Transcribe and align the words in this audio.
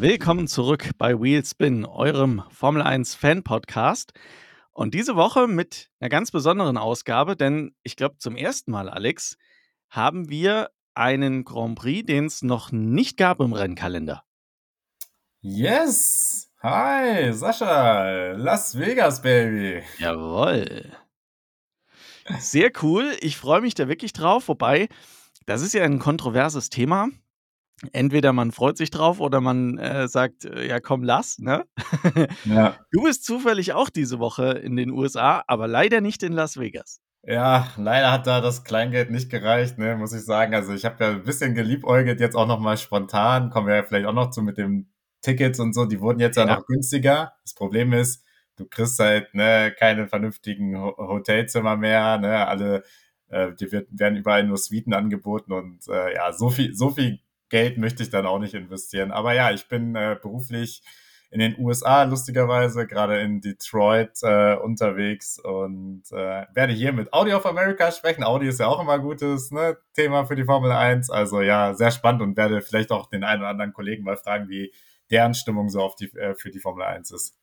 Willkommen 0.00 0.46
zurück 0.46 0.90
bei 0.96 1.20
Wheelspin, 1.20 1.84
eurem 1.84 2.44
Formel 2.52 2.82
1 2.82 3.16
Fan 3.16 3.42
Podcast. 3.42 4.12
Und 4.70 4.94
diese 4.94 5.16
Woche 5.16 5.48
mit 5.48 5.90
einer 5.98 6.08
ganz 6.08 6.30
besonderen 6.30 6.76
Ausgabe, 6.76 7.34
denn 7.34 7.74
ich 7.82 7.96
glaube, 7.96 8.16
zum 8.18 8.36
ersten 8.36 8.70
Mal, 8.70 8.88
Alex, 8.88 9.36
haben 9.90 10.28
wir 10.28 10.70
einen 10.94 11.42
Grand 11.42 11.76
Prix, 11.76 12.06
den 12.06 12.26
es 12.26 12.42
noch 12.42 12.70
nicht 12.70 13.16
gab 13.16 13.40
im 13.40 13.52
Rennkalender. 13.52 14.22
Yes! 15.40 16.48
Hi, 16.62 17.32
Sascha! 17.32 18.34
Las 18.36 18.78
Vegas, 18.78 19.20
Baby! 19.20 19.82
Jawoll. 19.98 20.92
Sehr 22.38 22.70
cool. 22.82 23.16
Ich 23.20 23.36
freue 23.36 23.62
mich 23.62 23.74
da 23.74 23.88
wirklich 23.88 24.12
drauf. 24.12 24.46
Wobei, 24.46 24.88
das 25.46 25.60
ist 25.60 25.74
ja 25.74 25.82
ein 25.82 25.98
kontroverses 25.98 26.70
Thema 26.70 27.08
entweder 27.92 28.32
man 28.32 28.52
freut 28.52 28.76
sich 28.76 28.90
drauf 28.90 29.20
oder 29.20 29.40
man 29.40 29.78
äh, 29.78 30.08
sagt, 30.08 30.44
äh, 30.44 30.66
ja 30.66 30.80
komm, 30.80 31.02
lass, 31.02 31.38
ne? 31.38 31.64
Ja. 32.44 32.76
Du 32.90 33.02
bist 33.02 33.24
zufällig 33.24 33.72
auch 33.72 33.90
diese 33.90 34.18
Woche 34.18 34.52
in 34.52 34.76
den 34.76 34.90
USA, 34.90 35.42
aber 35.46 35.68
leider 35.68 36.00
nicht 36.00 36.22
in 36.22 36.32
Las 36.32 36.58
Vegas. 36.58 37.00
Ja, 37.22 37.68
leider 37.76 38.10
hat 38.10 38.26
da 38.26 38.40
das 38.40 38.64
Kleingeld 38.64 39.10
nicht 39.10 39.30
gereicht, 39.30 39.76
ne, 39.78 39.96
muss 39.96 40.12
ich 40.12 40.24
sagen. 40.24 40.54
Also 40.54 40.72
ich 40.72 40.84
habe 40.84 41.04
ja 41.04 41.10
ein 41.10 41.24
bisschen 41.24 41.54
geliebäugelt, 41.54 42.20
jetzt 42.20 42.36
auch 42.36 42.46
nochmal 42.46 42.78
spontan, 42.78 43.50
kommen 43.50 43.66
wir 43.66 43.76
ja 43.76 43.82
vielleicht 43.82 44.06
auch 44.06 44.14
noch 44.14 44.30
zu 44.30 44.42
mit 44.42 44.56
den 44.56 44.90
Tickets 45.20 45.60
und 45.60 45.74
so, 45.74 45.84
die 45.84 46.00
wurden 46.00 46.20
jetzt 46.20 46.36
ja, 46.36 46.46
ja 46.46 46.56
noch 46.56 46.66
günstiger. 46.66 47.32
Das 47.42 47.54
Problem 47.54 47.92
ist, 47.92 48.24
du 48.56 48.66
kriegst 48.66 48.98
halt 48.98 49.34
ne, 49.34 49.74
keine 49.78 50.08
vernünftigen 50.08 50.78
Hotelzimmer 50.80 51.76
mehr, 51.76 52.18
ne, 52.18 52.46
alle, 52.46 52.84
äh, 53.28 53.52
die 53.54 53.70
wird, 53.72 53.88
werden 53.90 54.16
überall 54.16 54.44
nur 54.44 54.56
Suiten 54.56 54.94
angeboten 54.94 55.52
und 55.52 55.86
äh, 55.88 56.14
ja, 56.14 56.32
so 56.32 56.50
viel, 56.50 56.74
so 56.74 56.90
viel 56.90 57.20
Geld 57.48 57.78
möchte 57.78 58.02
ich 58.02 58.10
dann 58.10 58.26
auch 58.26 58.38
nicht 58.38 58.54
investieren. 58.54 59.10
Aber 59.10 59.32
ja, 59.34 59.50
ich 59.50 59.68
bin 59.68 59.94
äh, 59.94 60.16
beruflich 60.20 60.82
in 61.30 61.40
den 61.40 61.58
USA 61.58 62.04
lustigerweise, 62.04 62.86
gerade 62.86 63.20
in 63.20 63.40
Detroit 63.40 64.22
äh, 64.22 64.54
unterwegs 64.56 65.38
und 65.38 66.04
äh, 66.10 66.46
werde 66.54 66.72
hier 66.72 66.92
mit 66.92 67.12
Audi 67.12 67.34
of 67.34 67.44
America 67.44 67.92
sprechen. 67.92 68.24
Audi 68.24 68.48
ist 68.48 68.60
ja 68.60 68.66
auch 68.66 68.80
immer 68.80 68.94
ein 68.94 69.02
gutes 69.02 69.50
ne, 69.50 69.76
Thema 69.94 70.24
für 70.24 70.36
die 70.36 70.44
Formel 70.44 70.72
1. 70.72 71.10
Also 71.10 71.42
ja, 71.42 71.74
sehr 71.74 71.90
spannend 71.90 72.22
und 72.22 72.36
werde 72.36 72.62
vielleicht 72.62 72.90
auch 72.90 73.10
den 73.10 73.24
einen 73.24 73.42
oder 73.42 73.50
anderen 73.50 73.72
Kollegen 73.74 74.04
mal 74.04 74.16
fragen, 74.16 74.48
wie 74.48 74.72
deren 75.10 75.34
Stimmung 75.34 75.68
so 75.68 75.80
auf 75.80 75.96
die, 75.96 76.06
äh, 76.16 76.34
für 76.34 76.50
die 76.50 76.60
Formel 76.60 76.84
1 76.84 77.10
ist. 77.10 77.36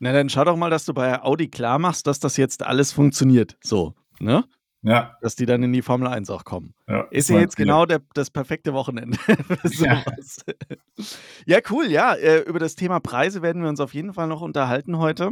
Na, 0.00 0.12
dann 0.12 0.28
schau 0.28 0.44
doch 0.44 0.56
mal, 0.56 0.70
dass 0.70 0.84
du 0.84 0.94
bei 0.94 1.22
Audi 1.22 1.48
klar 1.48 1.78
machst, 1.78 2.08
dass 2.08 2.18
das 2.18 2.36
jetzt 2.36 2.64
alles 2.64 2.92
funktioniert. 2.92 3.56
So, 3.62 3.94
ne? 4.18 4.44
Ja. 4.82 5.16
Dass 5.20 5.36
die 5.36 5.46
dann 5.46 5.62
in 5.62 5.72
die 5.72 5.82
Formel 5.82 6.08
1 6.08 6.28
auch 6.30 6.44
kommen. 6.44 6.74
Ja, 6.88 7.02
ist 7.10 7.28
ja 7.30 7.38
jetzt 7.38 7.56
genau 7.56 7.86
der, 7.86 8.02
das 8.14 8.30
perfekte 8.30 8.74
Wochenende 8.74 9.16
für 9.18 9.68
sowas. 9.68 10.44
Ja. 10.46 11.04
ja, 11.46 11.58
cool, 11.70 11.86
ja. 11.86 12.14
Äh, 12.14 12.40
über 12.40 12.58
das 12.58 12.74
Thema 12.74 12.98
Preise 12.98 13.42
werden 13.42 13.62
wir 13.62 13.68
uns 13.68 13.80
auf 13.80 13.94
jeden 13.94 14.12
Fall 14.12 14.26
noch 14.26 14.40
unterhalten 14.40 14.98
heute. 14.98 15.30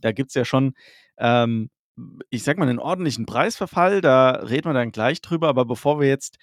Da 0.00 0.12
gibt 0.12 0.30
es 0.30 0.34
ja 0.34 0.46
schon, 0.46 0.74
ähm, 1.18 1.68
ich 2.30 2.42
sag 2.42 2.56
mal, 2.56 2.68
einen 2.68 2.78
ordentlichen 2.78 3.26
Preisverfall. 3.26 4.00
Da 4.00 4.30
reden 4.30 4.66
wir 4.66 4.74
dann 4.74 4.92
gleich 4.92 5.20
drüber. 5.20 5.48
Aber 5.48 5.66
bevor 5.66 6.00
wir 6.00 6.08
jetzt 6.08 6.38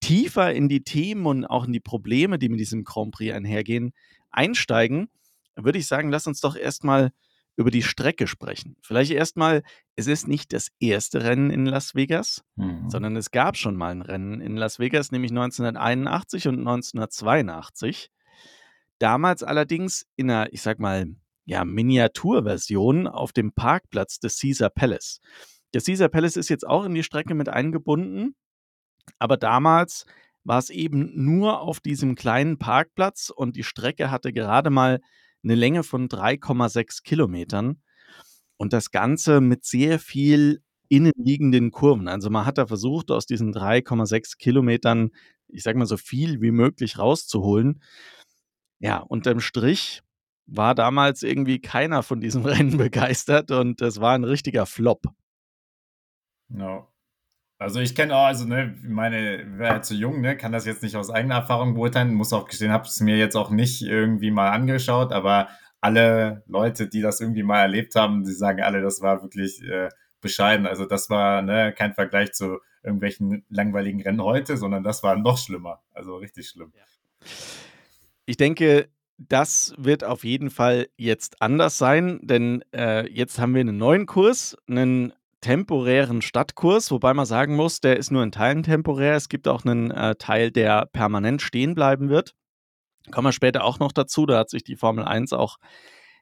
tiefer 0.00 0.54
in 0.54 0.68
die 0.70 0.82
Themen 0.82 1.26
und 1.26 1.44
auch 1.44 1.66
in 1.66 1.72
die 1.72 1.80
Probleme, 1.80 2.38
die 2.38 2.48
mit 2.48 2.60
diesem 2.60 2.84
Grand 2.84 3.12
Prix 3.12 3.34
einhergehen, 3.34 3.92
einsteigen, 4.30 5.10
würde 5.56 5.78
ich 5.78 5.86
sagen, 5.86 6.10
lass 6.10 6.26
uns 6.26 6.40
doch 6.40 6.56
erstmal 6.56 7.10
über 7.56 7.70
die 7.70 7.82
Strecke 7.82 8.26
sprechen. 8.26 8.76
Vielleicht 8.82 9.10
erstmal, 9.12 9.62
es 9.96 10.06
ist 10.06 10.28
nicht 10.28 10.52
das 10.52 10.68
erste 10.78 11.22
Rennen 11.22 11.50
in 11.50 11.66
Las 11.66 11.94
Vegas, 11.94 12.42
mhm. 12.56 12.88
sondern 12.88 13.16
es 13.16 13.30
gab 13.30 13.56
schon 13.56 13.76
mal 13.76 13.90
ein 13.90 14.02
Rennen 14.02 14.40
in 14.40 14.56
Las 14.56 14.78
Vegas, 14.78 15.12
nämlich 15.12 15.30
1981 15.30 16.48
und 16.48 16.58
1982. 16.60 18.10
Damals 18.98 19.42
allerdings 19.42 20.06
in 20.16 20.30
einer, 20.30 20.52
ich 20.52 20.62
sag 20.62 20.78
mal, 20.78 21.14
ja, 21.44 21.64
Miniaturversion 21.64 23.06
auf 23.06 23.32
dem 23.32 23.52
Parkplatz 23.52 24.20
des 24.20 24.38
Caesar 24.38 24.70
Palace. 24.70 25.20
Der 25.74 25.80
Caesar 25.80 26.08
Palace 26.08 26.36
ist 26.36 26.48
jetzt 26.48 26.66
auch 26.66 26.84
in 26.84 26.94
die 26.94 27.02
Strecke 27.02 27.34
mit 27.34 27.48
eingebunden, 27.48 28.34
aber 29.18 29.36
damals 29.36 30.06
war 30.44 30.58
es 30.58 30.70
eben 30.70 31.10
nur 31.14 31.60
auf 31.60 31.80
diesem 31.80 32.14
kleinen 32.14 32.58
Parkplatz 32.58 33.30
und 33.34 33.56
die 33.56 33.64
Strecke 33.64 34.10
hatte 34.10 34.32
gerade 34.32 34.70
mal 34.70 35.00
eine 35.42 35.54
Länge 35.54 35.82
von 35.82 36.08
3,6 36.08 37.02
Kilometern 37.02 37.82
und 38.56 38.72
das 38.72 38.90
Ganze 38.90 39.40
mit 39.40 39.64
sehr 39.64 39.98
viel 39.98 40.62
innenliegenden 40.88 41.70
Kurven. 41.70 42.08
Also 42.08 42.30
man 42.30 42.44
hat 42.44 42.58
da 42.58 42.66
versucht, 42.66 43.10
aus 43.10 43.26
diesen 43.26 43.54
3,6 43.54 44.36
Kilometern, 44.38 45.10
ich 45.48 45.62
sag 45.62 45.76
mal, 45.76 45.86
so 45.86 45.96
viel 45.96 46.40
wie 46.40 46.50
möglich 46.50 46.98
rauszuholen. 46.98 47.82
Ja, 48.80 48.98
unterm 48.98 49.40
Strich 49.40 50.02
war 50.46 50.74
damals 50.74 51.22
irgendwie 51.22 51.60
keiner 51.60 52.02
von 52.02 52.20
diesem 52.20 52.44
Rennen 52.46 52.76
begeistert 52.76 53.50
und 53.50 53.80
es 53.80 54.00
war 54.00 54.14
ein 54.14 54.24
richtiger 54.24 54.66
Flop. 54.66 55.06
No. 56.48 56.88
Also 57.60 57.78
ich 57.78 57.94
kenne 57.94 58.16
auch, 58.16 58.24
also 58.24 58.46
ne, 58.46 58.74
meine, 58.82 59.44
wer 59.58 59.82
zu 59.82 59.94
jung, 59.94 60.22
ne, 60.22 60.34
kann 60.34 60.50
das 60.50 60.64
jetzt 60.64 60.82
nicht 60.82 60.96
aus 60.96 61.10
eigener 61.10 61.34
Erfahrung 61.34 61.74
beurteilen, 61.74 62.14
muss 62.14 62.32
auch 62.32 62.46
gestehen, 62.48 62.72
habe 62.72 62.86
es 62.86 63.00
mir 63.00 63.18
jetzt 63.18 63.36
auch 63.36 63.50
nicht 63.50 63.82
irgendwie 63.82 64.30
mal 64.30 64.48
angeschaut, 64.48 65.12
aber 65.12 65.50
alle 65.82 66.42
Leute, 66.46 66.88
die 66.88 67.02
das 67.02 67.20
irgendwie 67.20 67.42
mal 67.42 67.60
erlebt 67.60 67.96
haben, 67.96 68.24
die 68.24 68.32
sagen 68.32 68.62
alle, 68.62 68.80
das 68.80 69.02
war 69.02 69.20
wirklich 69.20 69.62
äh, 69.62 69.90
bescheiden. 70.22 70.66
Also 70.66 70.86
das 70.86 71.10
war 71.10 71.42
ne, 71.42 71.74
kein 71.76 71.92
Vergleich 71.92 72.32
zu 72.32 72.60
irgendwelchen 72.82 73.44
langweiligen 73.50 74.00
Rennen 74.00 74.22
heute, 74.22 74.56
sondern 74.56 74.82
das 74.82 75.02
war 75.02 75.16
noch 75.16 75.36
schlimmer. 75.36 75.82
Also 75.92 76.16
richtig 76.16 76.48
schlimm. 76.48 76.72
Ich 78.24 78.38
denke, 78.38 78.88
das 79.18 79.74
wird 79.76 80.02
auf 80.02 80.24
jeden 80.24 80.48
Fall 80.48 80.88
jetzt 80.96 81.42
anders 81.42 81.76
sein, 81.76 82.20
denn 82.22 82.64
äh, 82.74 83.06
jetzt 83.12 83.38
haben 83.38 83.52
wir 83.54 83.60
einen 83.60 83.76
neuen 83.76 84.06
Kurs, 84.06 84.56
einen 84.66 85.12
temporären 85.40 86.22
Stadtkurs, 86.22 86.90
wobei 86.90 87.14
man 87.14 87.26
sagen 87.26 87.56
muss, 87.56 87.80
der 87.80 87.96
ist 87.96 88.10
nur 88.10 88.22
in 88.22 88.32
Teilen 88.32 88.62
temporär. 88.62 89.14
Es 89.14 89.28
gibt 89.28 89.48
auch 89.48 89.64
einen 89.64 89.90
äh, 89.90 90.14
Teil, 90.16 90.50
der 90.50 90.86
permanent 90.86 91.42
stehen 91.42 91.74
bleiben 91.74 92.08
wird. 92.08 92.34
Kommen 93.10 93.28
wir 93.28 93.32
später 93.32 93.64
auch 93.64 93.78
noch 93.78 93.92
dazu. 93.92 94.26
Da 94.26 94.38
hat 94.38 94.50
sich 94.50 94.64
die 94.64 94.76
Formel 94.76 95.04
1 95.04 95.32
auch 95.32 95.56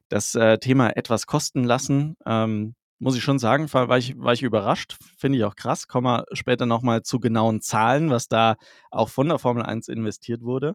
das 0.09 0.35
äh, 0.35 0.59
Thema 0.59 0.97
etwas 0.97 1.27
kosten 1.27 1.65
lassen. 1.65 2.17
Ähm, 2.25 2.75
muss 3.01 3.17
ich 3.17 3.23
schon 3.23 3.39
sagen, 3.39 3.73
war 3.73 3.99
ich, 3.99 4.19
war 4.19 4.33
ich 4.33 4.43
überrascht. 4.43 4.97
Finde 5.17 5.39
ich 5.39 5.45
auch 5.45 5.55
krass. 5.55 5.87
Kommen 5.87 6.07
wir 6.07 6.25
später 6.33 6.67
nochmal 6.67 7.03
zu 7.03 7.21
genauen 7.21 7.61
Zahlen, 7.61 8.11
was 8.11 8.29
da 8.29 8.57
auch 8.91 9.09
von 9.09 9.29
der 9.29 9.39
Formel 9.39 9.63
1 9.63 9.89
investiert 9.89 10.43
wurde. 10.43 10.75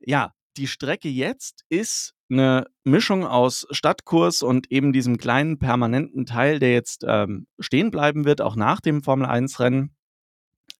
Ja, 0.00 0.32
die 0.56 0.66
Strecke 0.66 1.08
jetzt 1.08 1.64
ist 1.68 2.14
eine 2.32 2.66
Mischung 2.84 3.24
aus 3.24 3.66
Stadtkurs 3.70 4.42
und 4.42 4.70
eben 4.70 4.92
diesem 4.92 5.18
kleinen 5.18 5.58
permanenten 5.58 6.26
Teil, 6.26 6.58
der 6.58 6.72
jetzt 6.72 7.04
ähm, 7.06 7.46
stehen 7.58 7.90
bleiben 7.90 8.24
wird, 8.24 8.40
auch 8.40 8.56
nach 8.56 8.80
dem 8.80 9.02
Formel-1-Rennen. 9.02 9.94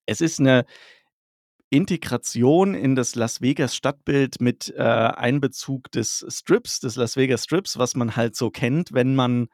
Es 0.05 0.19
ist 0.19 0.39
eine 0.39 0.65
Integration 1.69 2.75
in 2.75 2.95
das 2.95 3.15
Las 3.15 3.41
Vegas 3.41 3.75
Stadtbild 3.75 4.41
mit 4.41 4.73
äh, 4.77 4.81
Einbezug 4.81 5.91
des 5.91 6.25
Strips, 6.29 6.79
des 6.79 6.97
Las 6.97 7.15
Vegas 7.15 7.45
Strips, 7.45 7.77
was 7.77 7.95
man 7.95 8.15
halt 8.15 8.35
so 8.35 8.51
kennt, 8.51 8.93
wenn 8.93 9.15
man 9.15 9.47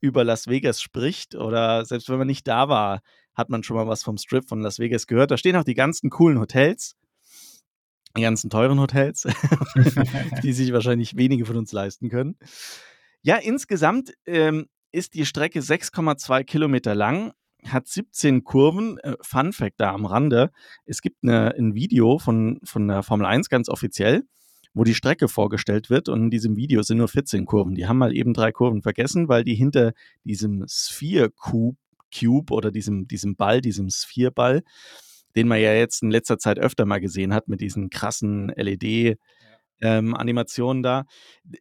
über 0.00 0.22
Las 0.22 0.46
Vegas 0.46 0.80
spricht 0.80 1.34
oder 1.34 1.84
selbst 1.84 2.08
wenn 2.08 2.18
man 2.18 2.26
nicht 2.26 2.46
da 2.46 2.68
war, 2.68 3.00
hat 3.34 3.48
man 3.48 3.62
schon 3.62 3.76
mal 3.76 3.88
was 3.88 4.02
vom 4.02 4.18
Strip 4.18 4.48
von 4.48 4.60
Las 4.60 4.78
Vegas 4.78 5.06
gehört. 5.06 5.30
Da 5.30 5.36
stehen 5.36 5.56
auch 5.56 5.64
die 5.64 5.74
ganzen 5.74 6.10
coolen 6.10 6.38
Hotels 6.38 6.94
die 8.16 8.22
ganzen 8.22 8.50
teuren 8.50 8.80
Hotels, 8.80 9.26
die 10.42 10.52
sich 10.52 10.72
wahrscheinlich 10.72 11.16
wenige 11.16 11.44
von 11.44 11.56
uns 11.56 11.72
leisten 11.72 12.08
können. 12.08 12.36
Ja, 13.22 13.36
insgesamt 13.36 14.12
ähm, 14.26 14.66
ist 14.92 15.14
die 15.14 15.26
Strecke 15.26 15.60
6,2 15.60 16.44
Kilometer 16.44 16.94
lang, 16.94 17.32
hat 17.64 17.88
17 17.88 18.44
Kurven. 18.44 18.98
Äh, 18.98 19.16
Fun 19.20 19.52
Fact 19.52 19.80
da 19.80 19.92
am 19.92 20.06
Rande: 20.06 20.50
Es 20.84 21.00
gibt 21.00 21.22
eine, 21.22 21.54
ein 21.54 21.74
Video 21.74 22.18
von, 22.18 22.60
von 22.64 22.86
der 22.86 23.02
Formel 23.02 23.26
1 23.26 23.48
ganz 23.48 23.68
offiziell, 23.68 24.24
wo 24.74 24.84
die 24.84 24.94
Strecke 24.94 25.28
vorgestellt 25.28 25.90
wird. 25.90 26.08
Und 26.08 26.24
in 26.24 26.30
diesem 26.30 26.56
Video 26.56 26.82
sind 26.82 26.98
nur 26.98 27.08
14 27.08 27.46
Kurven. 27.46 27.74
Die 27.74 27.86
haben 27.86 27.98
mal 27.98 28.14
eben 28.14 28.34
drei 28.34 28.52
Kurven 28.52 28.82
vergessen, 28.82 29.28
weil 29.28 29.44
die 29.44 29.54
hinter 29.54 29.92
diesem 30.24 30.64
Sphere 30.68 31.30
Cube, 31.30 31.76
oder 32.52 32.70
diesem, 32.70 33.08
diesem 33.08 33.34
Ball, 33.34 33.60
diesem 33.60 33.90
Sphere-Ball, 33.90 34.62
den 35.36 35.48
man 35.48 35.60
ja 35.60 35.72
jetzt 35.72 36.02
in 36.02 36.10
letzter 36.10 36.38
Zeit 36.38 36.58
öfter 36.58 36.86
mal 36.86 37.00
gesehen 37.00 37.34
hat 37.34 37.48
mit 37.48 37.60
diesen 37.60 37.90
krassen 37.90 38.48
LED. 38.48 39.18
Ähm, 39.80 40.14
Animationen 40.14 40.82
da. 40.82 41.04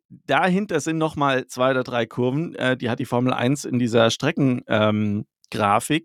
Dahinter 0.10 0.80
sind 0.80 0.98
nochmal 0.98 1.48
zwei 1.48 1.72
oder 1.72 1.84
drei 1.84 2.06
Kurven. 2.06 2.56
Äh, 2.56 2.78
die 2.78 2.90
hat 2.90 3.00
die 3.00 3.06
Formel 3.06 3.34
1 3.34 3.66
in 3.66 3.80
dieser 3.80 4.12
Streckengrafik 4.12 4.66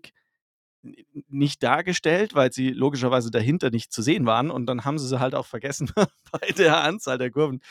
ähm, 0.07 0.95
nicht 1.27 1.61
dargestellt, 1.61 2.35
weil 2.35 2.51
sie 2.51 2.71
logischerweise 2.71 3.31
dahinter 3.31 3.69
nicht 3.69 3.91
zu 3.91 4.01
sehen 4.01 4.25
waren. 4.25 4.49
Und 4.49 4.65
dann 4.65 4.85
haben 4.85 4.97
sie 4.97 5.07
sie 5.07 5.19
halt 5.19 5.35
auch 5.35 5.45
vergessen 5.45 5.91
bei 6.31 6.47
der 6.57 6.83
Anzahl 6.83 7.17
der 7.17 7.31
Kurven. 7.31 7.61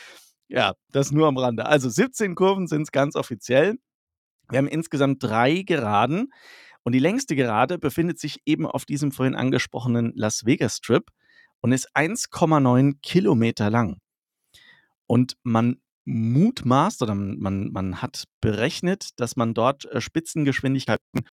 Ja, 0.47 0.73
das 0.91 1.11
nur 1.11 1.27
am 1.27 1.37
Rande. 1.37 1.65
Also 1.65 1.89
17 1.89 2.35
Kurven 2.35 2.67
sind 2.67 2.83
es 2.83 2.91
ganz 2.91 3.15
offiziell. 3.15 3.75
Wir 4.49 4.57
haben 4.57 4.67
insgesamt 4.67 5.21
drei 5.23 5.61
Geraden. 5.61 6.31
Und 6.83 6.93
die 6.93 6.99
längste 6.99 7.35
Gerade 7.35 7.77
befindet 7.77 8.19
sich 8.19 8.41
eben 8.45 8.65
auf 8.65 8.85
diesem 8.85 9.11
vorhin 9.11 9.35
angesprochenen 9.35 10.13
Las 10.15 10.45
Vegas 10.45 10.77
Strip 10.77 11.11
und 11.61 11.71
ist 11.71 11.95
1,9 11.95 12.99
Kilometer 13.01 13.69
lang. 13.69 13.99
Und 15.07 15.37
man 15.43 15.81
mutmaßt 16.05 17.01
oder 17.03 17.13
man, 17.13 17.71
man 17.71 18.01
hat 18.01 18.25
berechnet, 18.41 19.19
dass 19.19 19.35
man 19.35 19.53
dort 19.53 19.85
äh, 19.85 20.01
Spitzengeschwindigkeiten 20.01 21.25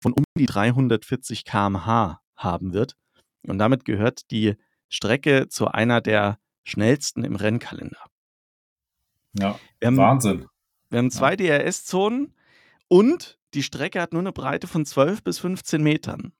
von 0.00 0.12
um 0.12 0.24
die 0.38 0.46
340 0.46 1.44
km/h 1.44 2.20
haben 2.36 2.72
wird. 2.72 2.96
Und 3.46 3.58
damit 3.58 3.84
gehört 3.84 4.30
die 4.30 4.56
Strecke 4.88 5.48
zu 5.48 5.68
einer 5.68 6.00
der 6.00 6.38
schnellsten 6.64 7.24
im 7.24 7.36
Rennkalender. 7.36 8.04
Ja, 9.34 9.58
wir 9.80 9.86
haben, 9.86 9.96
Wahnsinn. 9.96 10.46
Wir 10.90 10.98
haben 10.98 11.10
zwei 11.10 11.34
ja. 11.34 11.58
DRS-Zonen 11.58 12.34
und 12.92 13.38
die 13.54 13.62
Strecke 13.62 14.02
hat 14.02 14.12
nur 14.12 14.20
eine 14.20 14.32
Breite 14.32 14.66
von 14.66 14.84
12 14.84 15.24
bis 15.24 15.38
15 15.38 15.82
Metern. 15.82 16.34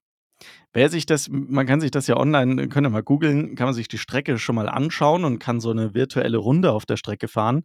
Wer 0.75 0.91
sich 0.91 1.07
das, 1.07 1.31
man 1.31 1.67
kann 1.67 1.81
sich 1.81 1.91
das 1.91 2.09
ja 2.09 2.19
online, 2.19 2.69
könnt 2.69 2.87
ihr 2.87 2.91
mal 2.91 3.03
googeln, 3.03 3.55
kann 3.55 3.69
man 3.69 3.75
sich 3.75 3.89
die 3.89 3.97
Strecke 3.97 4.39
schon 4.39 4.57
mal 4.57 4.69
anschauen 4.69 5.25
und 5.25 5.39
kann 5.39 5.61
so 5.61 5.71
eine 5.71 5.95
virtuelle 5.95 6.37
Runde 6.37 6.73
auf 6.73 6.85
der 6.85 6.99
Strecke 6.99 7.27
fahren. 7.27 7.65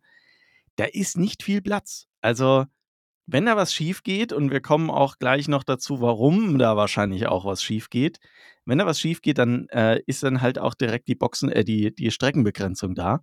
Da 0.77 0.85
ist 0.85 1.17
nicht 1.17 1.43
viel 1.43 1.61
Platz. 1.61 2.07
Also, 2.21 2.63
wenn 3.25 3.45
da 3.45 3.57
was 3.57 3.73
schief 3.73 4.03
geht, 4.03 4.31
und 4.31 4.51
wir 4.51 4.61
kommen 4.61 4.89
auch 4.89 5.17
gleich 5.17 5.49
noch 5.49 5.65
dazu, 5.65 5.99
warum 5.99 6.57
da 6.57 6.77
wahrscheinlich 6.77 7.27
auch 7.27 7.43
was 7.43 7.61
schief 7.61 7.89
geht, 7.89 8.19
wenn 8.63 8.77
da 8.77 8.85
was 8.85 9.01
schief 9.01 9.21
geht, 9.21 9.37
dann 9.37 9.67
äh, 9.67 9.99
ist 10.05 10.23
dann 10.23 10.41
halt 10.41 10.59
auch 10.59 10.75
direkt 10.75 11.09
die 11.09 11.15
Boxen, 11.15 11.51
äh, 11.51 11.65
die, 11.65 11.93
die 11.93 12.09
Streckenbegrenzung 12.09 12.95
da. 12.95 13.19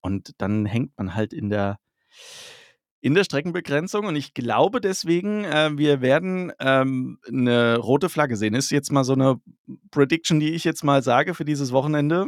Und 0.00 0.30
dann 0.38 0.64
hängt 0.64 0.96
man 0.96 1.14
halt 1.14 1.34
in 1.34 1.50
der, 1.50 1.80
in 3.06 3.14
der 3.14 3.22
Streckenbegrenzung. 3.22 4.06
Und 4.06 4.16
ich 4.16 4.34
glaube 4.34 4.80
deswegen, 4.80 5.44
äh, 5.44 5.70
wir 5.78 6.00
werden 6.00 6.52
ähm, 6.58 7.20
eine 7.28 7.76
rote 7.76 8.08
Flagge 8.08 8.36
sehen. 8.36 8.54
Ist 8.54 8.72
jetzt 8.72 8.90
mal 8.90 9.04
so 9.04 9.12
eine 9.12 9.36
Prediction, 9.92 10.40
die 10.40 10.54
ich 10.54 10.64
jetzt 10.64 10.82
mal 10.82 11.04
sage 11.04 11.34
für 11.34 11.44
dieses 11.44 11.70
Wochenende. 11.70 12.26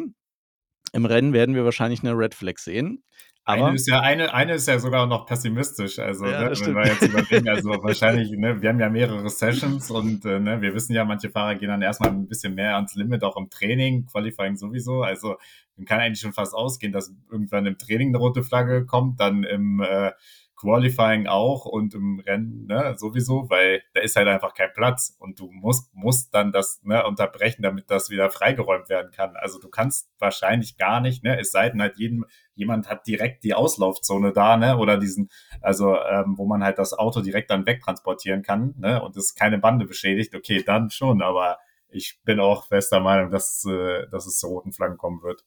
Im 0.93 1.05
Rennen 1.05 1.33
werden 1.33 1.57
wir 1.57 1.65
wahrscheinlich 1.65 2.05
eine 2.05 2.17
Red 2.17 2.33
Flag 2.33 2.59
sehen. 2.59 3.03
Aber 3.43 3.67
eine 3.67 3.75
ist 3.75 3.89
ja 3.89 4.01
eine, 4.01 4.33
eine 4.33 4.55
ist 4.55 4.69
ja 4.69 4.79
sogar 4.79 5.07
noch 5.09 5.27
pessimistisch. 5.27 5.99
Also, 5.99 6.27
ja, 6.27 6.45
ne, 6.45 6.51
wenn 6.51 6.75
wir 6.77 6.87
jetzt 6.87 7.03
überlegen, 7.03 7.49
also 7.49 7.71
wahrscheinlich, 7.83 8.31
ne, 8.31 8.63
wir 8.63 8.69
haben 8.69 8.79
ja 8.79 8.89
mehrere 8.89 9.29
Sessions 9.31 9.91
und 9.91 10.25
äh, 10.27 10.39
ne, 10.39 10.61
wir 10.61 10.75
wissen 10.75 10.93
ja, 10.95 11.05
manche 11.05 11.31
Fahrer 11.31 11.57
gehen 11.57 11.71
dann 11.71 11.83
erstmal 11.83 12.11
ein 12.11 12.29
bisschen 12.29 12.55
mehr 12.55 12.77
ans 12.77 12.95
Limit, 12.95 13.25
auch 13.25 13.37
im 13.37 13.51
Training, 13.51 14.07
Qualifying 14.07 14.57
sowieso. 14.57 15.03
Also 15.03 15.39
man 15.77 15.87
kann 15.87 15.99
eigentlich 15.99 16.21
schon 16.21 16.35
fast 16.35 16.55
ausgehen, 16.55 16.93
dass 16.93 17.13
irgendwann 17.33 17.67
im 17.67 17.79
Training 17.79 18.11
eine 18.11 18.19
rote 18.19 18.45
Flagge 18.45 18.87
kommt, 18.87 19.19
dann 19.19 19.43
im 19.43 19.81
äh, 19.81 20.13
Qualifying 20.61 21.27
auch 21.29 21.65
und 21.65 21.95
im 21.95 22.21
Rennen 22.21 22.67
ne, 22.67 22.95
sowieso, 22.97 23.49
weil 23.49 23.83
da 23.95 24.01
ist 24.01 24.17
halt 24.17 24.27
einfach 24.27 24.55
kein 24.55 24.73
Platz 24.75 25.17
und 25.19 25.39
du 25.39 25.51
musst, 25.51 25.95
musst 25.95 26.35
dann 26.35 26.53
das 26.53 26.81
ne, 26.83 27.07
unterbrechen, 27.07 27.63
damit 27.63 27.91
das 27.91 28.11
wieder 28.11 28.29
freigeräumt 28.31 28.89
werden 28.89 29.13
kann. 29.13 29.37
Also 29.37 29.59
du 29.61 29.69
kannst 29.69 30.11
wahrscheinlich 30.19 30.77
gar 30.77 31.01
nicht, 31.01 31.23
ne, 31.23 31.39
es 31.39 31.53
sei 31.53 31.71
denn 31.71 31.81
halt 31.81 31.99
jeden, 31.99 32.25
jemand 32.55 32.91
hat 32.91 33.07
direkt 33.07 33.45
die 33.45 33.55
Auslaufzone 33.55 34.33
da, 34.33 34.57
ne, 34.57 34.77
oder 34.79 34.99
diesen, 34.99 35.31
also 35.61 35.97
ähm, 35.97 36.35
wo 36.37 36.47
man 36.47 36.65
halt 36.65 36.79
das 36.79 36.93
Auto 36.93 37.21
direkt 37.21 37.51
dann 37.51 37.67
wegtransportieren 37.67 38.43
kann, 38.43 38.75
ne, 38.79 39.03
und 39.03 39.17
es 39.17 39.35
keine 39.35 39.59
Bande 39.59 39.87
beschädigt, 39.87 40.35
okay, 40.35 40.63
dann 40.65 40.91
schon, 40.91 41.23
aber 41.23 41.59
ich 41.89 42.19
bin 42.25 42.41
auch 42.41 42.67
fester 42.67 43.01
Meinung, 43.01 43.31
dass, 43.31 43.65
äh, 43.65 44.07
dass 44.11 44.27
es 44.27 44.39
zu 44.39 44.49
roten 44.49 44.73
Flaggen 44.73 44.99
kommen 44.99 45.23
wird. 45.23 45.45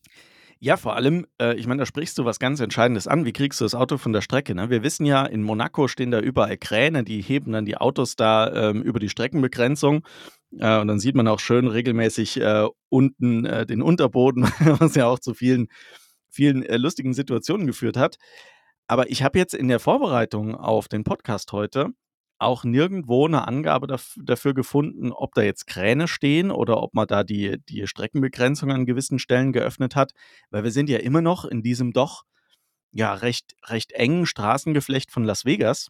Ja, 0.63 0.77
vor 0.77 0.95
allem, 0.95 1.25
äh, 1.41 1.55
ich 1.55 1.65
meine, 1.65 1.79
da 1.79 1.85
sprichst 1.87 2.19
du 2.19 2.25
was 2.25 2.37
ganz 2.37 2.59
Entscheidendes 2.59 3.07
an. 3.07 3.25
Wie 3.25 3.33
kriegst 3.33 3.59
du 3.59 3.65
das 3.65 3.73
Auto 3.73 3.97
von 3.97 4.13
der 4.13 4.21
Strecke? 4.21 4.53
Ne? 4.53 4.69
Wir 4.69 4.83
wissen 4.83 5.07
ja, 5.07 5.25
in 5.25 5.41
Monaco 5.41 5.87
stehen 5.87 6.11
da 6.11 6.19
überall 6.19 6.55
Kräne, 6.55 7.03
die 7.03 7.19
heben 7.23 7.51
dann 7.51 7.65
die 7.65 7.77
Autos 7.77 8.15
da 8.15 8.69
ähm, 8.69 8.83
über 8.83 8.99
die 8.99 9.09
Streckenbegrenzung. 9.09 10.05
Äh, 10.59 10.79
und 10.79 10.87
dann 10.87 10.99
sieht 10.99 11.15
man 11.15 11.27
auch 11.27 11.39
schön 11.39 11.65
regelmäßig 11.65 12.39
äh, 12.41 12.67
unten 12.89 13.43
äh, 13.45 13.65
den 13.65 13.81
Unterboden, 13.81 14.43
was 14.59 14.93
ja 14.93 15.07
auch 15.07 15.17
zu 15.17 15.33
vielen, 15.33 15.67
vielen 16.29 16.61
äh, 16.61 16.77
lustigen 16.77 17.15
Situationen 17.15 17.65
geführt 17.65 17.97
hat. 17.97 18.17
Aber 18.85 19.09
ich 19.09 19.23
habe 19.23 19.39
jetzt 19.39 19.55
in 19.55 19.67
der 19.67 19.79
Vorbereitung 19.79 20.53
auf 20.53 20.87
den 20.87 21.03
Podcast 21.03 21.53
heute 21.53 21.87
auch 22.41 22.63
nirgendwo 22.63 23.25
eine 23.25 23.47
Angabe 23.47 23.87
dafür 23.87 24.53
gefunden, 24.53 25.11
ob 25.11 25.33
da 25.33 25.41
jetzt 25.41 25.67
Kräne 25.67 26.07
stehen 26.07 26.51
oder 26.51 26.81
ob 26.81 26.93
man 26.93 27.07
da 27.07 27.23
die, 27.23 27.57
die 27.69 27.85
Streckenbegrenzung 27.87 28.71
an 28.71 28.85
gewissen 28.85 29.19
Stellen 29.19 29.53
geöffnet 29.53 29.95
hat, 29.95 30.11
weil 30.49 30.63
wir 30.63 30.71
sind 30.71 30.89
ja 30.89 30.97
immer 30.99 31.21
noch 31.21 31.45
in 31.45 31.61
diesem 31.61 31.93
doch 31.93 32.23
ja 32.91 33.13
recht, 33.13 33.55
recht 33.65 33.91
engen 33.93 34.25
Straßengeflecht 34.25 35.11
von 35.11 35.23
Las 35.23 35.45
Vegas. 35.45 35.89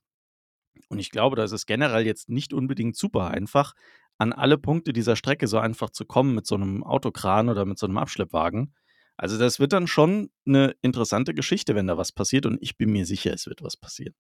Und 0.90 1.00
ich 1.00 1.10
glaube, 1.10 1.36
da 1.36 1.44
ist 1.44 1.52
es 1.52 1.66
generell 1.66 2.06
jetzt 2.06 2.30
nicht 2.30 2.54
unbedingt 2.54 2.96
super 2.96 3.30
einfach, 3.30 3.74
an 4.18 4.34
alle 4.34 4.58
Punkte 4.58 4.94
dieser 4.94 5.16
Strecke 5.16 5.48
so 5.48 5.58
einfach 5.58 5.90
zu 5.90 6.06
kommen 6.06 6.36
mit 6.36 6.46
so 6.46 6.56
einem 6.56 6.84
Autokran 6.84 7.50
oder 7.50 7.66
mit 7.66 7.80
so 7.80 7.88
einem 7.88 7.98
Abschleppwagen. 7.98 8.74
Also 9.18 9.38
das 9.38 9.60
wird 9.60 9.74
dann 9.74 9.88
schon 9.88 10.30
eine 10.46 10.76
interessante 10.82 11.34
Geschichte, 11.34 11.76
wenn 11.76 11.88
da 11.88 11.98
was 11.98 12.12
passiert 12.12 12.46
und 12.46 12.58
ich 12.62 12.78
bin 12.78 12.92
mir 12.92 13.06
sicher, 13.06 13.34
es 13.34 13.48
wird 13.48 13.64
was 13.64 13.78
passieren. 13.78 14.16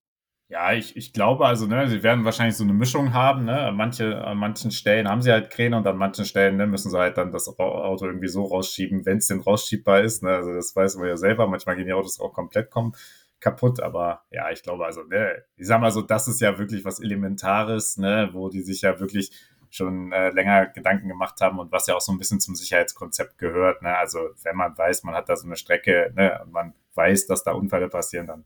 Ja, 0.51 0.74
ich, 0.74 0.98
ich 0.98 1.13
glaube 1.13 1.45
also, 1.45 1.65
ne, 1.65 1.88
sie 1.88 2.03
werden 2.03 2.25
wahrscheinlich 2.25 2.57
so 2.57 2.65
eine 2.65 2.74
Mischung 2.74 3.13
haben, 3.13 3.45
ne? 3.45 3.71
Manche, 3.74 4.21
an 4.21 4.38
manchen 4.38 4.71
Stellen 4.71 5.07
haben 5.07 5.21
sie 5.21 5.31
halt 5.31 5.50
Kräne 5.50 5.77
und 5.77 5.88
an 5.88 5.95
manchen 5.95 6.25
Stellen 6.25 6.57
ne, 6.57 6.68
müssen 6.68 6.92
sie 6.92 7.00
halt 7.00 7.18
dann 7.18 7.31
das 7.31 7.48
Auto 7.48 8.06
irgendwie 8.06 8.27
so 8.27 8.44
rausschieben, 8.44 9.06
wenn 9.06 9.19
es 9.19 9.27
denn 9.27 9.39
rausschiebbar 9.39 10.01
ist. 10.01 10.24
Ne? 10.24 10.31
Also 10.31 10.53
das 10.53 10.75
weiß 10.75 10.98
man 10.98 11.07
ja 11.07 11.15
selber. 11.15 11.48
Manchmal 11.48 11.77
gehen 11.77 11.86
die 11.86 11.94
Autos 11.94 12.19
auch 12.19 12.33
komplett 12.33 12.69
kommen, 12.69 12.92
kaputt, 13.39 13.80
aber 13.80 14.25
ja, 14.30 14.51
ich 14.51 14.62
glaube 14.62 14.86
also, 14.86 15.03
ne, 15.03 15.42
ich 15.56 15.68
sag 15.68 15.80
mal 15.80 15.92
so, 15.92 16.01
das 16.01 16.27
ist 16.27 16.42
ja 16.42 16.59
wirklich 16.59 16.83
was 16.83 17.00
Elementares, 17.00 17.95
ne, 17.95 18.30
wo 18.33 18.50
die 18.50 18.62
sich 18.62 18.81
ja 18.81 19.00
wirklich 19.00 19.31
schon 19.69 20.12
äh, 20.12 20.31
länger 20.31 20.65
Gedanken 20.65 21.07
gemacht 21.07 21.39
haben 21.39 21.59
und 21.59 21.71
was 21.71 21.88
ja 21.88 21.95
auch 21.95 22.01
so 22.01 22.12
ein 22.12 22.18
bisschen 22.18 22.42
zum 22.42 22.56
Sicherheitskonzept 22.56 23.38
gehört. 23.38 23.83
Ne? 23.83 23.98
Also 23.98 24.19
wenn 24.44 24.57
man 24.57 24.77
weiß, 24.77 25.03
man 25.03 25.15
hat 25.15 25.30
da 25.30 25.38
so 25.38 25.48
eine 25.48 25.56
Strecke 25.56 26.12
ne, 26.13 26.42
und 26.44 26.51
man 26.51 26.74
weiß, 26.95 27.27
dass 27.27 27.45
da 27.45 27.53
Unfälle 27.53 27.88
passieren, 27.88 28.27
dann 28.27 28.44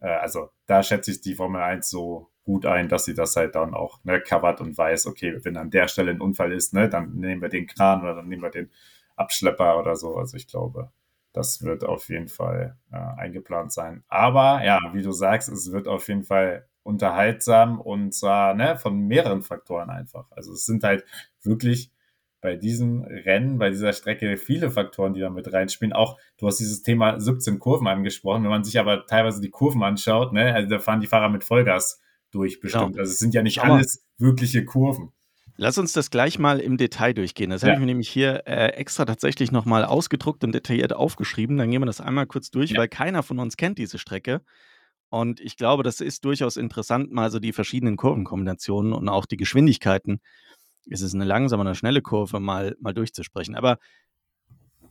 äh, 0.00 0.08
also 0.08 0.50
da 0.66 0.82
schätze 0.82 1.10
ich 1.10 1.20
die 1.20 1.34
Formel 1.34 1.62
1 1.62 1.88
so 1.88 2.30
gut 2.44 2.66
ein, 2.66 2.88
dass 2.88 3.04
sie 3.04 3.14
das 3.14 3.36
halt 3.36 3.54
dann 3.54 3.74
auch 3.74 4.02
ne, 4.04 4.20
covert 4.20 4.60
und 4.60 4.76
weiß, 4.76 5.06
okay, 5.06 5.38
wenn 5.44 5.56
an 5.56 5.70
der 5.70 5.88
Stelle 5.88 6.12
ein 6.12 6.20
Unfall 6.20 6.52
ist, 6.52 6.72
ne, 6.72 6.88
dann 6.88 7.14
nehmen 7.14 7.42
wir 7.42 7.50
den 7.50 7.66
Kran 7.66 8.02
oder 8.02 8.14
dann 8.14 8.28
nehmen 8.28 8.42
wir 8.42 8.50
den 8.50 8.70
Abschlepper 9.16 9.78
oder 9.78 9.96
so. 9.96 10.16
Also 10.16 10.36
ich 10.36 10.46
glaube, 10.46 10.90
das 11.32 11.62
wird 11.62 11.84
auf 11.84 12.08
jeden 12.08 12.28
Fall 12.28 12.78
äh, 12.90 12.96
eingeplant 12.96 13.72
sein. 13.72 14.02
Aber 14.08 14.64
ja, 14.64 14.80
wie 14.92 15.02
du 15.02 15.12
sagst, 15.12 15.48
es 15.50 15.72
wird 15.72 15.88
auf 15.88 16.08
jeden 16.08 16.24
Fall 16.24 16.66
unterhaltsam 16.82 17.80
und 17.80 18.14
zwar 18.14 18.54
ne, 18.54 18.78
von 18.78 18.98
mehreren 18.98 19.42
Faktoren 19.42 19.90
einfach. 19.90 20.30
Also 20.30 20.52
es 20.52 20.64
sind 20.64 20.84
halt 20.84 21.04
wirklich 21.42 21.92
bei 22.40 22.56
diesem 22.56 23.02
Rennen, 23.02 23.58
bei 23.58 23.70
dieser 23.70 23.92
Strecke 23.92 24.36
viele 24.36 24.70
Faktoren, 24.70 25.12
die 25.12 25.20
da 25.20 25.30
mit 25.30 25.52
reinspielen. 25.52 25.92
Auch 25.92 26.18
du 26.36 26.46
hast 26.46 26.58
dieses 26.58 26.82
Thema 26.82 27.18
17 27.20 27.58
Kurven 27.58 27.86
angesprochen. 27.86 28.44
Wenn 28.44 28.50
man 28.50 28.64
sich 28.64 28.78
aber 28.78 29.06
teilweise 29.06 29.40
die 29.40 29.50
Kurven 29.50 29.82
anschaut, 29.82 30.32
ne, 30.32 30.54
also 30.54 30.68
da 30.68 30.78
fahren 30.78 31.00
die 31.00 31.06
Fahrer 31.06 31.28
mit 31.28 31.44
Vollgas 31.44 32.00
durch 32.30 32.60
bestimmt. 32.60 32.92
Genau. 32.92 33.00
Also 33.00 33.12
es 33.12 33.18
sind 33.18 33.34
ja 33.34 33.42
nicht 33.42 33.62
alles 33.62 34.04
wirkliche 34.18 34.64
Kurven. 34.64 35.12
Lass 35.60 35.76
uns 35.76 35.92
das 35.92 36.10
gleich 36.10 36.38
mal 36.38 36.60
im 36.60 36.76
Detail 36.76 37.14
durchgehen. 37.14 37.50
Das 37.50 37.62
ja. 37.62 37.68
habe 37.68 37.74
ich 37.74 37.80
mir 37.80 37.86
nämlich 37.86 38.08
hier 38.08 38.44
äh, 38.46 38.68
extra 38.74 39.04
tatsächlich 39.04 39.50
nochmal 39.50 39.84
ausgedruckt 39.84 40.44
und 40.44 40.52
detailliert 40.52 40.92
aufgeschrieben. 40.92 41.56
Dann 41.56 41.68
gehen 41.70 41.82
wir 41.82 41.86
das 41.86 42.00
einmal 42.00 42.26
kurz 42.26 42.52
durch, 42.52 42.70
ja. 42.70 42.78
weil 42.78 42.86
keiner 42.86 43.24
von 43.24 43.40
uns 43.40 43.56
kennt 43.56 43.78
diese 43.78 43.98
Strecke. 43.98 44.42
Und 45.10 45.40
ich 45.40 45.56
glaube, 45.56 45.82
das 45.82 46.00
ist 46.00 46.24
durchaus 46.24 46.56
interessant, 46.56 47.10
mal 47.10 47.30
so 47.32 47.40
die 47.40 47.52
verschiedenen 47.52 47.96
Kurvenkombinationen 47.96 48.92
und 48.92 49.08
auch 49.08 49.26
die 49.26 49.36
Geschwindigkeiten 49.36 50.20
ist 50.88 51.02
es 51.02 51.14
eine 51.14 51.24
langsame 51.24 51.62
oder 51.62 51.74
schnelle 51.74 52.02
Kurve 52.02 52.40
mal, 52.40 52.76
mal 52.80 52.94
durchzusprechen. 52.94 53.54
Aber 53.54 53.78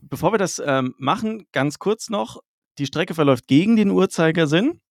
bevor 0.01 0.31
wir 0.31 0.37
das 0.37 0.61
ähm, 0.63 0.95
machen, 0.97 1.47
ganz 1.51 1.79
kurz 1.79 2.09
noch, 2.09 2.41
die 2.77 2.85
Strecke 2.85 3.13
verläuft 3.13 3.47
gegen 3.47 3.75
den 3.75 3.89
Uhrzeigersinn 3.89 4.81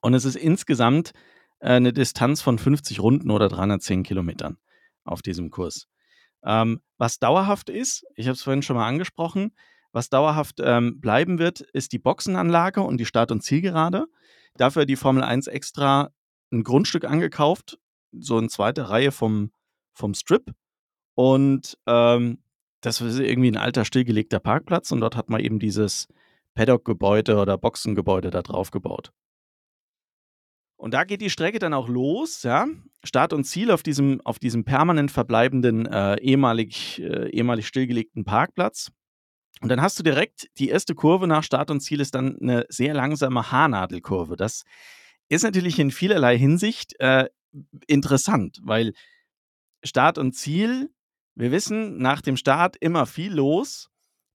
und 0.00 0.14
es 0.14 0.24
ist 0.24 0.36
insgesamt 0.36 1.12
äh, 1.60 1.72
eine 1.72 1.92
Distanz 1.92 2.40
von 2.40 2.58
50 2.58 3.00
Runden 3.00 3.30
oder 3.30 3.48
310 3.48 4.02
Kilometern 4.02 4.58
auf 5.04 5.22
diesem 5.22 5.50
Kurs. 5.50 5.86
Ähm, 6.44 6.80
was 6.98 7.18
dauerhaft 7.18 7.68
ist, 7.68 8.04
ich 8.14 8.26
habe 8.26 8.34
es 8.34 8.42
vorhin 8.42 8.62
schon 8.62 8.76
mal 8.76 8.88
angesprochen, 8.88 9.52
was 9.92 10.08
dauerhaft 10.08 10.60
ähm, 10.60 11.00
bleiben 11.00 11.38
wird, 11.38 11.60
ist 11.60 11.92
die 11.92 11.98
Boxenanlage 11.98 12.80
und 12.80 12.98
die 12.98 13.04
Start- 13.04 13.30
und 13.30 13.42
Zielgerade. 13.42 14.06
Dafür 14.56 14.82
hat 14.82 14.88
die 14.88 14.96
Formel 14.96 15.22
1 15.22 15.46
extra 15.48 16.10
ein 16.50 16.64
Grundstück 16.64 17.04
angekauft, 17.04 17.78
so 18.12 18.38
in 18.38 18.48
zweiter 18.48 18.84
Reihe 18.84 19.12
vom, 19.12 19.52
vom 19.94 20.14
Strip. 20.14 20.52
Und 21.14 21.78
ähm, 21.86 22.38
das 22.80 23.00
ist 23.00 23.18
irgendwie 23.18 23.50
ein 23.50 23.56
alter, 23.56 23.84
stillgelegter 23.84 24.40
Parkplatz 24.40 24.90
und 24.90 25.00
dort 25.00 25.16
hat 25.16 25.30
man 25.30 25.40
eben 25.40 25.58
dieses 25.58 26.08
Paddock-Gebäude 26.54 27.36
oder 27.36 27.56
Boxengebäude 27.56 28.30
da 28.30 28.42
drauf 28.42 28.70
gebaut. 28.70 29.12
Und 30.76 30.94
da 30.94 31.04
geht 31.04 31.20
die 31.20 31.30
Strecke 31.30 31.60
dann 31.60 31.74
auch 31.74 31.88
los, 31.88 32.42
ja. 32.42 32.66
Start 33.04 33.32
und 33.32 33.44
Ziel 33.44 33.70
auf 33.70 33.84
diesem, 33.84 34.20
auf 34.22 34.40
diesem 34.40 34.64
permanent 34.64 35.12
verbleibenden, 35.12 35.86
äh, 35.86 36.16
ehemalig, 36.20 37.00
äh, 37.00 37.30
ehemalig 37.30 37.68
stillgelegten 37.68 38.24
Parkplatz. 38.24 38.90
Und 39.60 39.68
dann 39.68 39.80
hast 39.80 39.96
du 39.98 40.02
direkt 40.02 40.48
die 40.58 40.70
erste 40.70 40.96
Kurve 40.96 41.28
nach 41.28 41.44
Start 41.44 41.70
und 41.70 41.80
Ziel 41.80 42.00
ist 42.00 42.16
dann 42.16 42.36
eine 42.40 42.66
sehr 42.68 42.94
langsame 42.94 43.52
Haarnadelkurve. 43.52 44.34
Das 44.34 44.64
ist 45.28 45.44
natürlich 45.44 45.78
in 45.78 45.92
vielerlei 45.92 46.36
Hinsicht 46.36 46.98
äh, 46.98 47.28
interessant, 47.86 48.58
weil 48.64 48.92
Start 49.84 50.18
und 50.18 50.32
Ziel, 50.32 50.90
wir 51.34 51.50
wissen, 51.50 51.98
nach 51.98 52.20
dem 52.20 52.36
Start 52.36 52.76
immer 52.80 53.06
viel 53.06 53.32
los. 53.32 53.88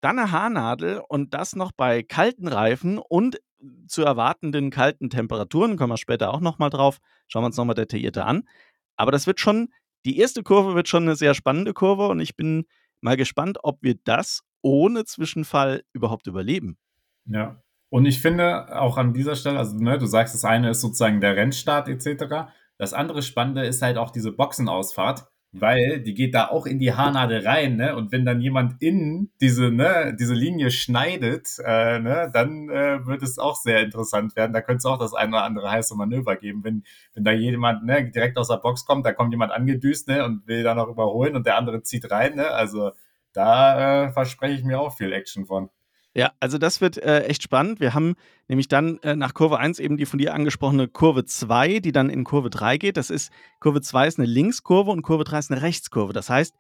dann 0.02 0.20
eine 0.20 0.32
Haarnadel 0.32 1.02
und 1.08 1.34
das 1.34 1.56
noch 1.56 1.72
bei 1.72 2.04
kalten 2.04 2.48
Reifen 2.48 3.00
und 3.00 3.40
zu 3.88 4.04
erwartenden 4.04 4.70
kalten 4.70 5.10
Temperaturen, 5.10 5.78
kommen 5.78 5.94
wir 5.94 5.98
später 5.98 6.32
auch 6.32 6.42
nochmal 6.42 6.70
drauf, 6.70 7.00
schauen 7.28 7.42
wir 7.42 7.48
uns 7.48 7.58
nochmal 7.58 7.76
detaillierter 7.76 8.26
an. 8.26 8.48
Aber 8.96 9.12
das 9.12 9.26
wird 9.26 9.40
schon, 9.40 9.70
die 10.06 10.20
erste 10.20 10.44
Kurve 10.44 10.76
wird 10.76 10.88
schon 10.88 11.04
eine 11.04 11.16
sehr 11.16 11.34
spannende 11.34 11.74
Kurve 11.74 12.08
und 12.08 12.20
ich 12.20 12.36
bin 12.36 12.66
mal 13.02 13.18
gespannt, 13.18 13.58
ob 13.64 13.82
wir 13.82 13.96
das 14.04 14.44
ohne 14.62 15.06
Zwischenfall 15.06 15.84
überhaupt 15.94 16.28
überleben. 16.28 16.78
Ja. 17.26 17.62
Und 17.90 18.06
ich 18.06 18.22
finde 18.22 18.80
auch 18.80 18.98
an 18.98 19.14
dieser 19.14 19.36
Stelle, 19.36 19.58
also 19.58 19.78
ne, 19.78 19.98
du 19.98 20.06
sagst, 20.06 20.34
das 20.34 20.44
eine 20.44 20.72
ist 20.72 20.82
sozusagen 20.82 21.22
der 21.22 21.36
Rennstart 21.36 21.88
etc. 21.88 22.52
Das 22.78 22.94
andere 22.94 23.22
Spannende 23.22 23.66
ist 23.66 23.82
halt 23.82 23.98
auch 23.98 24.12
diese 24.12 24.32
Boxenausfahrt 24.32 25.28
weil 25.60 26.02
die 26.02 26.14
geht 26.14 26.36
da 26.36 26.48
auch 26.48 26.66
in 26.66 26.80
die 26.80 26.94
Haarnadel 26.94 27.46
rein, 27.48 27.78
ne? 27.78 27.96
Und 27.96 28.12
wenn 28.12 28.26
dann 28.26 28.42
jemand 28.42 28.82
innen 28.82 29.32
diese, 29.42 29.72
ne, 29.72 30.16
diese 30.20 30.34
Linie 30.34 30.72
schneidet, 30.72 31.48
äh, 31.64 32.00
ne, 32.00 32.30
dann 32.34 32.70
äh, 32.70 33.06
wird 33.06 33.24
es 33.24 33.40
auch 33.40 33.56
sehr 33.56 33.82
interessant 33.82 34.36
werden. 34.36 34.54
Da 34.54 34.62
könnte 34.62 34.80
es 34.80 34.86
auch 34.86 35.00
das 35.00 35.14
eine 35.14 35.30
oder 35.30 35.44
andere 35.44 35.72
heiße 35.72 35.96
Manöver 35.96 36.36
geben, 36.36 36.64
wenn, 36.64 36.84
wenn 37.14 37.24
da 37.24 37.32
jemand 37.32 37.86
ne, 37.86 38.12
direkt 38.12 38.38
aus 38.38 38.50
der 38.50 38.58
Box 38.58 38.86
kommt, 38.86 39.06
da 39.06 39.14
kommt 39.14 39.32
jemand 39.32 39.52
angedüst 39.52 40.08
ne, 40.08 40.26
und 40.26 40.46
will 40.48 40.64
da 40.64 40.76
noch 40.76 40.88
überholen 40.88 41.36
und 41.36 41.46
der 41.46 41.58
andere 41.58 41.84
zieht 41.84 42.12
rein. 42.12 42.36
Ne? 42.36 42.50
Also 42.50 42.92
da 43.34 44.06
äh, 44.06 44.12
verspreche 44.12 44.56
ich 44.60 44.64
mir 44.64 44.80
auch 44.80 44.96
viel 44.96 45.14
Action 45.14 45.46
von. 45.46 45.70
Ja, 46.18 46.32
also 46.40 46.58
das 46.58 46.80
wird 46.80 46.98
äh, 46.98 47.26
echt 47.26 47.44
spannend. 47.44 47.82
Wir 47.82 47.94
haben 47.94 48.16
nämlich 48.48 48.70
dann 48.70 49.00
äh, 49.00 49.18
nach 49.18 49.34
Kurve 49.34 49.60
1 49.60 49.80
eben 49.80 49.98
die 49.98 50.06
von 50.06 50.18
dir 50.18 50.34
angesprochene 50.34 50.88
Kurve 50.88 51.26
2, 51.26 51.80
die 51.80 51.92
dann 51.92 52.10
in 52.10 52.24
Kurve 52.24 52.50
3 52.50 52.78
geht. 52.78 52.96
Das 52.96 53.10
ist, 53.10 53.34
Kurve 53.60 53.82
2 53.82 54.08
ist 54.08 54.20
eine 54.20 54.28
Linkskurve 54.28 54.92
und 54.92 55.02
Kurve 55.02 55.26
3 55.26 55.40
ist 55.40 55.52
eine 55.52 55.62
Rechtskurve. 55.62 56.14
Das 56.14 56.30
heißt, 56.30 56.56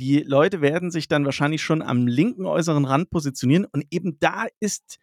die 0.00 0.20
Leute 0.20 0.60
werden 0.60 0.90
sich 0.90 1.08
dann 1.08 1.24
wahrscheinlich 1.24 1.62
schon 1.62 1.80
am 1.80 2.06
linken 2.06 2.44
äußeren 2.44 2.84
Rand 2.84 3.08
positionieren 3.08 3.64
und 3.64 3.86
eben 3.90 4.18
da 4.20 4.46
ist 4.60 4.98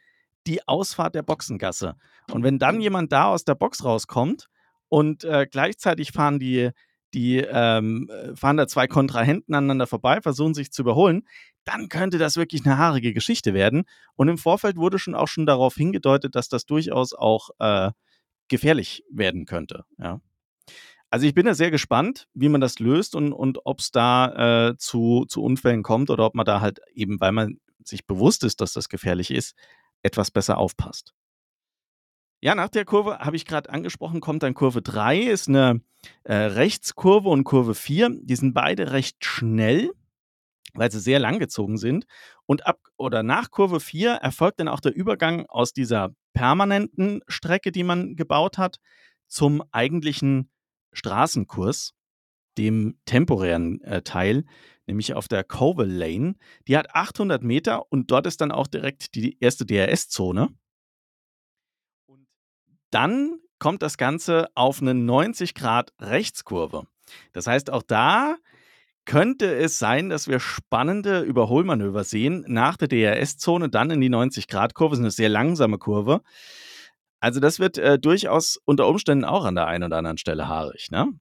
die 0.46 0.68
Ausfahrt 0.68 1.16
der 1.16 1.24
Boxengasse. 1.24 1.96
Und 2.32 2.44
wenn 2.44 2.60
dann 2.60 2.80
jemand 2.82 3.12
da 3.12 3.26
aus 3.26 3.46
der 3.46 3.56
Box 3.56 3.84
rauskommt 3.84 4.48
und 4.90 5.24
äh, 5.24 5.48
gleichzeitig 5.50 6.12
fahren 6.12 6.38
die, 6.38 6.70
die 7.14 7.38
ähm, 7.38 8.10
fahren 8.36 8.58
da 8.58 8.68
zwei 8.68 8.88
Kontrahenten 8.88 9.56
aneinander 9.56 9.88
vorbei, 9.88 10.22
versuchen 10.22 10.54
sich 10.54 10.72
zu 10.72 10.82
überholen, 10.82 11.24
dann 11.64 11.90
könnte 11.90 12.18
das 12.18 12.38
wirklich 12.38 12.66
eine 12.66 12.78
haarige 12.78 13.14
Geschichte 13.14 13.54
werden. 13.54 13.84
Und 14.16 14.30
im 14.30 14.38
Vorfeld 14.38 14.78
wurde 14.78 15.00
schon 15.00 15.16
auch 15.16 15.28
schon 15.28 15.46
darauf 15.46 15.76
hingedeutet, 15.76 16.36
dass 16.36 16.50
das 16.50 16.66
durchaus 16.66 17.14
auch 17.14 17.50
äh, 17.60 17.92
gefährlich 18.48 19.04
werden 19.12 19.46
könnte. 19.46 19.84
Ja. 19.98 20.22
Also 21.10 21.26
ich 21.26 21.34
bin 21.34 21.46
da 21.46 21.54
sehr 21.54 21.72
gespannt, 21.72 22.28
wie 22.34 22.50
man 22.50 22.62
das 22.62 22.80
löst 22.80 23.16
und, 23.16 23.32
und 23.32 23.60
ob 23.66 23.80
es 23.80 23.92
da 23.92 24.70
äh, 24.70 24.78
zu, 24.78 25.26
zu 25.28 25.42
Unfällen 25.42 25.84
kommt 25.84 26.10
oder 26.10 26.26
ob 26.26 26.36
man 26.36 26.46
da 26.46 26.60
halt 26.60 26.80
eben, 26.94 27.20
weil 27.20 27.32
man 27.32 27.60
sich 27.84 28.06
bewusst 28.06 28.44
ist, 28.44 28.60
dass 28.60 28.74
das 28.74 28.90
gefährlich 28.90 29.32
ist, 29.32 29.56
etwas 30.04 30.32
besser 30.32 30.58
aufpasst. 30.58 31.14
Ja, 32.40 32.54
nach 32.54 32.70
der 32.70 32.86
Kurve 32.86 33.20
habe 33.20 33.36
ich 33.36 33.46
gerade 33.46 33.70
angesprochen, 33.70 34.22
kommt 34.22 34.44
dann 34.44 34.54
Kurve 34.54 34.82
3, 34.82 35.22
ist 35.22 35.48
eine 35.48 35.82
äh, 36.24 36.36
Rechtskurve 36.36 37.30
und 37.30 37.44
Kurve 37.44 37.74
4. 37.74 38.12
Die 38.22 38.36
sind 38.36 38.54
beide 38.54 38.92
recht 38.92 39.26
schnell 39.26 39.92
weil 40.78 40.92
sie 40.92 41.00
sehr 41.00 41.20
lang 41.20 41.40
gezogen 41.40 41.78
sind. 41.78 42.06
Und 42.46 42.66
ab 42.66 42.80
oder 42.98 43.24
nach 43.24 43.52
Kurve 43.52 43.80
4 43.80 44.12
erfolgt 44.12 44.60
dann 44.60 44.68
auch 44.68 44.80
der 44.80 44.96
Übergang 44.96 45.46
aus 45.48 45.74
dieser 45.74 46.14
permanenten 46.34 47.22
Strecke, 47.28 47.72
die 47.72 47.84
man 47.84 48.16
gebaut 48.16 48.58
hat, 48.58 48.80
zum 49.28 49.64
eigentlichen 49.72 50.50
Straßenkurs, 50.94 51.94
dem 52.58 52.98
temporären 53.06 53.82
äh, 53.82 54.02
Teil, 54.02 54.46
nämlich 54.86 55.14
auf 55.14 55.28
der 55.28 55.44
Covell 55.44 55.92
Lane. 55.92 56.36
Die 56.68 56.78
hat 56.78 56.96
800 56.96 57.44
Meter 57.44 57.92
und 57.92 58.10
dort 58.10 58.26
ist 58.26 58.42
dann 58.42 58.52
auch 58.52 58.68
direkt 58.68 59.16
die 59.16 59.38
erste 59.40 59.66
DRS-Zone. 59.66 60.50
Dann 62.92 63.40
kommt 63.60 63.82
das 63.82 63.98
Ganze 63.98 64.48
auf 64.56 64.82
eine 64.82 64.94
90 64.94 65.54
Grad 65.54 65.94
Rechtskurve. 66.00 66.88
Das 67.34 67.48
heißt, 67.48 67.72
auch 67.72 67.84
da 67.84 68.36
könnte 69.06 69.56
es 69.56 69.80
sein, 69.80 70.10
dass 70.10 70.28
wir 70.28 70.40
spannende 70.40 71.22
Überholmanöver 71.22 72.04
sehen 72.04 72.44
nach 72.48 72.78
der 72.78 72.90
DRS-Zone, 72.90 73.70
dann 73.70 73.90
in 73.90 74.02
die 74.02 74.10
90-Grad-Kurve. 74.10 74.92
Das 74.92 75.00
ist 75.00 75.04
eine 75.04 75.12
sehr 75.12 75.30
langsame 75.30 75.78
Kurve. 75.78 76.22
Also, 77.20 77.40
das 77.40 77.60
wird 77.60 77.78
äh, 77.78 77.98
durchaus 77.98 78.60
unter 78.66 78.88
Umständen 78.88 79.24
auch 79.26 79.46
an 79.46 79.56
der 79.56 79.66
einen 79.66 79.86
oder 79.86 79.98
anderen 79.98 80.18
Stelle 80.18 80.48
haarig. 80.48 80.92
Ne? 80.92 81.14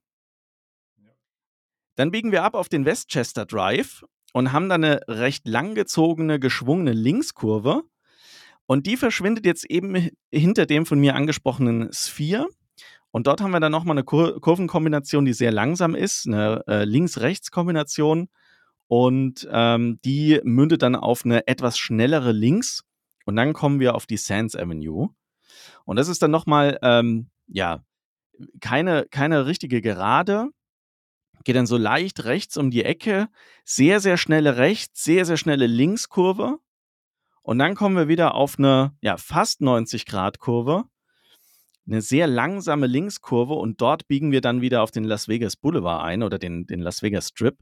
Dann 1.95 2.11
biegen 2.11 2.33
wir 2.33 2.43
ab 2.43 2.55
auf 2.55 2.69
den 2.69 2.85
Westchester 2.85 3.47
Drive 3.47 4.05
und 4.33 4.53
haben 4.53 4.69
dann 4.69 4.85
eine 4.85 5.01
recht 5.09 5.47
langgezogene, 5.49 6.39
geschwungene 6.39 6.93
Linkskurve. 6.93 7.85
Und 8.67 8.87
die 8.87 8.97
verschwindet 8.97 9.47
jetzt 9.47 9.65
eben 9.71 10.11
hinter 10.31 10.67
dem 10.67 10.87
von 10.87 10.99
mir 10.99 11.15
angesprochenen 11.15 11.93
Sphere. 11.93 12.49
Und 13.11 13.27
dort 13.27 13.41
haben 13.41 13.53
wir 13.53 13.61
dann 13.61 13.73
nochmal 13.73 13.95
eine 13.95 14.05
Kur 14.05 14.41
Kurvenkombination, 14.41 15.25
die 15.25 15.33
sehr 15.33 15.53
langsam 15.53 15.95
ist, 15.95 16.27
eine 16.27 16.63
äh, 16.67 16.85
Links-Rechts-Kombination. 16.85 18.29
Und 18.89 19.49
ähm, 19.51 19.99
die 20.05 20.41
mündet 20.45 20.83
dann 20.83 20.97
auf 20.97 21.25
eine 21.25 21.47
etwas 21.47 21.79
schnellere 21.79 22.33
Links. 22.33 22.85
Und 23.25 23.37
dann 23.37 23.53
kommen 23.53 23.81
wir 23.81 23.95
auf 23.95 24.07
die 24.07 24.17
Sands 24.17 24.55
Avenue. 24.55 25.11
Und 25.85 25.97
das 25.97 26.09
ist 26.09 26.23
dann 26.23 26.31
nochmal, 26.31 26.79
ähm, 26.83 27.31
ja, 27.47 27.83
keine, 28.61 29.07
keine 29.11 29.47
richtige 29.47 29.81
Gerade. 29.81 30.51
Geht 31.45 31.57
dann 31.57 31.67
so 31.67 31.77
leicht 31.77 32.25
rechts 32.25 32.57
um 32.57 32.71
die 32.71 32.85
Ecke. 32.85 33.29
Sehr, 33.65 34.01
sehr 34.01 34.17
schnelle 34.17 34.57
Rechts-, 34.57 35.05
sehr, 35.05 35.25
sehr 35.25 35.37
schnelle 35.37 35.67
Linkskurve. 35.67 36.59
Und 37.47 37.61
dann 37.61 37.77
kommen 37.77 37.95
wir 37.95 38.09
wieder 38.09 38.35
auf 38.35 38.59
eine, 38.59 38.97
ja, 39.03 39.17
fast 39.17 39.61
90-Grad-Kurve 39.61 40.83
eine 41.87 42.03
sehr 42.03 42.27
langsame 42.27 42.89
Linkskurve 42.89 43.55
und 43.55 43.81
dort 43.81 44.09
biegen 44.09 44.33
wir 44.33 44.41
dann 44.41 44.63
wieder 44.63 44.83
auf 44.83 44.91
den 44.91 45.05
Las 45.05 45.29
Vegas 45.29 45.55
Boulevard 45.55 46.05
ein 46.05 46.25
oder 46.25 46.41
den, 46.41 46.67
den 46.67 46.81
Las 46.81 47.03
Vegas 47.03 47.29
Strip. 47.29 47.57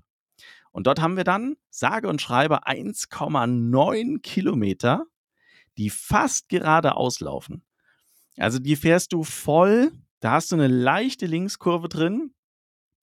Und 0.73 0.87
dort 0.87 1.03
haben 1.03 1.19
wir 1.19 1.25
dann, 1.25 1.57
sage 1.69 2.09
und 2.09 2.23
schreibe, 2.23 2.67
1,9 2.67 4.23
Kilometer, 4.23 5.05
die 5.77 5.91
fast 5.91 6.49
gerade 6.49 6.97
auslaufen. 6.97 7.63
Also 8.39 8.59
die 8.59 8.77
fährst 8.77 9.13
du 9.13 9.23
voll, 9.23 9.93
da 10.21 10.31
hast 10.31 10.51
du 10.51 10.57
eine 10.57 10.69
leichte 10.69 11.27
Linkskurve 11.27 11.91
drin. 11.91 12.33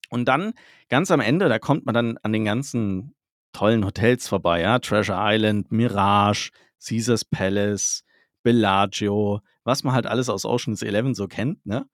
Und 0.09 0.25
dann 0.25 0.53
ganz 0.89 1.11
am 1.11 1.19
Ende, 1.19 1.47
da 1.47 1.59
kommt 1.59 1.85
man 1.85 1.93
dann 1.93 2.17
an 2.23 2.33
den 2.33 2.43
ganzen 2.43 3.13
tollen 3.53 3.85
Hotels 3.85 4.27
vorbei, 4.27 4.61
ja, 4.61 4.79
Treasure 4.79 5.19
Island, 5.21 5.71
Mirage, 5.71 6.50
Caesars 6.85 7.25
Palace, 7.25 8.03
Bellagio, 8.43 9.41
was 9.63 9.83
man 9.83 9.93
halt 9.93 10.07
alles 10.07 10.29
aus 10.29 10.45
Oceans 10.45 10.81
11 10.81 11.15
so 11.15 11.27
kennt, 11.27 11.65
ne? 11.65 11.88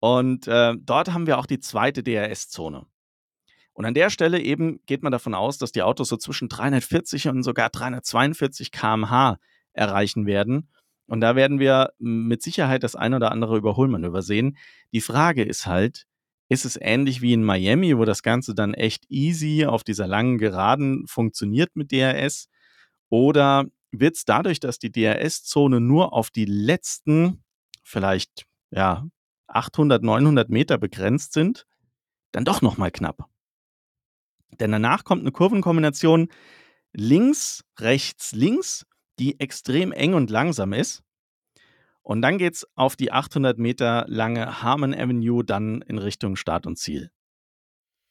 Und 0.00 0.46
äh, 0.46 0.74
dort 0.78 1.12
haben 1.12 1.26
wir 1.26 1.38
auch 1.38 1.46
die 1.46 1.58
zweite 1.58 2.02
DRS-Zone. 2.02 2.86
Und 3.72 3.84
an 3.84 3.94
der 3.94 4.10
Stelle 4.10 4.40
eben 4.40 4.80
geht 4.86 5.02
man 5.02 5.12
davon 5.12 5.34
aus, 5.34 5.58
dass 5.58 5.72
die 5.72 5.82
Autos 5.82 6.08
so 6.08 6.16
zwischen 6.16 6.48
340 6.48 7.28
und 7.28 7.42
sogar 7.42 7.70
342 7.70 8.72
km/h 8.72 9.38
erreichen 9.72 10.26
werden. 10.26 10.68
Und 11.06 11.20
da 11.20 11.36
werden 11.36 11.58
wir 11.58 11.92
mit 11.98 12.42
Sicherheit 12.42 12.82
das 12.82 12.96
ein 12.96 13.14
oder 13.14 13.32
andere 13.32 13.56
Überholmanöver 13.56 14.22
sehen. 14.22 14.56
Die 14.92 15.00
Frage 15.00 15.42
ist 15.42 15.66
halt, 15.66 16.06
ist 16.48 16.64
es 16.64 16.78
ähnlich 16.80 17.22
wie 17.22 17.32
in 17.32 17.44
Miami, 17.44 17.96
wo 17.96 18.04
das 18.04 18.22
Ganze 18.22 18.54
dann 18.54 18.74
echt 18.74 19.04
easy 19.10 19.64
auf 19.66 19.84
dieser 19.84 20.06
langen 20.06 20.38
Geraden 20.38 21.06
funktioniert 21.06 21.76
mit 21.76 21.92
DRS? 21.92 22.48
Oder 23.10 23.66
wird 23.90 24.16
es 24.16 24.24
dadurch, 24.24 24.60
dass 24.60 24.78
die 24.78 24.92
DRS-Zone 24.92 25.80
nur 25.80 26.12
auf 26.12 26.30
die 26.30 26.44
letzten 26.44 27.42
vielleicht 27.82 28.46
ja 28.70 29.06
800, 29.48 30.02
900 30.02 30.50
Meter 30.50 30.78
begrenzt 30.78 31.32
sind, 31.32 31.66
dann 32.32 32.44
doch 32.44 32.60
noch 32.60 32.76
mal 32.76 32.90
knapp. 32.90 33.28
Denn 34.60 34.72
danach 34.72 35.04
kommt 35.04 35.22
eine 35.22 35.32
Kurvenkombination 35.32 36.28
links, 36.92 37.64
rechts, 37.78 38.32
links, 38.32 38.86
die 39.18 39.40
extrem 39.40 39.92
eng 39.92 40.14
und 40.14 40.30
langsam 40.30 40.72
ist. 40.72 41.02
Und 42.02 42.22
dann 42.22 42.38
geht 42.38 42.54
es 42.54 42.66
auf 42.74 42.96
die 42.96 43.12
800 43.12 43.58
Meter 43.58 44.04
lange 44.08 44.62
Harmon 44.62 44.94
Avenue 44.94 45.44
dann 45.44 45.82
in 45.82 45.98
Richtung 45.98 46.36
Start 46.36 46.66
und 46.66 46.78
Ziel. 46.78 47.10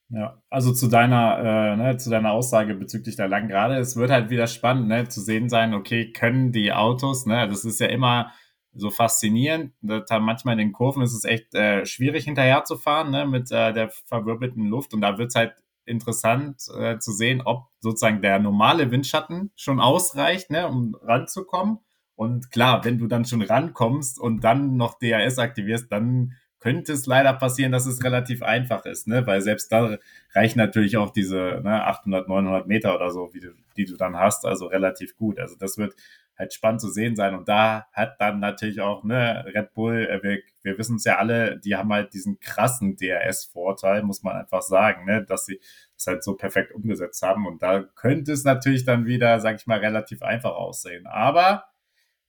Ja, 0.09 0.41
also 0.49 0.71
zu 0.73 0.87
deiner, 0.87 1.73
äh, 1.73 1.75
ne, 1.75 1.97
zu 1.97 2.09
deiner 2.09 2.31
Aussage 2.31 2.75
bezüglich 2.75 3.17
der 3.17 3.27
langen 3.27 3.49
Gerade, 3.49 3.75
es 3.75 3.97
wird 3.97 4.09
halt 4.09 4.29
wieder 4.29 4.47
spannend, 4.47 4.87
ne, 4.87 5.09
zu 5.09 5.19
sehen 5.19 5.49
sein, 5.49 5.73
okay, 5.73 6.13
können 6.13 6.53
die 6.53 6.71
Autos, 6.71 7.25
ne, 7.25 7.47
das 7.49 7.65
ist 7.65 7.79
ja 7.81 7.87
immer 7.87 8.31
so 8.73 8.89
faszinierend. 8.89 9.73
manchmal 9.81 10.53
in 10.53 10.59
den 10.59 10.71
Kurven 10.71 11.01
ist 11.01 11.13
es 11.13 11.25
echt 11.25 11.53
äh, 11.55 11.85
schwierig 11.85 12.25
hinterher 12.25 12.63
zu 12.63 12.77
fahren, 12.77 13.11
ne, 13.11 13.25
mit 13.25 13.51
äh, 13.51 13.73
der 13.73 13.89
verwirbelten 13.89 14.67
Luft. 14.67 14.93
Und 14.93 15.01
da 15.01 15.17
wird 15.17 15.29
es 15.29 15.35
halt 15.35 15.55
interessant 15.85 16.61
äh, 16.77 16.99
zu 16.99 17.11
sehen, 17.11 17.41
ob 17.43 17.67
sozusagen 17.79 18.21
der 18.21 18.39
normale 18.39 18.91
Windschatten 18.91 19.51
schon 19.55 19.79
ausreicht, 19.79 20.51
ne, 20.51 20.67
um 20.67 20.95
ranzukommen. 21.01 21.79
Und 22.15 22.51
klar, 22.51 22.83
wenn 22.83 22.97
du 22.97 23.07
dann 23.07 23.25
schon 23.25 23.41
rankommst 23.41 24.19
und 24.19 24.43
dann 24.43 24.75
noch 24.75 24.97
DRS 24.99 25.37
aktivierst, 25.37 25.91
dann 25.91 26.33
könnte 26.59 26.93
es 26.93 27.05
leider 27.05 27.33
passieren, 27.33 27.71
dass 27.71 27.85
es 27.85 28.03
relativ 28.03 28.41
einfach 28.41 28.85
ist, 28.85 29.07
ne? 29.07 29.25
weil 29.27 29.41
selbst 29.41 29.71
da 29.71 29.97
reichen 30.33 30.57
natürlich 30.57 30.97
auch 30.97 31.11
diese 31.11 31.61
ne, 31.63 31.85
800, 31.85 32.27
900 32.27 32.67
Meter 32.67 32.95
oder 32.95 33.11
so, 33.11 33.33
wie 33.33 33.39
du, 33.39 33.53
die 33.75 33.85
du 33.85 33.95
dann 33.95 34.17
hast, 34.17 34.45
also 34.45 34.65
relativ 34.65 35.15
gut. 35.17 35.39
Also 35.39 35.55
das 35.55 35.77
wird 35.77 35.95
halt 36.37 36.53
spannend 36.53 36.81
zu 36.81 36.89
sehen 36.89 37.15
sein. 37.15 37.35
Und 37.35 37.47
da 37.47 37.87
hat 37.91 38.19
dann 38.19 38.39
natürlich 38.39 38.81
auch 38.81 39.03
ne, 39.03 39.45
Red 39.53 39.73
Bull, 39.73 40.07
äh, 40.07 40.21
wir, 40.21 40.39
wir 40.61 40.77
wissen 40.77 40.97
es 40.97 41.03
ja 41.03 41.17
alle, 41.17 41.59
die 41.59 41.75
haben 41.75 41.91
halt 41.91 42.13
diesen 42.13 42.39
krassen 42.39 42.95
DRS-Vorteil, 42.95 44.03
muss 44.03 44.23
man 44.23 44.35
einfach 44.35 44.61
sagen, 44.61 45.05
ne, 45.05 45.23
dass 45.23 45.45
sie 45.45 45.59
das 45.95 46.07
halt 46.07 46.23
so 46.23 46.35
perfekt 46.35 46.73
umgesetzt 46.73 47.21
haben. 47.23 47.47
Und 47.47 47.63
da 47.63 47.81
könnte 47.81 48.31
es 48.31 48.43
natürlich 48.43 48.85
dann 48.85 49.05
wieder, 49.05 49.39
sag 49.39 49.55
ich 49.55 49.67
mal, 49.67 49.79
relativ 49.79 50.21
einfach 50.21 50.55
aussehen. 50.55 51.07
Aber 51.07 51.65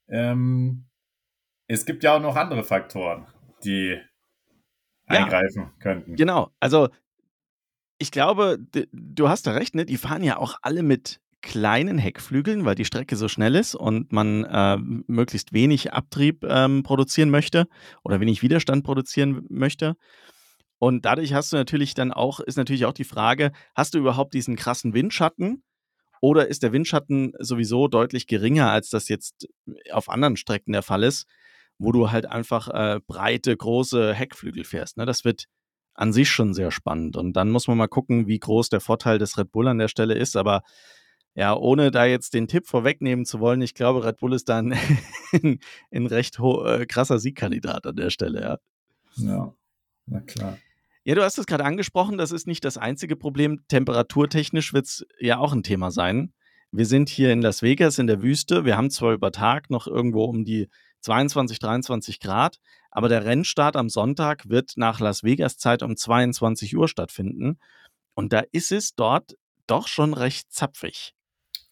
ähm, 0.09 0.87
es 1.67 1.85
gibt 1.85 2.03
ja 2.03 2.17
auch 2.17 2.23
noch 2.23 2.37
andere 2.37 2.65
Faktoren, 2.65 3.27
die 3.65 4.01
ja, 5.11 5.25
eingreifen 5.25 5.71
könnten. 5.81 6.17
Genau, 6.17 6.51
also 6.61 6.89
ich 7.99 8.11
glaube, 8.11 8.59
du 8.93 9.29
hast 9.29 9.47
da 9.47 9.53
recht, 9.53 9.75
ne? 9.75 9.85
Die 9.85 9.97
fahren 9.97 10.23
ja 10.23 10.37
auch 10.37 10.57
alle 10.63 10.83
mit 10.83 11.21
kleinen 11.41 11.99
Heckflügeln, 11.99 12.65
weil 12.65 12.75
die 12.75 12.85
Strecke 12.85 13.17
so 13.17 13.29
schnell 13.29 13.55
ist 13.55 13.75
und 13.75 14.13
man 14.13 14.45
äh, 14.45 14.77
möglichst 14.77 15.53
wenig 15.53 15.93
Abtrieb 15.93 16.45
ähm, 16.45 16.83
produzieren 16.83 17.31
möchte 17.31 17.69
oder 18.03 18.21
wenig 18.21 18.43
Widerstand 18.43 18.85
produzieren 18.85 19.47
möchte. 19.49 19.97
Und 20.79 21.05
dadurch 21.05 21.35
hast 21.35 21.53
du 21.53 21.57
natürlich 21.57 21.95
dann 21.95 22.13
auch, 22.13 22.41
ist 22.41 22.57
natürlich 22.57 22.87
auch 22.87 22.93
die 22.93 23.05
Frage, 23.05 23.53
hast 23.75 23.95
du 23.95 23.99
überhaupt 23.99 24.35
diesen 24.35 24.57
krassen 24.57 24.95
Windschatten 24.95 25.63
oder 26.21 26.49
ist 26.49 26.63
der 26.63 26.73
Windschatten 26.73 27.33
sowieso 27.39 27.89
deutlich 27.89 28.27
geringer, 28.27 28.71
als 28.71 28.91
das 28.91 29.09
jetzt 29.09 29.49
auf 29.91 30.09
anderen 30.09 30.37
Strecken 30.37 30.73
der 30.73 30.83
Fall 30.83 31.03
ist, 31.03 31.27
wo 31.79 31.93
du 31.93 32.11
halt 32.11 32.27
einfach 32.27 32.69
äh, 32.69 33.01
breite, 33.07 33.57
große 33.57 34.13
Heckflügel 34.15 34.65
fährst. 34.65 34.97
Ne? 34.97 35.07
Das 35.07 35.25
wird 35.25 35.47
an 35.95 36.13
sich 36.13 36.31
schon 36.31 36.55
sehr 36.55 36.71
spannend. 36.71 37.17
Und 37.17 37.35
dann 37.35 37.51
muss 37.51 37.67
man 37.69 37.77
mal 37.77 37.89
gucken, 37.89 38.29
wie 38.29 38.39
groß 38.39 38.69
der 38.69 38.81
Vorteil 38.81 39.19
des 39.19 39.37
Red 39.39 39.51
Bull 39.51 39.69
an 39.69 39.79
der 39.79 39.89
Stelle 39.89 40.15
ist. 40.15 40.37
Aber 40.37 40.63
ja, 41.35 41.55
ohne 41.57 41.91
da 41.91 42.05
jetzt 42.05 42.35
den 42.35 42.49
Tipp 42.49 42.67
vorwegnehmen 42.67 43.25
zu 43.25 43.41
wollen, 43.41 43.63
ich 43.63 43.75
glaube, 43.75 44.05
Red 44.05 44.19
Bull 44.19 44.33
ist 44.33 44.49
dann 44.49 44.73
ein, 45.33 45.61
ein 45.93 46.07
recht 46.07 46.39
äh, 46.39 46.87
krasser 46.87 47.19
Siegkandidat 47.19 47.87
an 47.87 47.97
der 47.97 48.11
Stelle, 48.11 48.41
ja. 48.41 48.59
Ja, 49.17 49.55
na 50.07 50.21
klar. 50.21 50.59
Ja, 51.05 51.15
du 51.15 51.23
hast 51.23 51.39
es 51.39 51.47
gerade 51.47 51.65
angesprochen, 51.65 52.19
das 52.19 52.33
ist 52.33 52.47
nicht 52.47 52.65
das 52.65 52.77
einzige 52.77 53.17
Problem. 53.17 53.65
Temperaturtechnisch 53.69 54.73
wird 54.73 54.87
es 54.87 55.07
ja 55.19 55.39
auch 55.39 55.53
ein 55.53 55.63
Thema 55.63 55.91
sein. 55.91 56.33
Wir 56.71 56.85
sind 56.85 57.09
hier 57.09 57.33
in 57.33 57.41
Las 57.41 57.63
Vegas 57.63 57.99
in 57.99 58.07
der 58.07 58.21
Wüste. 58.21 58.65
Wir 58.65 58.77
haben 58.77 58.91
zwar 58.91 59.15
über 59.15 59.33
Tag 59.33 59.71
noch 59.71 59.87
irgendwo 59.87 60.25
um 60.25 60.45
die 60.45 60.69
22, 61.01 61.59
23 61.59 62.21
Grad, 62.21 62.59
aber 62.91 63.09
der 63.09 63.25
Rennstart 63.25 63.77
am 63.77 63.89
Sonntag 63.89 64.49
wird 64.49 64.73
nach 64.77 65.01
Las 65.01 65.23
Vegas 65.23 65.59
Zeit 65.59 65.83
um 65.83 65.97
22 65.97 66.77
Uhr 66.77 66.89
stattfinden. 66.89 67.59
Und 68.15 68.33
da 68.33 68.43
ist 68.53 68.73
es 68.73 68.95
dort 68.95 69.37
doch 69.67 69.87
schon 69.87 70.15
recht 70.15 70.53
zapfig. 70.53 71.15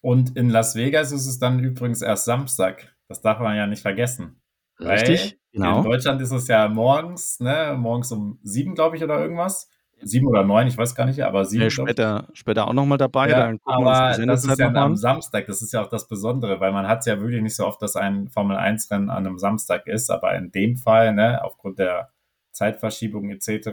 Und 0.01 0.37
in 0.37 0.51
Las 0.51 0.77
Vegas 0.77 1.11
ist 1.11 1.27
es 1.27 1.39
dann 1.39 1.59
übrigens 1.59 2.03
erst 2.03 2.27
Samstag. 2.27 2.95
Das 3.09 3.21
darf 3.21 3.41
man 3.41 3.57
ja 3.57 3.67
nicht 3.67 3.83
vergessen. 3.83 4.41
Richtig, 4.79 5.39
genau. 5.53 5.79
In 5.79 5.85
Deutschland 5.85 6.21
ist 6.21 6.33
es 6.33 6.49
ja 6.49 6.69
morgens, 6.69 7.41
ne, 7.41 7.75
morgens 7.79 8.13
um 8.13 8.39
sieben, 8.43 8.75
glaube 8.75 8.97
ich, 8.97 9.03
oder 9.03 9.19
irgendwas. 9.19 9.69
Sieben 10.03 10.27
oder 10.27 10.45
neun, 10.45 10.67
ich 10.67 10.77
weiß 10.77 10.95
gar 10.95 11.07
nicht, 11.07 11.23
aber 11.23 11.45
sieben. 11.45 11.65
Ja, 11.65 11.71
später, 11.71 12.29
später 12.35 12.69
auch 12.69 12.75
nochmal 12.75 12.99
dabei. 12.99 13.31
Ja, 13.31 13.55
aber 13.65 14.17
das 14.27 14.45
ist 14.45 14.59
ja 14.59 14.69
am 14.69 14.95
Samstag, 14.97 15.47
das 15.47 15.63
ist 15.63 15.73
ja 15.73 15.83
auch 15.83 15.89
das 15.89 16.07
Besondere, 16.07 16.61
weil 16.61 16.73
man 16.73 16.87
hat 16.87 17.01
es 17.01 17.07
ja 17.07 17.19
wirklich 17.21 17.43
nicht 17.43 17.57
so 17.57 17.67
oft, 17.67 17.81
dass 17.81 17.97
ein 17.97 18.29
Formel-1-Rennen 18.29 19.09
an 19.09 19.27
einem 19.27 19.39
Samstag 19.39 19.87
ist, 19.87 20.11
aber 20.11 20.35
in 20.35 20.51
dem 20.51 20.77
Fall, 20.77 21.15
ne, 21.15 21.43
aufgrund 21.43 21.79
der 21.79 22.11
Zeitverschiebung 22.53 23.31
etc., 23.31 23.69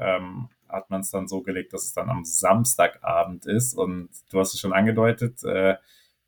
ähm, 0.00 0.48
hat 0.68 0.90
man 0.90 1.02
es 1.02 1.10
dann 1.10 1.28
so 1.28 1.42
gelegt, 1.42 1.72
dass 1.72 1.84
es 1.84 1.92
dann 1.92 2.08
am 2.08 2.24
Samstagabend 2.24 3.46
ist. 3.46 3.74
Und 3.74 4.08
du 4.30 4.40
hast 4.40 4.54
es 4.54 4.60
schon 4.60 4.72
angedeutet, 4.72 5.44
äh, 5.44 5.76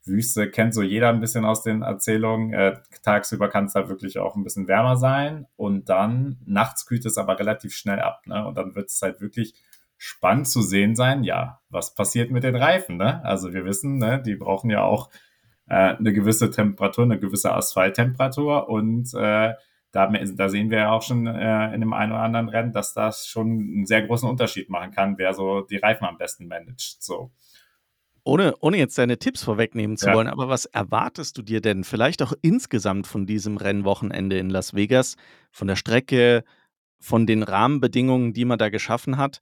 Wüste 0.05 0.49
kennt 0.49 0.73
so 0.73 0.81
jeder 0.81 1.09
ein 1.09 1.19
bisschen 1.19 1.45
aus 1.45 1.63
den 1.63 1.81
Erzählungen. 1.81 2.53
Äh, 2.53 2.77
tagsüber 3.03 3.49
kann 3.49 3.65
es 3.65 3.73
da 3.73 3.89
wirklich 3.89 4.19
auch 4.19 4.35
ein 4.35 4.43
bisschen 4.43 4.67
wärmer 4.67 4.97
sein 4.97 5.47
und 5.55 5.89
dann 5.89 6.37
nachts 6.45 6.85
kühlt 6.85 7.05
es 7.05 7.17
aber 7.17 7.39
relativ 7.39 7.73
schnell 7.73 7.99
ab. 7.99 8.21
Ne? 8.25 8.45
Und 8.45 8.55
dann 8.55 8.75
wird 8.75 8.89
es 8.89 9.01
halt 9.01 9.21
wirklich 9.21 9.55
spannend 9.97 10.47
zu 10.47 10.61
sehen 10.61 10.95
sein, 10.95 11.23
ja, 11.23 11.61
was 11.69 11.95
passiert 11.95 12.29
mit 12.31 12.43
den 12.43 12.55
Reifen. 12.55 12.97
Ne? 12.97 13.23
Also 13.23 13.53
wir 13.53 13.65
wissen, 13.65 13.97
ne, 13.97 14.21
die 14.21 14.35
brauchen 14.35 14.69
ja 14.69 14.83
auch 14.83 15.09
äh, 15.67 15.95
eine 15.95 16.13
gewisse 16.13 16.51
Temperatur, 16.51 17.05
eine 17.05 17.19
gewisse 17.19 17.53
Asphalttemperatur 17.53 18.69
und 18.69 19.13
äh, 19.13 19.53
da, 19.91 20.07
da 20.07 20.49
sehen 20.49 20.69
wir 20.71 20.79
ja 20.79 20.91
auch 20.91 21.01
schon 21.01 21.25
äh, 21.25 21.73
in 21.73 21.79
dem 21.79 21.93
einen 21.93 22.11
oder 22.11 22.21
anderen 22.21 22.49
Rennen, 22.49 22.73
dass 22.73 22.93
das 22.93 23.27
schon 23.27 23.47
einen 23.47 23.85
sehr 23.85 24.01
großen 24.01 24.29
Unterschied 24.29 24.69
machen 24.69 24.91
kann, 24.91 25.17
wer 25.17 25.33
so 25.33 25.61
die 25.61 25.77
Reifen 25.77 26.05
am 26.05 26.17
besten 26.17 26.47
managt. 26.47 27.01
So 27.01 27.31
ohne, 28.25 28.55
ohne 28.59 28.77
jetzt 28.77 28.97
deine 28.97 29.17
Tipps 29.17 29.43
vorwegnehmen 29.43 29.97
zu 29.97 30.07
ja. 30.07 30.15
wollen, 30.15 30.27
aber 30.27 30.49
was 30.49 30.65
erwartest 30.65 31.37
du 31.37 31.43
dir 31.43 31.61
denn 31.61 31.83
vielleicht 31.83 32.21
auch 32.21 32.33
insgesamt 32.41 33.07
von 33.07 33.25
diesem 33.25 33.57
Rennwochenende 33.57 34.37
in 34.37 34.49
Las 34.49 34.73
Vegas, 34.73 35.15
von 35.51 35.67
der 35.67 35.75
Strecke, 35.75 36.43
von 36.99 37.27
den 37.27 37.43
Rahmenbedingungen, 37.43 38.33
die 38.33 38.45
man 38.45 38.57
da 38.57 38.69
geschaffen 38.69 39.17
hat? 39.17 39.41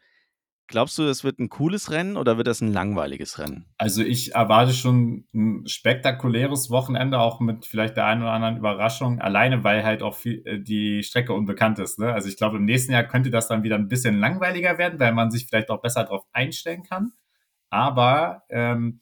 Glaubst 0.68 0.98
du, 0.98 1.04
es 1.04 1.24
wird 1.24 1.40
ein 1.40 1.50
cooles 1.50 1.92
Rennen 1.92 2.18
oder 2.18 2.38
wird 2.38 2.48
das 2.48 2.62
ein 2.62 2.72
langweiliges 2.72 3.38
Rennen? 3.38 3.66
Also 3.78 4.02
ich 4.02 4.34
erwarte 4.34 4.74
schon 4.74 5.26
ein 5.34 5.68
spektakuläres 5.68 6.70
Wochenende, 6.70 7.20
auch 7.20 7.40
mit 7.40 7.66
vielleicht 7.66 7.98
der 7.98 8.06
einen 8.06 8.22
oder 8.22 8.32
anderen 8.32 8.58
Überraschung, 8.58 9.20
alleine 9.20 9.64
weil 9.64 9.84
halt 9.84 10.02
auch 10.02 10.16
viel, 10.16 10.42
äh, 10.46 10.60
die 10.62 11.04
Strecke 11.04 11.34
unbekannt 11.34 11.80
ist. 11.80 12.00
Ne? 12.00 12.14
Also 12.14 12.30
ich 12.30 12.38
glaube, 12.38 12.58
im 12.58 12.66
nächsten 12.66 12.94
Jahr 12.94 13.04
könnte 13.04 13.30
das 13.30 13.48
dann 13.48 13.64
wieder 13.64 13.76
ein 13.76 13.90
bisschen 13.90 14.20
langweiliger 14.20 14.78
werden, 14.78 15.00
weil 15.00 15.14
man 15.14 15.32
sich 15.32 15.48
vielleicht 15.48 15.70
auch 15.70 15.82
besser 15.82 16.04
darauf 16.04 16.24
einstellen 16.32 16.84
kann. 16.84 17.12
Aber 17.74 18.44
ähm, 18.50 19.00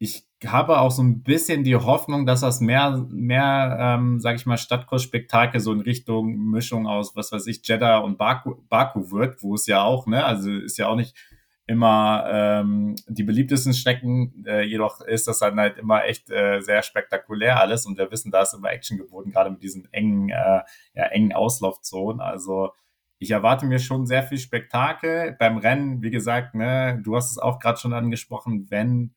ich 0.00 0.26
habe 0.44 0.80
auch 0.80 0.90
so 0.90 1.02
ein 1.02 1.22
bisschen 1.22 1.62
die 1.62 1.76
Hoffnung, 1.76 2.26
dass 2.26 2.40
das 2.40 2.60
mehr, 2.60 3.06
mehr, 3.10 3.76
ähm, 3.80 4.18
sag 4.18 4.34
ich 4.34 4.44
mal, 4.44 4.58
Stadtkursspektakel 4.58 5.60
so 5.60 5.72
in 5.72 5.80
Richtung 5.80 6.36
Mischung 6.36 6.88
aus, 6.88 7.14
was 7.14 7.30
weiß 7.30 7.46
ich, 7.46 7.60
Jeddah 7.62 7.98
und 7.98 8.18
Baku, 8.18 8.56
Baku 8.68 9.12
wird, 9.12 9.40
wo 9.44 9.54
es 9.54 9.66
ja 9.66 9.82
auch, 9.82 10.08
ne, 10.08 10.24
also 10.24 10.50
ist 10.50 10.78
ja 10.78 10.88
auch 10.88 10.96
nicht 10.96 11.16
immer 11.66 12.24
ähm, 12.28 12.96
die 13.06 13.22
beliebtesten 13.22 13.72
Strecken, 13.72 14.44
äh, 14.46 14.62
jedoch 14.62 15.00
ist 15.00 15.28
das 15.28 15.38
dann 15.38 15.60
halt 15.60 15.78
immer 15.78 16.04
echt 16.04 16.28
äh, 16.30 16.60
sehr 16.60 16.82
spektakulär 16.82 17.60
alles 17.60 17.86
und 17.86 17.98
wir 17.98 18.10
wissen, 18.10 18.32
da 18.32 18.42
ist 18.42 18.54
immer 18.54 18.72
Action 18.72 18.98
geboten, 18.98 19.30
gerade 19.30 19.50
mit 19.50 19.62
diesen 19.62 19.92
engen, 19.92 20.30
äh, 20.30 20.62
ja, 20.94 21.04
engen 21.10 21.32
Auslaufzonen. 21.32 22.20
Also 22.20 22.70
ich 23.18 23.30
erwarte 23.30 23.66
mir 23.66 23.78
schon 23.78 24.06
sehr 24.06 24.22
viel 24.22 24.38
Spektakel. 24.38 25.36
Beim 25.38 25.58
Rennen, 25.58 26.02
wie 26.02 26.10
gesagt, 26.10 26.54
ne, 26.54 27.00
du 27.02 27.16
hast 27.16 27.30
es 27.30 27.38
auch 27.38 27.58
gerade 27.58 27.78
schon 27.78 27.92
angesprochen, 27.92 28.66
wenn, 28.70 29.14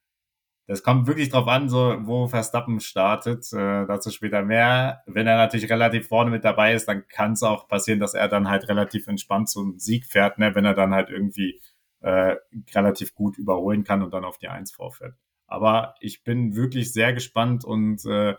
das 0.67 0.83
kommt 0.83 1.07
wirklich 1.07 1.29
drauf 1.29 1.47
an, 1.47 1.69
so, 1.69 1.97
wo 2.01 2.27
Verstappen 2.27 2.79
startet, 2.79 3.51
äh, 3.53 3.85
dazu 3.85 4.09
später 4.09 4.41
mehr. 4.41 5.03
Wenn 5.05 5.27
er 5.27 5.37
natürlich 5.37 5.69
relativ 5.69 6.07
vorne 6.07 6.31
mit 6.31 6.43
dabei 6.43 6.73
ist, 6.73 6.87
dann 6.87 7.07
kann 7.07 7.33
es 7.33 7.43
auch 7.43 7.67
passieren, 7.67 7.99
dass 7.99 8.13
er 8.13 8.27
dann 8.27 8.49
halt 8.49 8.67
relativ 8.67 9.07
entspannt 9.07 9.49
zum 9.49 9.77
Sieg 9.77 10.05
fährt, 10.05 10.39
ne, 10.39 10.55
wenn 10.55 10.65
er 10.65 10.73
dann 10.73 10.93
halt 10.93 11.09
irgendwie 11.09 11.61
äh, 12.01 12.35
relativ 12.73 13.13
gut 13.13 13.37
überholen 13.37 13.83
kann 13.83 14.01
und 14.01 14.13
dann 14.13 14.25
auf 14.25 14.37
die 14.37 14.47
Eins 14.47 14.71
vorfährt. 14.71 15.15
Aber 15.45 15.95
ich 15.99 16.23
bin 16.23 16.55
wirklich 16.55 16.93
sehr 16.93 17.13
gespannt 17.13 17.65
und 17.65 18.05
äh, 18.05 18.35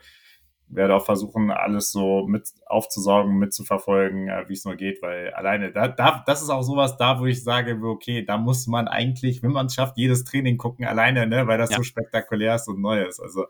werde 0.74 0.94
auch 0.94 1.04
versuchen, 1.04 1.50
alles 1.50 1.92
so 1.92 2.26
mit 2.26 2.50
aufzusaugen, 2.66 3.38
mitzuverfolgen, 3.38 4.28
äh, 4.28 4.44
wie 4.48 4.54
es 4.54 4.64
nur 4.64 4.74
geht, 4.76 5.02
weil 5.02 5.32
alleine, 5.34 5.70
da, 5.70 5.88
da, 5.88 6.22
das 6.26 6.42
ist 6.42 6.50
auch 6.50 6.62
sowas 6.62 6.96
da, 6.96 7.20
wo 7.20 7.26
ich 7.26 7.44
sage, 7.44 7.78
okay, 7.82 8.24
da 8.24 8.38
muss 8.38 8.66
man 8.66 8.88
eigentlich, 8.88 9.42
wenn 9.42 9.52
man 9.52 9.66
es 9.66 9.74
schafft, 9.74 9.98
jedes 9.98 10.24
Training 10.24 10.56
gucken, 10.56 10.86
alleine, 10.86 11.26
ne, 11.26 11.46
weil 11.46 11.58
das 11.58 11.70
ja. 11.70 11.76
so 11.76 11.82
spektakulär 11.82 12.54
ist 12.54 12.68
und 12.68 12.80
neu 12.80 13.04
ist. 13.04 13.20
Also 13.20 13.46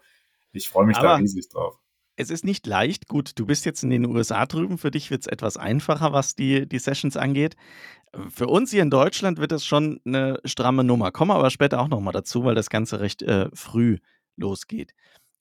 ich 0.53 0.69
freue 0.69 0.87
mich 0.87 0.97
Aber 0.97 1.09
da 1.09 1.15
riesig 1.15 1.49
drauf. 1.49 1.79
Es 2.17 2.29
ist 2.29 2.45
nicht 2.45 2.67
leicht. 2.67 3.09
Gut, 3.09 3.33
du 3.37 3.47
bist 3.47 3.65
jetzt 3.65 3.83
in 3.83 3.91
den 3.91 4.05
USA 4.05 4.45
drüben. 4.45 4.77
Für 4.77 4.91
dich 4.91 5.11
wird 5.11 5.23
es 5.23 5.27
etwas 5.27 5.57
einfacher, 5.57 6.13
was 6.13 6.35
die, 6.35 6.69
die 6.69 6.79
Sessions 6.79 7.17
angeht. 7.17 7.57
Für 8.29 8.49
uns 8.49 8.71
hier 8.71 8.83
in 8.83 8.91
Deutschland 8.91 9.39
wird 9.39 9.53
es 9.53 9.65
schon 9.65 9.99
eine 10.05 10.39
stramme 10.45 10.85
Nummer. 10.85 11.11
Kommen 11.11 11.31
aber 11.31 11.49
später 11.49 11.81
auch 11.81 11.89
nochmal 11.89 12.13
dazu, 12.13 12.45
weil 12.45 12.55
das 12.55 12.69
Ganze 12.69 13.01
recht 13.01 13.23
äh, 13.23 13.49
früh 13.55 13.97
losgeht. 14.37 14.93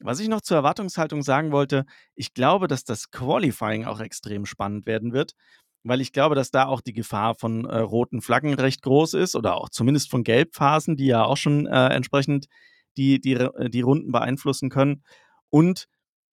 Was 0.03 0.19
ich 0.19 0.27
noch 0.27 0.41
zur 0.41 0.57
Erwartungshaltung 0.57 1.21
sagen 1.21 1.51
wollte, 1.51 1.85
ich 2.15 2.33
glaube, 2.33 2.67
dass 2.67 2.83
das 2.83 3.11
Qualifying 3.11 3.85
auch 3.85 3.99
extrem 3.99 4.45
spannend 4.45 4.85
werden 4.85 5.13
wird, 5.13 5.33
weil 5.83 6.01
ich 6.01 6.11
glaube, 6.11 6.35
dass 6.35 6.51
da 6.51 6.65
auch 6.65 6.81
die 6.81 6.93
Gefahr 6.93 7.35
von 7.35 7.65
äh, 7.65 7.77
roten 7.79 8.21
Flaggen 8.21 8.53
recht 8.53 8.81
groß 8.81 9.13
ist 9.15 9.35
oder 9.35 9.55
auch 9.55 9.69
zumindest 9.69 10.09
von 10.09 10.23
Gelbphasen, 10.23 10.95
die 10.95 11.07
ja 11.07 11.23
auch 11.23 11.37
schon 11.37 11.67
äh, 11.67 11.87
entsprechend 11.89 12.47
die, 12.97 13.19
die, 13.19 13.33
äh, 13.33 13.69
die 13.69 13.81
Runden 13.81 14.11
beeinflussen 14.11 14.69
können. 14.69 15.03
Und 15.49 15.87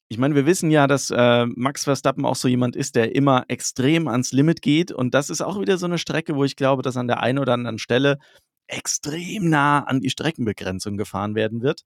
ich 0.08 0.18
meine, 0.18 0.34
wir 0.34 0.46
wissen 0.46 0.70
ja, 0.70 0.86
dass 0.86 1.10
äh, 1.10 1.46
Max 1.46 1.84
Verstappen 1.84 2.24
auch 2.24 2.36
so 2.36 2.48
jemand 2.48 2.76
ist, 2.76 2.94
der 2.96 3.14
immer 3.14 3.44
extrem 3.48 4.08
ans 4.08 4.32
Limit 4.32 4.62
geht. 4.62 4.90
Und 4.90 5.12
das 5.12 5.28
ist 5.28 5.42
auch 5.42 5.60
wieder 5.60 5.76
so 5.76 5.86
eine 5.86 5.98
Strecke, 5.98 6.34
wo 6.34 6.44
ich 6.44 6.56
glaube, 6.56 6.82
dass 6.82 6.96
an 6.96 7.08
der 7.08 7.20
einen 7.20 7.38
oder 7.38 7.52
anderen 7.54 7.78
Stelle 7.78 8.18
extrem 8.66 9.50
nah 9.50 9.84
an 9.84 10.00
die 10.00 10.10
Streckenbegrenzung 10.10 10.96
gefahren 10.96 11.34
werden 11.34 11.62
wird. 11.62 11.84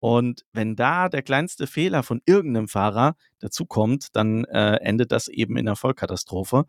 Und 0.00 0.44
wenn 0.52 0.76
da 0.76 1.08
der 1.08 1.22
kleinste 1.22 1.66
Fehler 1.66 2.02
von 2.02 2.20
irgendeinem 2.26 2.68
Fahrer 2.68 3.16
dazukommt, 3.38 4.08
dann 4.14 4.44
äh, 4.44 4.76
endet 4.76 5.12
das 5.12 5.28
eben 5.28 5.56
in 5.56 5.66
einer 5.66 5.76
Vollkatastrophe. 5.76 6.66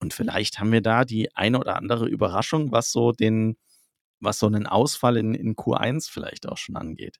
Und 0.00 0.14
vielleicht 0.14 0.58
haben 0.58 0.72
wir 0.72 0.80
da 0.80 1.04
die 1.04 1.34
eine 1.36 1.58
oder 1.58 1.76
andere 1.76 2.08
Überraschung, 2.08 2.72
was 2.72 2.90
so 2.90 3.12
den, 3.12 3.56
was 4.18 4.38
so 4.38 4.46
einen 4.46 4.66
Ausfall 4.66 5.18
in, 5.18 5.34
in 5.34 5.56
Q1 5.56 6.10
vielleicht 6.10 6.48
auch 6.48 6.56
schon 6.56 6.76
angeht. 6.76 7.18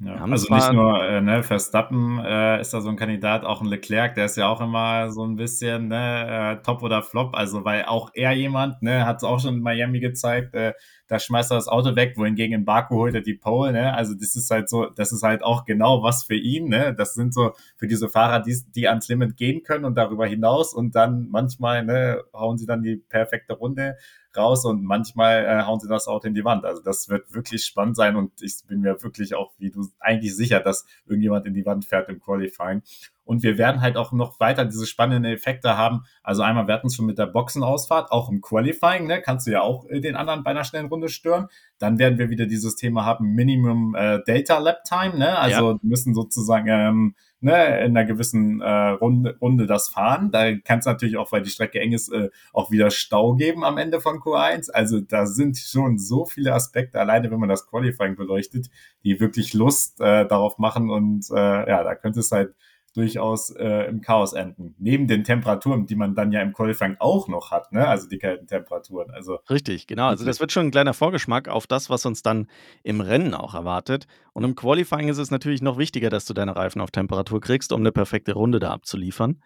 Ja, 0.00 0.24
also 0.24 0.54
nicht 0.54 0.72
nur 0.72 1.02
äh, 1.02 1.20
ne, 1.20 1.42
Verstappen 1.42 2.20
äh, 2.20 2.60
ist 2.60 2.72
da 2.72 2.80
so 2.80 2.88
ein 2.88 2.96
Kandidat, 2.96 3.44
auch 3.44 3.60
ein 3.60 3.66
Leclerc, 3.66 4.14
der 4.14 4.26
ist 4.26 4.36
ja 4.36 4.46
auch 4.46 4.60
immer 4.60 5.10
so 5.10 5.24
ein 5.24 5.34
bisschen 5.34 5.88
ne, 5.88 6.58
äh, 6.60 6.62
Top 6.62 6.84
oder 6.84 7.02
Flop, 7.02 7.34
also 7.34 7.64
weil 7.64 7.84
auch 7.84 8.10
er 8.14 8.30
jemand, 8.30 8.80
ne, 8.80 9.06
hat 9.06 9.16
es 9.16 9.24
auch 9.24 9.40
schon 9.40 9.56
in 9.56 9.60
Miami 9.60 9.98
gezeigt, 9.98 10.54
äh, 10.54 10.72
da 11.08 11.18
schmeißt 11.18 11.50
er 11.50 11.56
das 11.56 11.68
Auto 11.68 11.96
weg, 11.96 12.14
wohingegen 12.16 12.60
in 12.60 12.64
Baku 12.64 12.96
holt 12.96 13.14
er 13.14 13.22
die 13.22 13.34
Pole, 13.34 13.72
ne? 13.72 13.94
Also 13.94 14.14
das 14.14 14.36
ist 14.36 14.50
halt 14.50 14.68
so, 14.68 14.86
das 14.86 15.12
ist 15.12 15.22
halt 15.22 15.42
auch 15.42 15.64
genau 15.64 16.02
was 16.02 16.24
für 16.24 16.36
ihn, 16.36 16.68
ne? 16.68 16.94
Das 16.94 17.14
sind 17.14 17.34
so 17.34 17.54
für 17.76 17.86
diese 17.86 18.08
Fahrer, 18.08 18.40
die, 18.40 18.56
die 18.74 18.88
ans 18.88 19.08
Limit 19.08 19.36
gehen 19.36 19.62
können 19.62 19.84
und 19.84 19.96
darüber 19.96 20.26
hinaus 20.26 20.74
und 20.74 20.94
dann 20.94 21.28
manchmal, 21.30 21.84
ne, 21.84 22.22
hauen 22.32 22.58
sie 22.58 22.66
dann 22.66 22.82
die 22.82 22.96
perfekte 22.96 23.54
Runde 23.54 23.96
raus 24.36 24.64
und 24.64 24.84
manchmal 24.84 25.44
äh, 25.44 25.62
hauen 25.64 25.80
sie 25.80 25.88
das 25.88 26.06
Auto 26.06 26.28
in 26.28 26.34
die 26.34 26.44
Wand. 26.44 26.64
Also 26.64 26.82
das 26.82 27.08
wird 27.08 27.32
wirklich 27.32 27.64
spannend 27.64 27.96
sein 27.96 28.16
und 28.16 28.42
ich 28.42 28.54
bin 28.66 28.80
mir 28.80 29.02
wirklich 29.02 29.34
auch, 29.34 29.52
wie 29.58 29.70
du 29.70 29.86
eigentlich 29.98 30.36
sicher, 30.36 30.60
dass 30.60 30.86
irgendjemand 31.06 31.46
in 31.46 31.54
die 31.54 31.66
Wand 31.66 31.84
fährt 31.84 32.08
im 32.08 32.20
Qualifying. 32.20 32.82
Und 33.28 33.42
wir 33.42 33.58
werden 33.58 33.82
halt 33.82 33.98
auch 33.98 34.12
noch 34.12 34.40
weiter 34.40 34.64
diese 34.64 34.86
spannenden 34.86 35.30
Effekte 35.30 35.76
haben. 35.76 36.04
Also 36.22 36.40
einmal, 36.40 36.66
wir 36.66 36.72
hatten 36.72 36.86
es 36.86 36.96
schon 36.96 37.04
mit 37.04 37.18
der 37.18 37.26
Boxenausfahrt, 37.26 38.10
auch 38.10 38.30
im 38.30 38.40
Qualifying, 38.40 39.06
ne, 39.06 39.20
kannst 39.20 39.46
du 39.46 39.50
ja 39.50 39.60
auch 39.60 39.84
äh, 39.90 40.00
den 40.00 40.16
anderen 40.16 40.42
bei 40.44 40.52
einer 40.52 40.64
schnellen 40.64 40.86
Runde 40.86 41.10
stören. 41.10 41.48
Dann 41.78 41.98
werden 41.98 42.18
wir 42.18 42.30
wieder 42.30 42.46
dieses 42.46 42.76
Thema 42.76 43.04
haben, 43.04 43.34
Minimum 43.34 43.94
äh, 43.94 44.20
Data 44.26 44.58
Lap 44.58 44.78
Time, 44.84 45.18
ne? 45.18 45.38
Also 45.38 45.72
ja. 45.72 45.78
müssen 45.82 46.14
sozusagen 46.14 46.68
ähm, 46.68 47.14
ne, 47.40 47.84
in 47.84 47.96
einer 47.96 48.06
gewissen 48.06 48.62
äh, 48.62 48.70
Runde, 48.70 49.36
Runde 49.42 49.66
das 49.66 49.90
fahren. 49.90 50.30
Da 50.30 50.56
kann 50.56 50.78
es 50.78 50.86
natürlich 50.86 51.18
auch, 51.18 51.30
weil 51.30 51.42
die 51.42 51.50
Strecke 51.50 51.80
eng 51.80 51.92
ist, 51.92 52.10
äh, 52.10 52.30
auch 52.54 52.70
wieder 52.70 52.90
Stau 52.90 53.34
geben 53.34 53.62
am 53.62 53.76
Ende 53.76 54.00
von 54.00 54.20
Q1. 54.20 54.70
Also 54.70 55.00
da 55.00 55.26
sind 55.26 55.58
schon 55.58 55.98
so 55.98 56.24
viele 56.24 56.54
Aspekte, 56.54 56.98
alleine 56.98 57.30
wenn 57.30 57.40
man 57.40 57.50
das 57.50 57.66
Qualifying 57.66 58.16
beleuchtet, 58.16 58.68
die 59.04 59.20
wirklich 59.20 59.52
Lust 59.52 60.00
äh, 60.00 60.26
darauf 60.26 60.58
machen. 60.58 60.90
Und 60.90 61.26
äh, 61.30 61.68
ja, 61.68 61.84
da 61.84 61.94
könnte 61.94 62.20
es 62.20 62.32
halt 62.32 62.54
durchaus 62.98 63.50
äh, 63.50 63.88
im 63.88 64.00
Chaos 64.00 64.32
enden. 64.32 64.74
Neben 64.78 65.06
den 65.06 65.22
Temperaturen, 65.22 65.86
die 65.86 65.94
man 65.94 66.16
dann 66.16 66.32
ja 66.32 66.42
im 66.42 66.52
Qualifying 66.52 66.96
auch 66.98 67.28
noch 67.28 67.52
hat, 67.52 67.72
ne? 67.72 67.86
also 67.86 68.08
die 68.08 68.18
kalten 68.18 68.48
Temperaturen. 68.48 69.10
Also 69.12 69.38
Richtig, 69.48 69.86
genau. 69.86 70.08
Also 70.08 70.24
das 70.24 70.40
wird 70.40 70.50
schon 70.50 70.66
ein 70.66 70.70
kleiner 70.72 70.94
Vorgeschmack 70.94 71.48
auf 71.48 71.68
das, 71.68 71.88
was 71.90 72.04
uns 72.04 72.22
dann 72.22 72.48
im 72.82 73.00
Rennen 73.00 73.34
auch 73.34 73.54
erwartet. 73.54 74.06
Und 74.32 74.42
im 74.42 74.56
Qualifying 74.56 75.08
ist 75.08 75.18
es 75.18 75.30
natürlich 75.30 75.62
noch 75.62 75.78
wichtiger, 75.78 76.10
dass 76.10 76.24
du 76.24 76.34
deine 76.34 76.56
Reifen 76.56 76.80
auf 76.80 76.90
Temperatur 76.90 77.40
kriegst, 77.40 77.72
um 77.72 77.80
eine 77.80 77.92
perfekte 77.92 78.32
Runde 78.32 78.58
da 78.58 78.72
abzuliefern. 78.72 79.40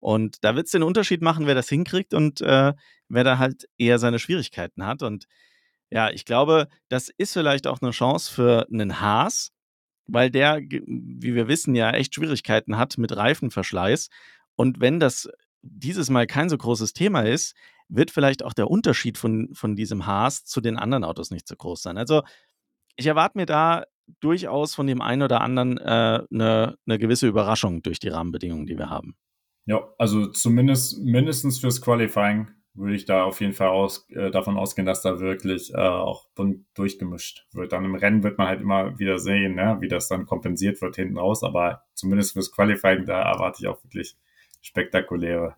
Und 0.00 0.44
da 0.44 0.54
wird 0.54 0.66
es 0.66 0.72
den 0.72 0.82
Unterschied 0.82 1.22
machen, 1.22 1.46
wer 1.46 1.54
das 1.54 1.68
hinkriegt 1.68 2.12
und 2.12 2.42
äh, 2.42 2.74
wer 3.08 3.24
da 3.24 3.38
halt 3.38 3.68
eher 3.78 3.98
seine 3.98 4.18
Schwierigkeiten 4.18 4.84
hat. 4.84 5.02
Und 5.02 5.26
ja, 5.90 6.10
ich 6.10 6.24
glaube, 6.24 6.68
das 6.88 7.08
ist 7.16 7.32
vielleicht 7.32 7.66
auch 7.66 7.80
eine 7.80 7.90
Chance 7.92 8.32
für 8.32 8.66
einen 8.70 9.00
Haas, 9.00 9.52
weil 10.08 10.30
der, 10.30 10.60
wie 10.60 11.34
wir 11.34 11.48
wissen, 11.48 11.74
ja 11.74 11.90
echt 11.90 12.14
Schwierigkeiten 12.14 12.76
hat 12.76 12.98
mit 12.98 13.16
Reifenverschleiß. 13.16 14.08
Und 14.56 14.80
wenn 14.80 14.98
das 14.98 15.28
dieses 15.62 16.10
Mal 16.10 16.26
kein 16.26 16.48
so 16.48 16.56
großes 16.56 16.92
Thema 16.92 17.22
ist, 17.22 17.54
wird 17.88 18.10
vielleicht 18.10 18.42
auch 18.44 18.52
der 18.52 18.70
Unterschied 18.70 19.18
von, 19.18 19.50
von 19.54 19.76
diesem 19.76 20.06
Haas 20.06 20.44
zu 20.44 20.60
den 20.60 20.76
anderen 20.76 21.04
Autos 21.04 21.30
nicht 21.30 21.46
so 21.48 21.56
groß 21.56 21.82
sein. 21.82 21.96
Also 21.96 22.22
ich 22.96 23.06
erwarte 23.06 23.38
mir 23.38 23.46
da 23.46 23.84
durchaus 24.20 24.74
von 24.74 24.86
dem 24.86 25.00
einen 25.00 25.22
oder 25.22 25.40
anderen 25.40 25.78
eine 25.78 26.26
äh, 26.30 26.34
ne, 26.34 26.78
ne 26.86 26.98
gewisse 26.98 27.28
Überraschung 27.28 27.82
durch 27.82 27.98
die 27.98 28.08
Rahmenbedingungen, 28.08 28.66
die 28.66 28.78
wir 28.78 28.90
haben. 28.90 29.16
Ja, 29.66 29.86
also 29.98 30.26
zumindest 30.28 30.98
mindestens 30.98 31.58
fürs 31.58 31.80
Qualifying 31.82 32.48
würde 32.78 32.94
ich 32.94 33.04
da 33.04 33.24
auf 33.24 33.40
jeden 33.40 33.52
Fall 33.52 33.68
aus, 33.68 34.08
äh, 34.10 34.30
davon 34.30 34.56
ausgehen, 34.56 34.86
dass 34.86 35.02
da 35.02 35.20
wirklich 35.20 35.74
äh, 35.74 35.78
auch 35.78 36.28
bunt 36.34 36.64
durchgemischt 36.74 37.46
wird. 37.52 37.72
Dann 37.72 37.84
im 37.84 37.94
Rennen 37.94 38.22
wird 38.22 38.38
man 38.38 38.46
halt 38.46 38.60
immer 38.60 38.98
wieder 38.98 39.18
sehen, 39.18 39.54
ne, 39.54 39.78
wie 39.80 39.88
das 39.88 40.08
dann 40.08 40.26
kompensiert 40.26 40.80
wird 40.80 40.96
hinten 40.96 41.18
raus. 41.18 41.42
Aber 41.42 41.84
zumindest 41.94 42.34
fürs 42.34 42.52
Qualifying, 42.52 43.04
da 43.04 43.20
erwarte 43.22 43.58
ich 43.60 43.68
auch 43.68 43.82
wirklich 43.84 44.16
spektakuläre. 44.60 45.56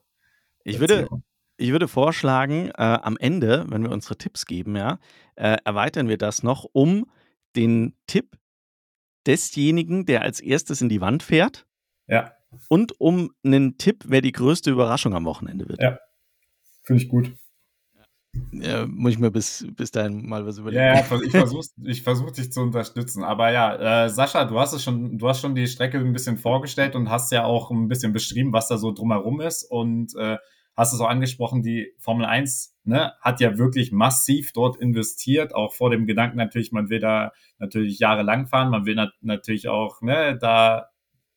Ich 0.65 0.81
würde, 0.81 1.09
ich 1.57 1.71
würde 1.73 1.89
vorschlagen, 1.89 2.71
äh, 2.71 2.73
am 2.77 3.17
Ende, 3.19 3.67
wenn 3.69 3.83
wir 3.83 3.91
unsere 3.91 4.17
Tipps 4.17 4.47
geben, 4.47 4.77
ja, 4.77 4.99
äh, 5.37 5.57
erweitern 5.65 6.09
wir 6.09 6.19
das 6.19 6.43
noch 6.43 6.67
um 6.73 7.07
den 7.57 7.95
Tipp 8.07 8.37
desjenigen, 9.27 10.07
der 10.07 10.23
als 10.23 10.41
erstes 10.41 10.81
in 10.81 10.89
die 10.89 11.01
Wand 11.01 11.23
fährt. 11.23 11.67
Ja. 12.07 12.33
Und 12.69 12.99
um 12.99 13.31
einen 13.45 13.79
Tipp, 13.79 14.05
wer 14.09 14.23
die 14.23 14.33
größte 14.33 14.71
Überraschung 14.71 15.15
am 15.15 15.25
Wochenende 15.25 15.69
wird. 15.69 15.83
Ja. 15.83 15.99
Finde 16.91 17.05
ich 17.05 17.09
gut. 17.09 17.37
Ja, 18.51 18.85
muss 18.85 19.13
ich 19.13 19.21
mir 19.21 19.31
bis, 19.31 19.65
bis 19.77 19.93
dahin 19.93 20.29
mal 20.29 20.45
was 20.45 20.59
überlegen. 20.59 20.83
Ja, 20.83 20.97
ja 20.97 21.21
ich 21.25 21.31
versuche 21.31 21.67
ich 21.85 22.03
versuch 22.03 22.33
dich 22.33 22.53
zu 22.53 22.63
unterstützen. 22.63 23.23
Aber 23.23 23.53
ja, 23.53 24.07
äh, 24.07 24.11
Sascha, 24.11 24.45
du 24.45 24.59
hast 24.59 24.73
es 24.73 24.83
schon, 24.83 25.17
du 25.17 25.29
hast 25.29 25.41
schon 25.41 25.55
die 25.55 25.69
Strecke 25.69 25.99
ein 25.99 26.13
bisschen 26.13 26.37
vorgestellt 26.37 26.97
und 26.97 27.09
hast 27.09 27.31
ja 27.31 27.45
auch 27.45 27.71
ein 27.71 27.87
bisschen 27.87 28.13
beschrieben, 28.13 28.53
was 28.53 28.67
da 28.67 28.77
so 28.77 28.91
drumherum 28.91 29.41
ist. 29.41 29.63
Und 29.63 30.17
äh, 30.17 30.39
hast 30.77 30.93
es 30.93 31.01
auch 31.01 31.09
angesprochen, 31.09 31.63
die 31.63 31.95
Formel 32.01 32.27
1 32.27 32.77
ne, 32.83 33.13
hat 33.21 33.41
ja 33.41 33.57
wirklich 33.57 33.93
massiv 33.93 34.51
dort 34.53 34.77
investiert, 34.79 35.55
auch 35.55 35.73
vor 35.73 35.91
dem 35.91 36.09
Gedanken 36.09 36.39
natürlich, 36.39 36.73
man 36.73 36.91
will 36.91 36.99
da 36.99 37.31
natürlich 37.59 38.01
jahrelang 38.01 38.49
fahren, 38.49 38.71
man 38.71 38.85
will 38.85 38.97
nat 38.97 39.13
natürlich 39.21 39.69
auch 39.69 40.03
ne, 40.03 40.37
da 40.41 40.89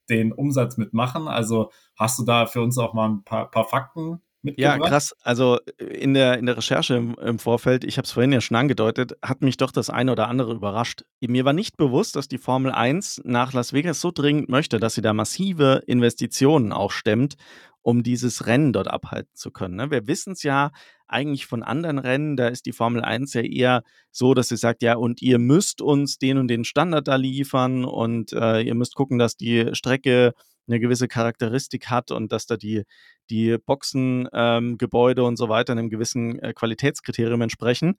den 0.09 0.31
Umsatz 0.31 0.77
mitmachen. 0.77 1.27
Also 1.27 1.69
hast 1.95 2.17
du 2.17 2.23
da 2.25 2.47
für 2.47 2.61
uns 2.63 2.79
auch 2.79 2.95
mal 2.95 3.07
ein 3.07 3.23
paar, 3.23 3.51
paar 3.51 3.65
Fakten 3.65 4.19
ja, 4.43 4.77
krass. 4.77 5.15
Also 5.23 5.60
in 5.77 6.13
der, 6.13 6.38
in 6.38 6.45
der 6.45 6.58
Recherche 6.58 6.95
im, 6.95 7.15
im 7.15 7.39
Vorfeld, 7.39 7.84
ich 7.84 7.97
habe 7.97 8.06
es 8.06 8.12
vorhin 8.12 8.32
ja 8.32 8.41
schon 8.41 8.58
angedeutet, 8.58 9.13
hat 9.21 9.41
mich 9.41 9.58
doch 9.58 9.71
das 9.71 9.89
eine 9.89 10.12
oder 10.12 10.27
andere 10.27 10.53
überrascht. 10.53 11.03
Mir 11.21 11.45
war 11.45 11.53
nicht 11.53 11.77
bewusst, 11.77 12.15
dass 12.15 12.27
die 12.27 12.38
Formel 12.38 12.71
1 12.71 13.21
nach 13.23 13.53
Las 13.53 13.73
Vegas 13.73 14.01
so 14.01 14.12
dringend 14.12 14.49
möchte, 14.49 14.79
dass 14.79 14.95
sie 14.95 15.01
da 15.01 15.13
massive 15.13 15.84
Investitionen 15.88 16.73
auch 16.73 16.91
stemmt, 16.91 17.36
um 17.82 18.03
dieses 18.03 18.45
Rennen 18.45 18.73
dort 18.73 18.89
abhalten 18.89 19.34
zu 19.34 19.51
können. 19.51 19.75
Ne? 19.75 19.91
Wir 19.91 20.08
wissen 20.08 20.34
es 20.34 20.43
ja 20.43 20.71
eigentlich 21.13 21.45
von 21.45 21.63
anderen 21.63 21.99
Rennen, 21.99 22.36
da 22.36 22.47
ist 22.47 22.65
die 22.65 22.73
Formel 22.73 23.02
1 23.04 23.34
ja 23.34 23.41
eher 23.41 23.84
so, 24.12 24.34
dass 24.34 24.49
sie 24.49 24.58
sagt, 24.58 24.84
ja, 24.84 24.95
und 24.95 25.21
ihr 25.21 25.39
müsst 25.39 25.82
uns 25.82 26.17
den 26.17 26.38
und 26.38 26.47
den 26.47 26.65
Standard 26.65 27.08
da 27.08 27.15
liefern 27.15 27.86
und 27.86 28.34
äh, 28.34 28.62
ihr 28.62 28.76
müsst 28.76 28.95
gucken, 28.95 29.19
dass 29.19 29.38
die 29.38 29.69
Strecke 29.73 30.34
eine 30.67 30.80
gewisse 30.80 31.08
Charakteristik 31.08 31.89
hat 31.89 32.12
und 32.12 32.32
dass 32.32 32.45
da 32.45 32.58
die, 32.58 32.84
die 33.30 33.58
Boxengebäude 33.58 35.21
ähm, 35.21 35.28
und 35.28 35.38
so 35.38 35.49
weiter 35.49 35.73
einem 35.73 35.89
gewissen 35.89 36.39
äh, 36.39 36.54
Qualitätskriterium 36.54 37.41
entsprechen. 37.41 37.95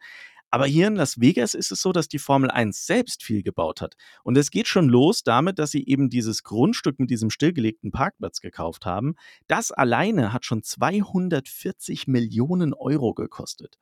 Aber 0.55 0.67
hier 0.67 0.87
in 0.87 0.95
Las 0.95 1.21
Vegas 1.21 1.55
ist 1.55 1.73
es 1.73 1.83
so, 1.83 1.91
dass 1.91 2.07
die 2.07 2.21
Formel 2.21 2.49
1 2.49 2.87
selbst 2.87 3.25
viel 3.25 3.43
gebaut 3.43 3.81
hat. 3.81 3.97
Und 4.23 4.39
es 4.39 4.53
geht 4.53 4.69
schon 4.69 4.89
los 4.89 5.25
damit, 5.25 5.59
dass 5.59 5.73
sie 5.73 5.85
eben 5.85 6.11
dieses 6.11 6.45
Grundstück 6.45 7.01
mit 7.01 7.11
diesem 7.11 7.29
stillgelegten 7.31 7.91
Parkplatz 7.91 8.41
gekauft 8.41 8.87
haben. 8.87 9.17
Das 9.49 9.73
alleine 9.73 10.33
hat 10.33 10.45
schon 10.45 10.63
240 10.63 12.07
Millionen 12.07 12.73
Euro 12.73 13.15
gekostet. 13.15 13.79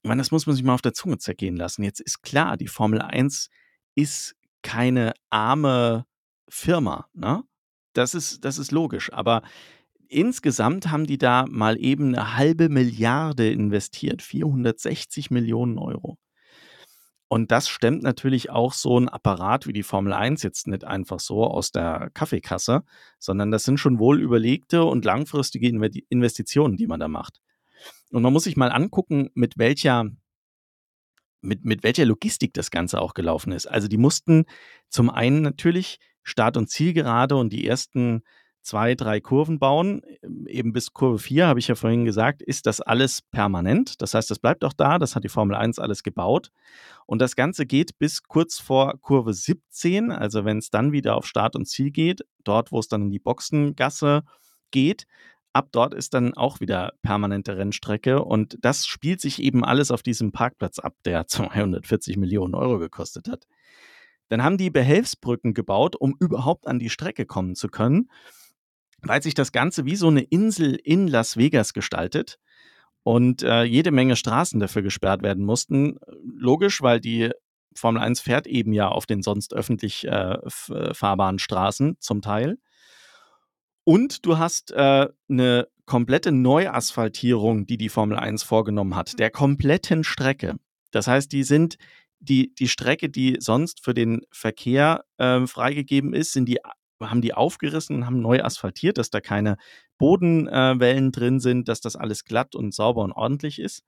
Ich 0.00 0.08
meine, 0.08 0.22
das 0.22 0.30
muss 0.30 0.46
man 0.46 0.56
sich 0.56 0.64
mal 0.64 0.72
auf 0.72 0.80
der 0.80 0.94
Zunge 0.94 1.18
zergehen 1.18 1.56
lassen. 1.56 1.82
Jetzt 1.82 2.00
ist 2.00 2.22
klar, 2.22 2.56
die 2.56 2.68
Formel 2.68 3.02
1 3.02 3.50
ist 3.94 4.36
keine 4.62 5.12
arme 5.28 6.06
Firma. 6.48 7.10
Ne? 7.12 7.42
Das 7.92 8.14
ist, 8.14 8.42
das 8.46 8.56
ist 8.56 8.72
logisch. 8.72 9.12
Aber 9.12 9.42
insgesamt 10.10 10.90
haben 10.90 11.06
die 11.06 11.18
da 11.18 11.46
mal 11.48 11.78
eben 11.78 12.14
eine 12.14 12.36
halbe 12.36 12.68
Milliarde 12.68 13.50
investiert, 13.50 14.22
460 14.22 15.30
Millionen 15.30 15.78
Euro. 15.78 16.18
Und 17.28 17.52
das 17.52 17.68
stemmt 17.68 18.02
natürlich 18.02 18.50
auch 18.50 18.72
so 18.72 18.98
ein 18.98 19.08
Apparat 19.08 19.68
wie 19.68 19.72
die 19.72 19.84
Formel 19.84 20.12
1 20.12 20.42
jetzt 20.42 20.66
nicht 20.66 20.82
einfach 20.82 21.20
so 21.20 21.44
aus 21.44 21.70
der 21.70 22.10
Kaffeekasse, 22.12 22.82
sondern 23.20 23.52
das 23.52 23.62
sind 23.62 23.78
schon 23.78 24.00
wohl 24.00 24.20
überlegte 24.20 24.84
und 24.84 25.04
langfristige 25.04 25.68
Investitionen, 26.08 26.76
die 26.76 26.88
man 26.88 26.98
da 26.98 27.06
macht. 27.06 27.40
Und 28.10 28.22
man 28.22 28.32
muss 28.32 28.44
sich 28.44 28.56
mal 28.56 28.72
angucken, 28.72 29.30
mit 29.34 29.58
welcher, 29.58 30.10
mit, 31.40 31.64
mit 31.64 31.84
welcher 31.84 32.04
Logistik 32.04 32.52
das 32.52 32.72
Ganze 32.72 33.00
auch 33.00 33.14
gelaufen 33.14 33.52
ist. 33.52 33.66
Also 33.66 33.86
die 33.86 33.96
mussten 33.96 34.44
zum 34.88 35.08
einen 35.08 35.42
natürlich 35.42 36.00
Start- 36.24 36.56
und 36.56 36.68
Zielgerade 36.68 37.36
und 37.36 37.52
die 37.52 37.64
ersten 37.64 38.22
zwei, 38.62 38.94
drei 38.94 39.20
Kurven 39.20 39.58
bauen. 39.58 40.02
Eben 40.46 40.72
bis 40.72 40.92
Kurve 40.92 41.18
4, 41.18 41.46
habe 41.46 41.58
ich 41.58 41.68
ja 41.68 41.74
vorhin 41.74 42.04
gesagt, 42.04 42.42
ist 42.42 42.66
das 42.66 42.80
alles 42.80 43.22
permanent. 43.22 44.00
Das 44.02 44.14
heißt, 44.14 44.30
das 44.30 44.38
bleibt 44.38 44.64
auch 44.64 44.72
da. 44.72 44.98
Das 44.98 45.16
hat 45.16 45.24
die 45.24 45.28
Formel 45.28 45.56
1 45.56 45.78
alles 45.78 46.02
gebaut. 46.02 46.50
Und 47.06 47.20
das 47.20 47.36
Ganze 47.36 47.66
geht 47.66 47.98
bis 47.98 48.22
kurz 48.22 48.58
vor 48.58 48.94
Kurve 49.00 49.32
17, 49.32 50.12
also 50.12 50.44
wenn 50.44 50.58
es 50.58 50.70
dann 50.70 50.92
wieder 50.92 51.16
auf 51.16 51.26
Start 51.26 51.56
und 51.56 51.66
Ziel 51.66 51.90
geht, 51.90 52.22
dort, 52.44 52.72
wo 52.72 52.78
es 52.78 52.88
dann 52.88 53.02
in 53.02 53.10
die 53.10 53.18
Boxengasse 53.18 54.22
geht. 54.70 55.06
Ab 55.52 55.70
dort 55.72 55.94
ist 55.94 56.14
dann 56.14 56.34
auch 56.34 56.60
wieder 56.60 56.92
permanente 57.02 57.56
Rennstrecke 57.56 58.22
und 58.22 58.56
das 58.60 58.86
spielt 58.86 59.20
sich 59.20 59.42
eben 59.42 59.64
alles 59.64 59.90
auf 59.90 60.02
diesem 60.02 60.30
Parkplatz 60.30 60.78
ab, 60.78 60.94
der 61.04 61.26
240 61.28 62.16
Millionen 62.16 62.54
Euro 62.54 62.78
gekostet 62.78 63.28
hat. 63.28 63.46
Dann 64.28 64.44
haben 64.44 64.58
die 64.58 64.70
Behelfsbrücken 64.70 65.54
gebaut, 65.54 65.96
um 65.96 66.14
überhaupt 66.20 66.68
an 66.68 66.78
die 66.78 66.88
Strecke 66.88 67.26
kommen 67.26 67.56
zu 67.56 67.66
können, 67.66 68.08
weil 69.02 69.22
sich 69.22 69.34
das 69.34 69.52
Ganze 69.52 69.84
wie 69.84 69.96
so 69.96 70.08
eine 70.08 70.22
Insel 70.22 70.74
in 70.82 71.08
Las 71.08 71.36
Vegas 71.36 71.72
gestaltet. 71.72 72.38
und 73.02 73.42
äh, 73.42 73.62
jede 73.62 73.92
Menge 73.92 74.14
Straßen 74.14 74.60
dafür 74.60 74.82
gesperrt 74.82 75.22
werden 75.22 75.44
mussten. 75.44 75.98
Logisch, 76.22 76.82
weil 76.82 77.00
die 77.00 77.30
Formel 77.74 78.02
1 78.02 78.20
fährt 78.20 78.46
eben 78.46 78.72
ja 78.74 78.88
auf 78.88 79.06
den 79.06 79.22
sonst 79.22 79.54
öffentlich 79.54 80.06
äh, 80.06 80.36
fahrbaren 80.46 81.38
Straßen 81.38 81.96
zum 81.98 82.20
Teil. 82.20 82.58
Und 83.84 84.26
du 84.26 84.38
hast 84.38 84.72
äh, 84.72 85.08
eine 85.28 85.68
komplette 85.86 86.30
Neuasphaltierung, 86.30 87.66
die 87.66 87.78
die 87.78 87.88
Formel 87.88 88.18
1 88.18 88.42
vorgenommen 88.42 88.94
hat, 88.94 89.18
der 89.18 89.30
kompletten 89.30 90.04
Strecke. 90.04 90.56
Das 90.90 91.06
heißt, 91.06 91.32
die 91.32 91.42
sind 91.42 91.76
die, 92.20 92.54
die 92.54 92.68
Strecke, 92.68 93.08
die 93.08 93.38
sonst 93.40 93.82
für 93.82 93.94
den 93.94 94.20
Verkehr 94.30 95.04
äh, 95.16 95.46
freigegeben 95.46 96.12
ist, 96.12 96.32
sind 96.32 96.46
die, 96.48 96.58
haben 97.00 97.22
die 97.22 97.34
aufgerissen 97.34 98.06
haben 98.06 98.20
neu 98.20 98.42
asphaltiert, 98.42 98.98
dass 98.98 99.10
da 99.10 99.20
keine 99.20 99.56
Bodenwellen 99.98 101.08
äh, 101.08 101.10
drin 101.10 101.40
sind, 101.40 101.68
dass 101.68 101.80
das 101.80 101.96
alles 101.96 102.24
glatt 102.24 102.54
und 102.54 102.74
sauber 102.74 103.02
und 103.02 103.12
ordentlich 103.12 103.58
ist. 103.58 103.82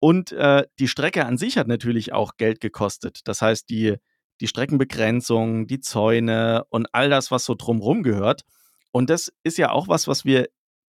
Und 0.00 0.32
äh, 0.32 0.64
die 0.78 0.88
Strecke 0.88 1.26
an 1.26 1.38
sich 1.38 1.58
hat 1.58 1.66
natürlich 1.66 2.12
auch 2.12 2.36
Geld 2.36 2.60
gekostet. 2.60 3.20
Das 3.24 3.42
heißt, 3.42 3.68
die, 3.68 3.96
die 4.40 4.46
Streckenbegrenzung, 4.46 5.66
die 5.66 5.80
Zäune 5.80 6.64
und 6.68 6.86
all 6.92 7.10
das, 7.10 7.30
was 7.30 7.44
so 7.44 7.54
drumherum 7.56 8.02
gehört. 8.02 8.42
Und 8.92 9.10
das 9.10 9.32
ist 9.42 9.58
ja 9.58 9.70
auch 9.72 9.88
was, 9.88 10.06
was 10.06 10.24
wir 10.24 10.48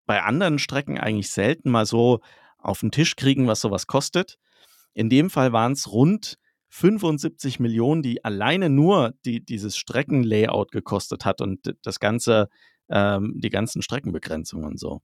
bei 0.06 0.22
anderen 0.22 0.58
Strecken 0.58 0.98
eigentlich 0.98 1.30
selten 1.30 1.70
mal 1.70 1.86
so 1.86 2.20
auf 2.58 2.80
den 2.80 2.90
Tisch 2.90 3.14
kriegen, 3.14 3.46
was 3.46 3.60
sowas 3.60 3.86
kostet. 3.86 4.38
In 4.94 5.08
dem 5.08 5.30
Fall 5.30 5.52
waren 5.52 5.72
es 5.72 5.92
rund 5.92 6.38
75 6.70 7.60
Millionen, 7.60 8.02
die 8.02 8.24
alleine 8.24 8.70
nur 8.70 9.14
die, 9.24 9.44
dieses 9.44 9.76
Streckenlayout 9.76 10.70
gekostet 10.70 11.24
hat 11.24 11.40
und 11.40 11.74
das 11.82 12.00
ganze, 12.00 12.48
ähm, 12.90 13.34
die 13.36 13.50
ganzen 13.50 13.82
Streckenbegrenzungen 13.82 14.66
und 14.66 14.78
so. 14.78 15.00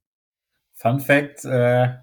Fun 0.75 1.01
Fact: 1.01 1.45
äh, 1.45 1.95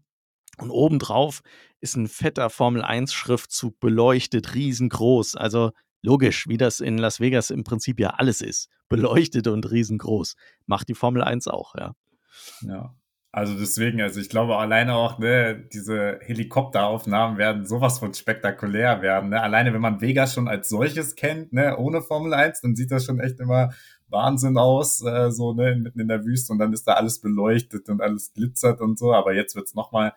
Und 0.58 0.70
obendrauf 0.70 1.40
ist 1.80 1.96
ein 1.96 2.08
fetter 2.08 2.50
Formel-1-Schriftzug 2.50 3.80
beleuchtet, 3.80 4.54
riesengroß. 4.54 5.37
Also 5.37 5.70
Logisch, 6.02 6.46
wie 6.48 6.56
das 6.56 6.80
in 6.80 6.96
Las 6.96 7.18
Vegas 7.18 7.50
im 7.50 7.64
Prinzip 7.64 7.98
ja 7.98 8.11
alles 8.11 8.40
ist. 8.40 8.68
Beleuchtet 8.88 9.48
und 9.48 9.70
riesengroß. 9.70 10.37
Macht 10.66 10.88
die 10.88 10.94
Formel 10.94 11.22
1 11.22 11.48
auch, 11.48 11.74
ja. 11.74 11.94
Ja. 12.62 12.94
Also 13.30 13.58
deswegen, 13.58 14.00
also 14.00 14.20
ich 14.20 14.30
glaube 14.30 14.56
alleine 14.56 14.94
auch, 14.94 15.18
ne, 15.18 15.54
diese 15.72 16.18
Helikopteraufnahmen 16.22 17.36
werden 17.36 17.66
sowas 17.66 17.98
von 17.98 18.14
spektakulär 18.14 19.02
werden. 19.02 19.30
Ne? 19.30 19.42
Alleine 19.42 19.74
wenn 19.74 19.82
man 19.82 20.00
Vegas 20.00 20.32
schon 20.32 20.48
als 20.48 20.70
solches 20.70 21.14
kennt, 21.14 21.52
ne, 21.52 21.76
ohne 21.76 22.00
Formel 22.00 22.32
1, 22.32 22.62
dann 22.62 22.74
sieht 22.74 22.90
das 22.90 23.04
schon 23.04 23.20
echt 23.20 23.38
immer 23.38 23.70
Wahnsinn 24.08 24.56
aus, 24.56 25.04
äh, 25.04 25.30
so 25.30 25.52
ne, 25.52 25.76
mitten 25.76 26.00
in 26.00 26.08
der 26.08 26.24
Wüste 26.24 26.54
und 26.54 26.58
dann 26.58 26.72
ist 26.72 26.88
da 26.88 26.94
alles 26.94 27.20
beleuchtet 27.20 27.90
und 27.90 28.00
alles 28.00 28.32
glitzert 28.32 28.80
und 28.80 28.98
so. 28.98 29.12
Aber 29.12 29.34
jetzt 29.34 29.54
wird's 29.54 29.74
nochmal 29.74 30.14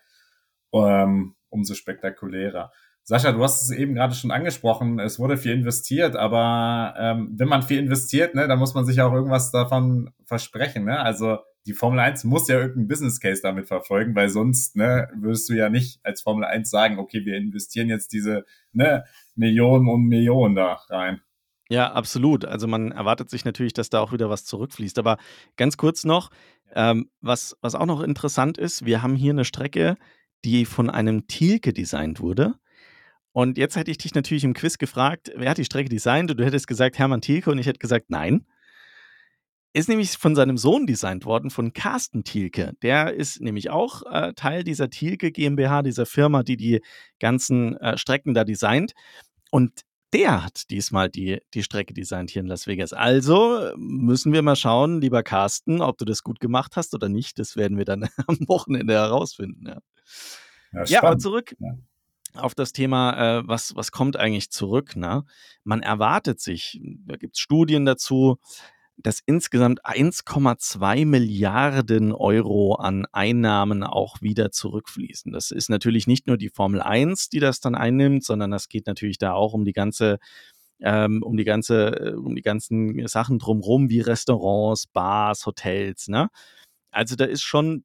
ähm, 0.74 1.36
umso 1.50 1.74
spektakulärer. 1.74 2.72
Sascha, 3.04 3.34
du 3.34 3.44
hast 3.44 3.64
es 3.64 3.72
eben 3.72 3.96
gerade 3.96 4.14
schon 4.14 4.32
angesprochen, 4.32 5.00
es 5.00 5.20
wurde 5.20 5.36
viel 5.36 5.54
investiert, 5.54 6.16
aber 6.16 6.94
ähm, 6.98 7.34
wenn 7.36 7.50
man 7.50 7.64
viel 7.64 7.80
investiert, 7.80 8.36
ne, 8.36 8.48
dann 8.48 8.60
muss 8.60 8.74
man 8.74 8.86
sich 8.86 9.02
auch 9.02 9.12
irgendwas 9.12 9.52
davon 9.52 10.12
versprechen. 10.26 10.86
Ne? 10.86 10.98
Also 11.00 11.40
die 11.66 11.74
Formel 11.74 12.00
1 12.00 12.24
muss 12.24 12.48
ja 12.48 12.58
irgendeinen 12.58 12.88
Business 12.88 13.20
Case 13.20 13.42
damit 13.42 13.68
verfolgen, 13.68 14.16
weil 14.16 14.30
sonst 14.30 14.76
ne, 14.76 15.10
würdest 15.16 15.48
du 15.50 15.54
ja 15.54 15.70
nicht 15.70 16.00
als 16.04 16.22
Formel 16.22 16.44
1 16.44 16.70
sagen, 16.70 16.98
okay, 16.98 17.26
wir 17.26 17.38
investieren 17.38 17.90
jetzt 17.90 18.14
diese 18.14 18.46
ne, 18.74 19.04
Millionen 19.36 19.88
und 19.88 20.08
Millionen 20.08 20.56
da 20.56 20.74
rein. 20.90 21.22
Ja, 21.70 21.94
absolut. 21.94 22.44
Also 22.44 22.68
man 22.68 22.92
erwartet 22.92 23.30
sich 23.30 23.46
natürlich, 23.46 23.74
dass 23.74 23.90
da 23.90 24.02
auch 24.02 24.12
wieder 24.12 24.30
was 24.30 24.44
zurückfließt. 24.44 25.00
Aber 25.00 25.18
ganz 25.56 25.78
kurz 25.78 26.04
noch, 26.04 26.30
ähm, 26.74 27.10
was, 27.22 27.56
was 27.62 27.76
auch 27.76 27.86
noch 27.86 28.02
interessant 28.02 28.58
ist, 28.58 28.86
wir 28.86 29.02
haben 29.02 29.16
hier 29.16 29.32
eine 29.32 29.46
Strecke, 29.46 29.96
die 30.44 30.66
von 30.66 30.90
einem 30.90 31.28
Thielke 31.28 31.72
designt 31.72 32.20
wurde. 32.20 32.56
Und 33.32 33.58
jetzt 33.58 33.78
hätte 33.78 33.92
ich 33.92 33.98
dich 33.98 34.14
natürlich 34.16 34.44
im 34.44 34.54
Quiz 34.54 34.78
gefragt, 34.78 35.32
wer 35.36 35.50
hat 35.50 35.58
die 35.58 35.66
Strecke 35.66 35.88
designt? 35.88 36.32
Und 36.32 36.42
du 36.42 36.46
hättest 36.46 36.68
gesagt 36.68 37.00
Hermann 37.00 37.22
Thielke 37.22 37.50
und 37.50 37.58
ich 37.58 37.68
hätte 37.68 37.80
gesagt 37.80 38.08
nein. 38.10 38.46
Ist 39.74 39.88
nämlich 39.88 40.12
von 40.12 40.36
seinem 40.36 40.58
Sohn 40.58 40.86
designt 40.86 41.26
worden, 41.26 41.50
von 41.50 41.72
Carsten 41.72 42.24
Thielke. 42.24 42.74
Der 42.82 43.14
ist 43.14 43.40
nämlich 43.40 43.70
auch 43.70 44.04
äh, 44.04 44.34
Teil 44.34 44.64
dieser 44.64 44.90
Thielke 44.90 45.32
GmbH, 45.32 45.82
dieser 45.82 46.06
Firma, 46.06 46.44
die 46.44 46.58
die 46.58 46.82
ganzen 47.20 47.78
äh, 47.78 47.98
Strecken 47.98 48.34
da 48.34 48.44
designt. 48.44 48.94
Und 49.50 49.82
der 50.14 50.44
hat 50.44 50.70
diesmal 50.72 51.10
die, 51.10 51.40
die 51.54 51.64
Strecke 51.64 51.94
designt 51.94 52.32
hier 52.32 52.42
in 52.42 52.48
Las 52.48 52.68
Vegas. 52.68 52.92
Also 52.92 53.72
müssen 53.78 54.34
wir 54.34 54.42
mal 54.42 54.58
schauen, 54.58 55.00
lieber 55.00 55.24
Carsten, 55.24 55.82
ob 55.82 55.98
du 55.98 56.04
das 56.04 56.22
gut 56.22 56.42
gemacht 56.42 56.76
hast 56.76 56.94
oder 56.94 57.08
nicht. 57.08 57.40
Das 57.40 57.56
werden 57.56 57.78
wir 57.78 57.86
dann 57.86 58.10
am 58.28 58.40
Wochenende 58.48 58.94
herausfinden. 58.94 59.68
Ja, 59.68 59.80
ja, 60.74 60.84
ja 60.84 61.04
aber 61.04 61.18
zurück. 61.18 61.56
Ja 61.60 61.78
auf 62.34 62.56
das 62.56 62.72
Thema, 62.72 63.40
äh, 63.40 63.48
was, 63.48 63.76
was 63.76 63.92
kommt 63.92 64.18
eigentlich 64.18 64.52
zurück. 64.52 64.96
Ne? 64.96 65.26
Man 65.64 65.82
erwartet 65.82 66.40
sich, 66.40 66.80
da 67.06 67.18
gibt 67.18 67.36
es 67.36 67.42
Studien 67.42 67.86
dazu, 67.86 68.38
dass 69.04 69.22
insgesamt 69.26 69.86
1,2 69.86 71.06
Milliarden 71.06 72.12
Euro 72.12 72.76
an 72.76 73.06
Einnahmen 73.12 73.84
auch 73.84 74.22
wieder 74.22 74.52
zurückfließen. 74.52 75.32
Das 75.32 75.52
ist 75.52 75.70
natürlich 75.70 76.08
nicht 76.08 76.28
nur 76.28 76.38
die 76.38 76.50
Formel 76.50 76.82
1, 76.82 77.30
die 77.30 77.40
das 77.40 77.60
dann 77.60 77.76
einnimmt, 77.76 78.24
sondern 78.24 78.52
das 78.52 78.70
geht 78.70 78.88
natürlich 78.88 79.18
da 79.18 79.34
auch 79.34 79.54
um 79.54 79.66
die 79.66 79.74
ganze 79.74 80.20
ähm, 80.82 81.22
um 81.24 81.38
die 81.38 81.44
ganze, 81.44 82.16
um 82.18 82.36
die 82.36 82.42
ganzen 82.42 83.08
Sachen 83.08 83.40
drumherum, 83.40 83.90
wie 83.90 84.02
Restaurants, 84.02 84.88
Bars, 84.88 85.46
Hotels, 85.46 86.08
ne? 86.08 86.30
Also 86.92 87.16
da 87.16 87.26
ist 87.26 87.44
schon 87.44 87.84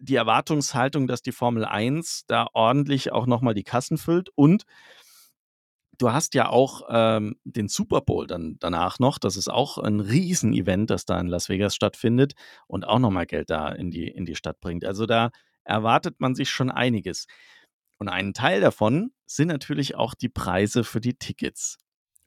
die 0.00 0.14
Erwartungshaltung, 0.14 1.06
dass 1.06 1.22
die 1.22 1.32
Formel 1.32 1.64
1 1.64 2.24
da 2.26 2.46
ordentlich 2.54 3.12
auch 3.12 3.26
nochmal 3.26 3.54
die 3.54 3.64
Kassen 3.64 3.98
füllt 3.98 4.30
und 4.34 4.64
du 6.00 6.12
hast 6.12 6.34
ja 6.34 6.48
auch 6.48 6.82
ähm, 6.88 7.36
den 7.44 7.68
Super 7.68 8.00
Bowl 8.00 8.26
dann 8.26 8.56
danach 8.58 8.98
noch. 8.98 9.18
Das 9.18 9.36
ist 9.36 9.48
auch 9.48 9.78
ein 9.78 10.00
Riesenevent, 10.00 10.90
das 10.90 11.04
da 11.04 11.20
in 11.20 11.26
Las 11.26 11.48
Vegas 11.48 11.74
stattfindet 11.74 12.34
und 12.66 12.84
auch 12.86 12.98
nochmal 12.98 13.26
Geld 13.26 13.50
da 13.50 13.68
in 13.68 13.90
die, 13.90 14.08
in 14.08 14.24
die 14.24 14.36
Stadt 14.36 14.60
bringt. 14.60 14.84
Also 14.84 15.06
da 15.06 15.30
erwartet 15.64 16.20
man 16.20 16.34
sich 16.34 16.50
schon 16.50 16.70
einiges. 16.70 17.26
Und 17.98 18.08
ein 18.08 18.32
Teil 18.32 18.60
davon 18.60 19.12
sind 19.26 19.48
natürlich 19.48 19.94
auch 19.94 20.14
die 20.14 20.30
Preise 20.30 20.84
für 20.84 21.00
die 21.00 21.14
Tickets. 21.14 21.76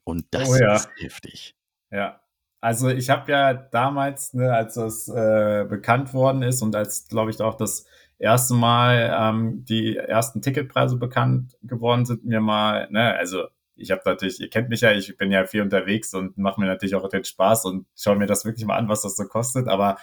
Und 0.04 0.26
das 0.30 0.48
oh 0.48 0.56
ja. 0.56 0.76
ist 0.76 0.88
heftig. 1.00 1.56
Ja, 1.90 2.20
also 2.60 2.88
ich 2.88 3.10
habe 3.10 3.30
ja 3.32 3.52
damals, 3.54 4.34
ne, 4.34 4.52
als 4.52 4.74
das 4.74 5.08
äh, 5.08 5.66
bekannt 5.68 6.14
worden 6.14 6.42
ist 6.42 6.62
und 6.62 6.76
als, 6.76 7.08
glaube 7.08 7.30
ich, 7.30 7.40
auch 7.40 7.56
das 7.56 7.86
erste 8.18 8.54
Mal 8.54 9.14
ähm, 9.18 9.64
die 9.64 9.96
ersten 9.96 10.40
Ticketpreise 10.40 10.96
bekannt 10.96 11.56
geworden 11.62 12.06
sind, 12.06 12.24
mir 12.24 12.40
mal, 12.40 12.88
ne, 12.90 13.14
also 13.14 13.48
ich 13.76 13.90
habe 13.90 14.02
natürlich, 14.04 14.40
ihr 14.40 14.50
kennt 14.50 14.68
mich 14.68 14.82
ja, 14.82 14.92
ich 14.92 15.16
bin 15.16 15.32
ja 15.32 15.46
viel 15.46 15.62
unterwegs 15.62 16.14
und 16.14 16.38
mache 16.38 16.60
mir 16.60 16.66
natürlich 16.66 16.94
auch 16.94 17.08
den 17.08 17.24
Spaß 17.24 17.64
und 17.64 17.86
schaue 17.96 18.16
mir 18.16 18.26
das 18.26 18.44
wirklich 18.44 18.66
mal 18.66 18.76
an, 18.76 18.88
was 18.88 19.02
das 19.02 19.16
so 19.16 19.24
kostet, 19.24 19.68
aber 19.68 19.98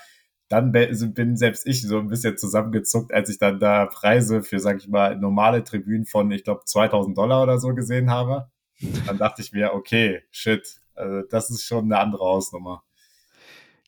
dann 0.50 0.74
bin 0.74 1.38
selbst 1.38 1.66
ich 1.66 1.82
so 1.82 1.98
ein 2.00 2.10
bisschen 2.10 2.38
zusammengezuckt, 2.38 3.14
als 3.14 3.30
ich 3.30 3.38
dann 3.38 3.60
da 3.60 3.86
Preise 3.86 4.42
für, 4.42 4.60
sag 4.60 4.80
ich 4.80 4.90
mal, 4.90 5.16
normale 5.16 5.64
Tribünen 5.64 6.06
von, 6.06 6.30
ich 6.32 6.44
glaube, 6.44 6.64
2000 6.66 7.18
Dollar 7.18 7.44
oder 7.44 7.58
so 7.58 7.74
gesehen 7.74 8.10
habe. 8.10 8.52
Dann 9.08 9.18
dachte 9.18 9.42
ich 9.42 9.54
mir, 9.54 9.74
okay, 9.74 10.24
shit, 10.30 10.82
also 10.94 11.22
das 11.30 11.50
ist 11.52 11.64
schon 11.64 11.86
eine 11.86 12.00
andere 12.00 12.26
Hausnummer. 12.26 12.84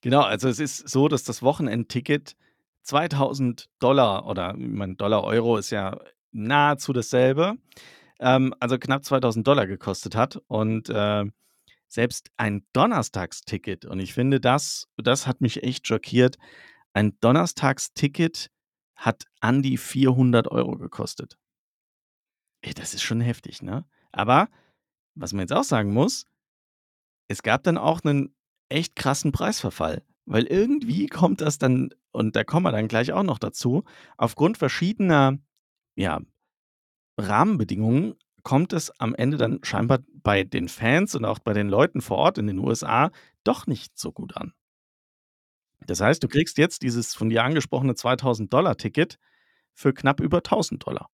Genau, 0.02 0.22
also 0.22 0.48
es 0.48 0.60
ist 0.60 0.88
so, 0.88 1.10
dass 1.10 1.26
das 1.26 1.42
Wochenendticket 1.42 2.38
2000 2.84 3.70
Dollar 3.80 4.26
oder 4.26 4.54
mein 4.58 4.96
Dollar-Euro 4.96 5.58
ist 5.58 5.72
ja 5.72 6.00
nahezu 6.32 6.94
dasselbe, 6.94 7.56
ähm, 8.20 8.54
also 8.60 8.78
knapp 8.78 9.04
2000 9.06 9.46
Dollar 9.46 9.68
gekostet 9.68 10.16
hat. 10.16 10.42
Und 10.48 10.90
äh, 10.90 11.26
selbst 11.88 12.32
ein 12.38 12.66
Donnerstagsticket, 12.74 13.86
und 13.86 14.00
ich 14.00 14.14
finde, 14.14 14.40
das, 14.40 14.88
das 14.98 15.28
hat 15.28 15.42
mich 15.42 15.64
echt 15.64 15.88
schockiert, 15.88 16.38
ein 16.94 17.18
Donnerstagsticket 17.20 18.50
hat 18.96 19.26
an 19.42 19.62
die 19.62 19.78
400 19.78 20.48
Euro 20.50 20.78
gekostet. 20.78 21.38
Ey, 22.62 22.74
das 22.74 22.94
ist 22.94 23.04
schon 23.04 23.22
heftig, 23.22 23.62
ne? 23.62 23.86
Aber 24.12 24.50
was 25.16 25.34
man 25.34 25.42
jetzt 25.42 25.54
auch 25.54 25.64
sagen 25.64 25.94
muss, 25.94 26.26
es 27.28 27.44
gab 27.44 27.64
dann 27.64 27.78
auch 27.78 28.02
einen 28.04 28.36
echt 28.70 28.96
krassen 28.96 29.32
Preisverfall, 29.32 30.04
weil 30.26 30.46
irgendwie 30.46 31.08
kommt 31.08 31.42
das 31.42 31.58
dann, 31.58 31.90
und 32.12 32.36
da 32.36 32.44
kommen 32.44 32.66
wir 32.66 32.72
dann 32.72 32.88
gleich 32.88 33.12
auch 33.12 33.24
noch 33.24 33.40
dazu, 33.40 33.84
aufgrund 34.18 34.58
verschiedener 34.58 35.40
ja, 35.96 36.22
Rahmenbedingungen 37.18 38.16
kommt 38.44 38.74
es 38.74 38.92
am 39.00 39.16
Ende 39.16 39.38
dann 39.38 39.60
scheinbar 39.64 40.00
bei 40.14 40.44
den 40.44 40.68
Fans 40.68 41.16
und 41.16 41.26
auch 41.26 41.40
bei 41.40 41.54
den 41.54 41.70
Leuten 41.70 42.02
vor 42.02 42.18
Ort 42.18 42.38
in 42.38 42.48
den 42.48 42.60
USA 42.60 43.12
doch 43.44 43.68
nicht 43.68 43.98
so 43.98 44.12
gut 44.12 44.36
an. 44.36 44.54
Das 45.86 46.02
heißt, 46.02 46.24
du 46.24 46.28
kriegst 46.28 46.58
jetzt 46.58 46.82
dieses 46.82 47.16
von 47.16 47.30
dir 47.30 47.44
angesprochene 47.44 47.96
2000 47.96 48.52
Dollar 48.52 48.78
Ticket 48.78 49.20
für 49.74 49.94
knapp 49.94 50.20
über 50.20 50.38
1000 50.38 50.86
Dollar. 50.86 51.10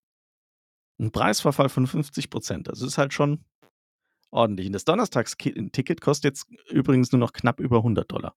Ein 0.98 1.12
Preisverfall 1.12 1.68
von 1.68 1.86
50 1.86 2.30
Prozent. 2.30 2.68
Das 2.68 2.82
ist 2.82 2.98
halt 2.98 3.12
schon 3.12 3.44
ordentlich. 4.30 4.66
Und 4.66 4.74
das 4.74 4.84
Donnerstagsticket 4.84 6.00
kostet 6.00 6.24
jetzt 6.24 6.50
übrigens 6.70 7.10
nur 7.10 7.18
noch 7.18 7.32
knapp 7.32 7.58
über 7.58 7.78
100 7.78 8.10
Dollar. 8.10 8.34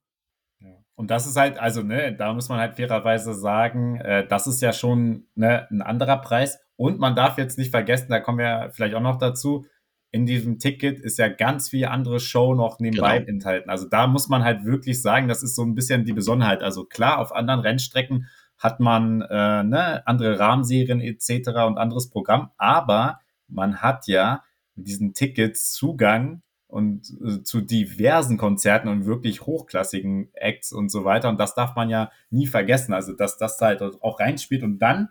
Und 0.95 1.09
das 1.09 1.25
ist 1.25 1.37
halt, 1.37 1.57
also, 1.57 1.81
ne, 1.81 2.15
da 2.15 2.33
muss 2.33 2.49
man 2.49 2.59
halt 2.59 2.75
fairerweise 2.75 3.33
sagen, 3.33 3.97
äh, 3.97 4.27
das 4.27 4.47
ist 4.47 4.61
ja 4.61 4.73
schon 4.73 5.25
ne, 5.35 5.67
ein 5.71 5.81
anderer 5.81 6.17
Preis. 6.17 6.59
Und 6.75 6.99
man 6.99 7.15
darf 7.15 7.37
jetzt 7.37 7.57
nicht 7.57 7.71
vergessen, 7.71 8.07
da 8.09 8.19
kommen 8.19 8.39
wir 8.39 8.69
vielleicht 8.73 8.95
auch 8.95 9.01
noch 9.01 9.17
dazu, 9.17 9.65
in 10.11 10.27
diesem 10.27 10.59
Ticket 10.59 10.99
ist 10.99 11.17
ja 11.17 11.27
ganz 11.27 11.69
viel 11.69 11.85
andere 11.85 12.19
Show 12.19 12.53
noch 12.53 12.79
nebenbei 12.79 13.17
genau. 13.17 13.31
enthalten. 13.31 13.69
Also 13.71 13.89
da 13.89 14.05
muss 14.05 14.29
man 14.29 14.43
halt 14.43 14.63
wirklich 14.63 15.01
sagen, 15.01 15.27
das 15.27 15.41
ist 15.41 15.55
so 15.55 15.63
ein 15.63 15.73
bisschen 15.73 16.05
die 16.05 16.13
Besonderheit. 16.13 16.61
Also 16.61 16.85
klar, 16.85 17.17
auf 17.17 17.33
anderen 17.33 17.61
Rennstrecken 17.61 18.27
hat 18.59 18.79
man 18.79 19.21
äh, 19.21 19.63
ne, 19.63 20.05
andere 20.05 20.37
Rahmenserien 20.37 21.01
etc. 21.01 21.49
und 21.65 21.79
anderes 21.79 22.11
Programm, 22.11 22.51
aber 22.57 23.19
man 23.47 23.81
hat 23.81 24.07
ja 24.07 24.43
mit 24.75 24.87
diesen 24.87 25.15
Tickets 25.15 25.73
Zugang 25.73 26.43
und 26.73 27.13
äh, 27.23 27.43
zu 27.43 27.61
diversen 27.61 28.37
Konzerten 28.39 28.87
und 28.87 29.05
wirklich 29.05 29.45
hochklassigen 29.45 30.29
Acts 30.33 30.73
und 30.73 30.89
so 30.89 31.05
weiter. 31.05 31.29
Und 31.29 31.39
das 31.39 31.53
darf 31.53 31.75
man 31.75 31.87
ja 31.87 32.11
nie 32.31 32.47
vergessen. 32.47 32.93
Also, 32.93 33.13
dass 33.13 33.37
das 33.37 33.61
halt 33.61 33.83
auch 33.83 34.19
reinspielt. 34.19 34.63
Und 34.63 34.79
dann 34.79 35.09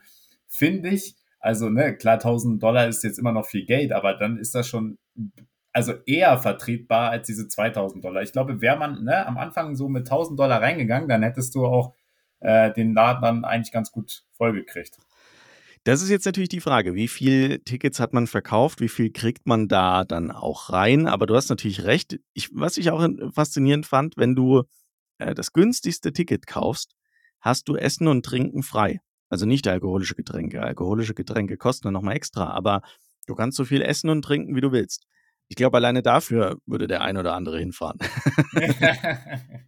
finde 0.49 0.89
ich, 0.89 1.15
also, 1.39 1.69
ne, 1.71 1.97
klar, 1.97 2.15
1000 2.15 2.61
Dollar 2.61 2.89
ist 2.89 3.05
jetzt 3.05 3.19
immer 3.19 3.31
noch 3.31 3.47
viel 3.47 3.65
Geld, 3.65 3.93
aber 3.93 4.15
dann 4.15 4.39
ist 4.39 4.57
das 4.57 4.67
schon, 4.67 4.99
also 5.73 5.93
eher 6.05 6.37
vertretbar 6.39 7.11
als 7.11 7.29
diese 7.29 7.47
2000 7.47 8.05
Dollar. 8.05 8.23
Ich 8.23 8.33
glaube, 8.33 8.61
wäre 8.61 8.77
man 8.77 9.05
ne, 9.05 9.25
am 9.25 9.39
Anfang 9.39 9.77
so 9.77 9.89
mit 9.89 10.11
1000 10.11 10.39
Dollar 10.39 10.61
reingegangen, 10.61 11.09
dann 11.09 11.23
hättest 11.23 11.55
du 11.55 11.65
auch 11.65 11.95
äh, 12.41 12.73
den 12.73 12.93
Laden 12.93 13.23
dann 13.23 13.45
eigentlich 13.45 13.73
ganz 13.73 13.93
gut 13.93 14.25
vollgekriegt. 14.33 14.99
Das 15.85 16.01
ist 16.01 16.11
jetzt 16.11 16.27
natürlich 16.27 16.49
die 16.49 16.61
Frage, 16.61 16.95
wie 16.95 17.09
viel 17.09 17.59
Tickets 17.61 17.99
hat 17.99 18.13
man 18.13 18.29
verkauft, 18.29 18.81
wie 18.81 18.89
viel 18.89 19.11
kriegt 19.11 19.47
man 19.47 19.67
da 19.67 20.05
dann 20.05 20.31
auch 20.31 20.71
rein? 20.71 21.09
Aber 21.09 21.27
du 21.27 21.35
hast 21.35 21.49
natürlich 21.49 21.83
recht. 21.83 22.21
Ich, 22.35 22.51
was 22.53 22.77
ich 22.77 22.91
auch 22.91 23.07
faszinierend 23.33 23.87
fand, 23.87 24.17
wenn 24.17 24.37
du 24.37 24.63
äh, 25.19 25.35
das 25.35 25.53
günstigste 25.53 26.13
Ticket 26.13 26.47
kaufst, 26.47 26.95
hast 27.41 27.69
du 27.69 27.77
Essen 27.77 28.07
und 28.07 28.25
Trinken 28.25 28.63
frei. 28.63 29.01
Also 29.29 29.47
nicht 29.47 29.67
alkoholische 29.67 30.15
Getränke. 30.15 30.63
Alkoholische 30.63 31.15
Getränke 31.15 31.57
kosten 31.57 31.85
dann 31.85 31.95
nochmal 31.95 32.17
extra, 32.17 32.51
aber 32.51 32.83
du 33.27 33.35
kannst 33.35 33.57
so 33.57 33.65
viel 33.65 33.81
essen 33.81 34.11
und 34.11 34.23
trinken, 34.23 34.55
wie 34.55 34.61
du 34.61 34.73
willst. 34.73 35.07
Ich 35.49 35.57
glaube, 35.57 35.79
alleine 35.79 36.03
dafür 36.03 36.59
würde 36.67 36.87
der 36.87 37.01
ein 37.01 37.17
oder 37.17 37.35
andere 37.35 37.59
hinfahren. 37.59 37.99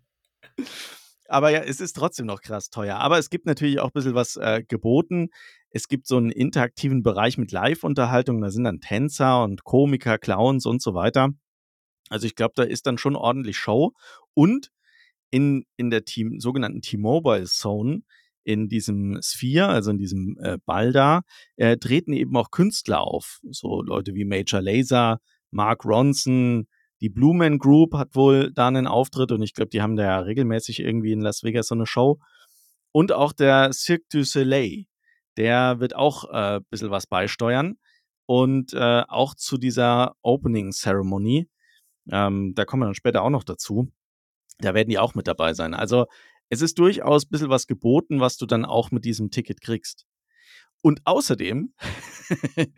aber 1.29 1.51
ja, 1.51 1.61
es 1.61 1.81
ist 1.81 1.95
trotzdem 1.95 2.27
noch 2.27 2.43
krass 2.43 2.69
teuer. 2.71 2.97
Aber 2.97 3.19
es 3.19 3.31
gibt 3.31 3.47
natürlich 3.47 3.81
auch 3.81 3.89
ein 3.89 3.95
bisschen 3.95 4.15
was 4.15 4.37
äh, 4.37 4.63
geboten. 4.67 5.31
Es 5.75 5.89
gibt 5.89 6.07
so 6.07 6.17
einen 6.17 6.31
interaktiven 6.31 7.03
Bereich 7.03 7.37
mit 7.37 7.51
Live-Unterhaltung. 7.51 8.41
Da 8.41 8.51
sind 8.51 8.63
dann 8.63 8.81
Tänzer 8.81 9.43
und 9.43 9.65
Komiker, 9.65 10.19
Clowns 10.19 10.67
und 10.67 10.81
so 10.81 10.95
weiter. 10.95 11.31
Also 12.09 12.29
ich 12.29 12.37
glaube, 12.37 12.53
da 12.55 12.63
ist 12.63 12.87
dann 12.87 12.97
schon 12.97 13.17
ordentlich 13.17 13.57
Show. 13.57 13.93
Und 14.35 14.71
in, 15.33 15.65
in 15.77 15.91
der 15.91 16.05
Team, 16.05 16.39
sogenannten 16.39 16.81
T-Mobile 16.81 17.47
Zone 17.47 18.03
in 18.45 18.69
diesem 18.69 19.19
Sphere, 19.21 19.67
also 19.67 19.91
in 19.91 19.99
diesem 19.99 20.39
äh, 20.39 20.59
Ball 20.65 20.93
da, 20.93 21.23
äh, 21.57 21.77
treten 21.77 22.13
eben 22.13 22.37
auch 22.37 22.53
Künstler 22.53 23.01
auf. 23.01 23.41
So 23.51 23.83
Leute 23.83 24.15
wie 24.15 24.25
Major 24.25 24.61
Laser, 24.61 25.19
Mark 25.51 25.85
Ronson, 25.85 26.69
die 27.01 27.09
Blue 27.09 27.35
Man 27.35 27.59
Group 27.59 27.95
hat 27.95 28.15
wohl 28.15 28.53
da 28.53 28.69
einen 28.69 28.87
Auftritt 28.87 29.33
und 29.33 29.43
ich 29.43 29.55
glaube, 29.55 29.71
die 29.71 29.83
haben 29.83 29.97
da 29.97 30.05
ja 30.05 30.19
regelmäßig 30.21 30.79
irgendwie 30.79 31.11
in 31.11 31.21
Las 31.21 31.43
Vegas 31.43 31.67
so 31.67 31.75
eine 31.75 31.87
Show. 31.87 32.21
Und 32.93 33.11
auch 33.11 33.33
der 33.33 33.73
Cirque 33.73 34.07
du 34.13 34.23
Soleil, 34.23 34.85
der 35.37 35.81
wird 35.81 35.97
auch 35.97 36.25
ein 36.25 36.59
äh, 36.59 36.61
bisschen 36.71 36.91
was 36.91 37.07
beisteuern. 37.07 37.79
Und 38.27 38.73
äh, 38.73 39.03
auch 39.09 39.35
zu 39.35 39.59
dieser 39.59 40.17
Opening 40.23 40.73
Ceremony, 40.73 41.49
ähm, 42.11 42.55
da 42.55 42.65
kommen 42.65 42.83
wir 42.83 42.87
dann 42.87 42.95
später 42.95 43.23
auch 43.23 43.31
noch 43.31 43.45
dazu, 43.45 43.93
da 44.59 44.75
werden 44.75 44.89
die 44.89 44.99
auch 44.99 45.15
mit 45.15 45.27
dabei 45.27 45.53
sein. 45.53 45.75
Also 45.75 46.07
es 46.49 46.63
ist 46.63 46.79
durchaus 46.79 47.25
ein 47.25 47.31
bisschen 47.31 47.51
was 47.51 47.67
geboten, 47.67 48.21
was 48.21 48.37
du 48.37 48.47
dann 48.47 48.65
auch 48.65 48.91
mit 48.91 49.05
diesem 49.05 49.31
Ticket 49.31 49.61
kriegst. 49.61 50.07
Und 50.83 51.01
außerdem, 51.05 51.75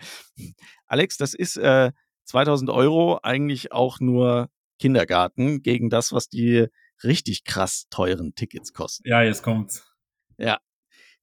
Alex, 0.87 1.16
das 1.16 1.35
ist 1.35 1.57
äh, 1.57 1.92
2000 2.25 2.71
Euro 2.71 3.21
eigentlich 3.23 3.73
auch 3.73 4.01
nur 4.01 4.49
Kindergarten 4.79 5.62
gegen 5.62 5.90
das, 5.90 6.12
was 6.12 6.29
die 6.29 6.66
richtig 7.03 7.45
krass 7.45 7.87
teuren 7.90 8.35
Tickets 8.35 8.73
kosten. 8.73 9.09
Ja, 9.09 9.23
jetzt 9.23 9.42
kommt's. 9.42 9.92
Ja. 10.38 10.59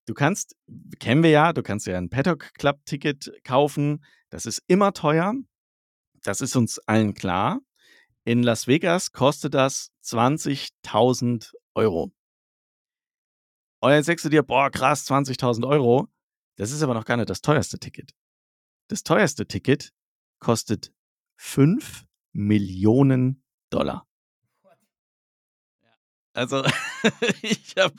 Du 0.06 0.14
kannst, 0.14 0.56
kennen 1.00 1.24
wir 1.24 1.30
ja, 1.30 1.54
du 1.54 1.64
kannst 1.64 1.88
ja 1.88 1.98
ein 1.98 2.10
Paddock 2.10 2.54
Club 2.56 2.86
Ticket 2.86 3.32
kaufen. 3.44 4.04
Das 4.30 4.46
ist 4.46 4.62
immer 4.68 4.94
teuer. 4.94 5.34
Das 6.24 6.42
ist 6.42 6.56
uns 6.56 6.80
allen 6.80 7.14
klar. 7.14 7.60
In 8.26 8.44
Las 8.44 8.68
Vegas 8.68 9.12
kostet 9.12 9.54
das 9.54 9.92
20.000 10.04 11.54
Euro. 11.76 12.12
Und 13.80 13.92
jetzt 13.92 14.06
sagst 14.06 14.24
du 14.26 14.30
dir, 14.30 14.44
boah, 14.44 14.70
krass, 14.70 15.06
20.000 15.10 15.68
Euro. 15.68 16.08
Das 16.56 16.72
ist 16.72 16.84
aber 16.84 16.94
noch 16.94 17.06
gar 17.06 17.18
nicht 17.18 17.30
das 17.30 17.42
teuerste 17.42 17.80
Ticket. 17.80 18.12
Das 18.88 19.04
teuerste 19.04 19.46
Ticket 19.46 19.92
kostet 20.40 20.94
5 21.38 22.06
Millionen 22.32 23.44
Dollar. 23.70 24.08
Also, 26.34 26.64
ich 27.42 27.76
habe 27.78 27.96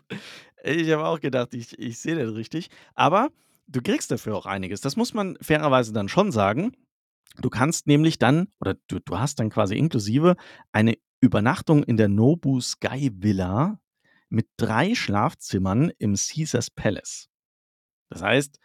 ich 0.65 0.91
hab 0.91 1.01
auch 1.01 1.21
gedacht, 1.21 1.55
ich, 1.55 1.79
ich 1.79 1.99
sehe 1.99 2.17
das 2.17 2.35
richtig. 2.35 2.71
Aber 2.95 3.31
du 3.67 3.83
kriegst 3.83 4.11
dafür 4.11 4.37
auch 4.37 4.47
einiges. 4.47 4.81
Das 4.81 4.97
muss 4.97 5.15
man 5.15 5.37
fairerweise 5.41 5.93
dann 5.93 6.09
schon 6.09 6.33
sagen. 6.33 6.73
Du 7.41 7.51
kannst 7.51 7.87
nämlich 7.87 8.19
dann, 8.19 8.49
oder 8.61 8.75
du, 8.87 9.01
du 9.01 9.19
hast 9.19 9.41
dann 9.41 9.51
quasi 9.51 9.77
inklusive 9.77 10.37
eine 10.73 10.97
Übernachtung 11.21 11.83
in 11.83 11.97
der 11.97 12.09
Nobu 12.09 12.61
Sky 12.61 13.11
Villa 13.15 13.81
mit 14.29 14.49
drei 14.57 14.95
Schlafzimmern 14.95 15.91
im 15.99 16.15
Caesars 16.15 16.71
Palace. 16.71 17.29
Das 18.11 18.23
heißt, 18.23 18.59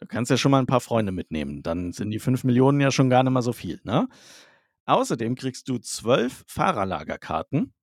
du 0.00 0.06
kannst 0.06 0.30
ja 0.30 0.36
schon 0.36 0.50
mal 0.50 0.58
ein 0.58 0.66
paar 0.66 0.80
Freunde 0.80 1.12
mitnehmen. 1.12 1.62
Dann 1.62 1.92
sind 1.92 2.10
die 2.10 2.18
5 2.18 2.44
Millionen 2.44 2.80
ja 2.80 2.90
schon 2.90 3.10
gar 3.10 3.22
nicht 3.22 3.32
mal 3.32 3.42
so 3.42 3.52
viel. 3.52 3.80
Ne? 3.84 4.08
Außerdem 4.86 5.34
kriegst 5.34 5.68
du 5.68 5.78
zwölf 5.78 6.44
Fahrerlagerkarten. 6.46 7.74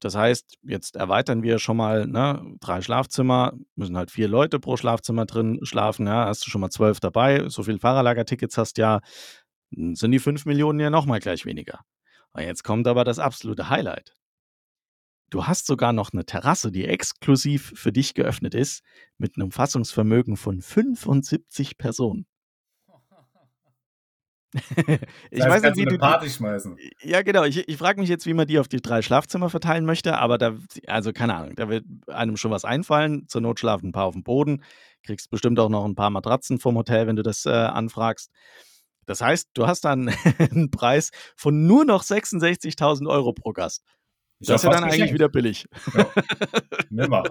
Das 0.00 0.14
heißt, 0.14 0.58
jetzt 0.62 0.96
erweitern 0.96 1.42
wir 1.42 1.58
schon 1.58 1.76
mal 1.76 2.06
ne, 2.06 2.42
drei 2.60 2.82
Schlafzimmer, 2.82 3.54
müssen 3.74 3.96
halt 3.96 4.10
vier 4.10 4.28
Leute 4.28 4.60
pro 4.60 4.76
Schlafzimmer 4.76 5.26
drin 5.26 5.60
schlafen. 5.62 6.06
Ja, 6.06 6.26
hast 6.26 6.46
du 6.46 6.50
schon 6.50 6.60
mal 6.60 6.70
zwölf 6.70 7.00
dabei. 7.00 7.48
So 7.48 7.62
viele 7.62 7.78
Fahrerlagertickets 7.78 8.58
hast 8.58 8.78
ja, 8.78 9.00
sind 9.70 10.10
die 10.12 10.18
5 10.18 10.44
Millionen 10.46 10.80
ja 10.80 10.90
nochmal 10.90 11.20
gleich 11.20 11.44
weniger. 11.44 11.80
Und 12.32 12.42
jetzt 12.42 12.64
kommt 12.64 12.86
aber 12.86 13.04
das 13.04 13.18
absolute 13.18 13.70
Highlight. 13.70 14.14
Du 15.30 15.46
hast 15.46 15.66
sogar 15.66 15.92
noch 15.92 16.12
eine 16.12 16.24
Terrasse, 16.24 16.70
die 16.70 16.84
exklusiv 16.84 17.72
für 17.74 17.90
dich 17.90 18.14
geöffnet 18.14 18.54
ist, 18.54 18.82
mit 19.18 19.36
einem 19.36 19.50
Fassungsvermögen 19.50 20.36
von 20.36 20.60
75 20.60 21.78
Personen. 21.78 22.26
ich 25.30 25.40
das 25.40 25.48
weiß 25.48 25.62
nicht, 25.62 25.76
wie 25.76 25.84
du 25.84 25.98
Party 25.98 26.30
schmeißen. 26.30 26.76
Ja, 27.02 27.22
genau. 27.22 27.44
Ich, 27.44 27.68
ich 27.68 27.76
frage 27.76 28.00
mich 28.00 28.08
jetzt, 28.08 28.26
wie 28.26 28.34
man 28.34 28.46
die 28.46 28.58
auf 28.58 28.68
die 28.68 28.80
drei 28.80 29.02
Schlafzimmer 29.02 29.50
verteilen 29.50 29.84
möchte, 29.84 30.18
aber 30.18 30.38
da, 30.38 30.54
also 30.86 31.12
keine 31.12 31.34
Ahnung, 31.34 31.56
da 31.56 31.68
wird 31.68 31.84
einem 32.08 32.36
schon 32.36 32.50
was 32.50 32.64
einfallen. 32.64 33.26
Zur 33.28 33.40
Not 33.40 33.60
schlafen 33.60 33.88
ein 33.88 33.92
paar 33.92 34.06
auf 34.06 34.14
dem 34.14 34.22
Boden. 34.22 34.62
Kriegst 35.02 35.30
bestimmt 35.30 35.58
auch 35.58 35.68
noch 35.68 35.84
ein 35.84 35.94
paar 35.94 36.10
Matratzen 36.10 36.58
vom 36.58 36.76
Hotel, 36.76 37.06
wenn 37.06 37.16
du 37.16 37.22
das 37.22 37.44
äh, 37.46 37.50
anfragst. 37.50 38.30
Das 39.06 39.20
heißt, 39.20 39.50
du 39.54 39.66
hast 39.66 39.84
dann 39.84 40.08
einen 40.38 40.70
Preis 40.70 41.10
von 41.36 41.66
nur 41.66 41.84
noch 41.84 42.02
66.000 42.02 43.08
Euro 43.08 43.32
pro 43.32 43.52
Gast. 43.52 43.84
Ich 44.38 44.48
das 44.48 44.62
ist 44.62 44.64
ja 44.64 44.70
dann 44.70 44.84
eigentlich 44.84 45.14
wieder 45.14 45.28
billig. 45.28 45.66
Ja. 45.94 46.06
Nimmer. 46.90 47.24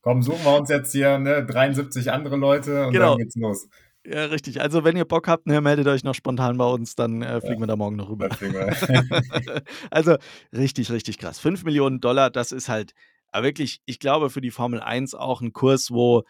Komm, 0.00 0.22
suchen 0.22 0.44
wir 0.44 0.58
uns 0.58 0.70
jetzt 0.70 0.92
hier 0.92 1.18
ne, 1.18 1.44
73 1.44 2.10
andere 2.10 2.36
Leute 2.36 2.86
und 2.86 2.92
genau. 2.92 3.10
dann 3.10 3.18
geht's 3.18 3.36
los. 3.36 3.68
Ja, 4.06 4.26
richtig. 4.26 4.60
Also, 4.60 4.84
wenn 4.84 4.96
ihr 4.96 5.04
Bock 5.04 5.28
habt, 5.28 5.46
ne, 5.46 5.60
meldet 5.60 5.86
euch 5.86 6.04
noch 6.04 6.14
spontan 6.14 6.56
bei 6.56 6.66
uns, 6.66 6.94
dann 6.94 7.22
äh, 7.22 7.40
fliegen 7.40 7.56
ja. 7.56 7.60
wir 7.60 7.66
da 7.66 7.76
morgen 7.76 7.96
noch 7.96 8.08
rüber. 8.08 8.30
also, 9.90 10.16
richtig, 10.52 10.90
richtig 10.90 11.18
krass. 11.18 11.38
5 11.38 11.64
Millionen 11.64 12.00
Dollar, 12.00 12.30
das 12.30 12.52
ist 12.52 12.68
halt 12.68 12.94
aber 13.30 13.44
wirklich, 13.44 13.80
ich 13.86 13.98
glaube, 13.98 14.30
für 14.30 14.40
die 14.40 14.50
Formel 14.50 14.80
1 14.80 15.14
auch 15.14 15.40
ein 15.40 15.52
Kurs, 15.52 15.90
wo 15.90 16.24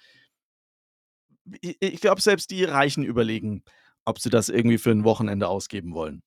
ich, 1.60 1.76
ich 1.80 2.00
glaube, 2.00 2.20
selbst 2.20 2.50
die 2.50 2.64
Reichen 2.64 3.04
überlegen, 3.04 3.62
ob 4.04 4.18
sie 4.18 4.30
das 4.30 4.48
irgendwie 4.48 4.78
für 4.78 4.90
ein 4.90 5.04
Wochenende 5.04 5.48
ausgeben 5.48 5.94
wollen. 5.94 6.22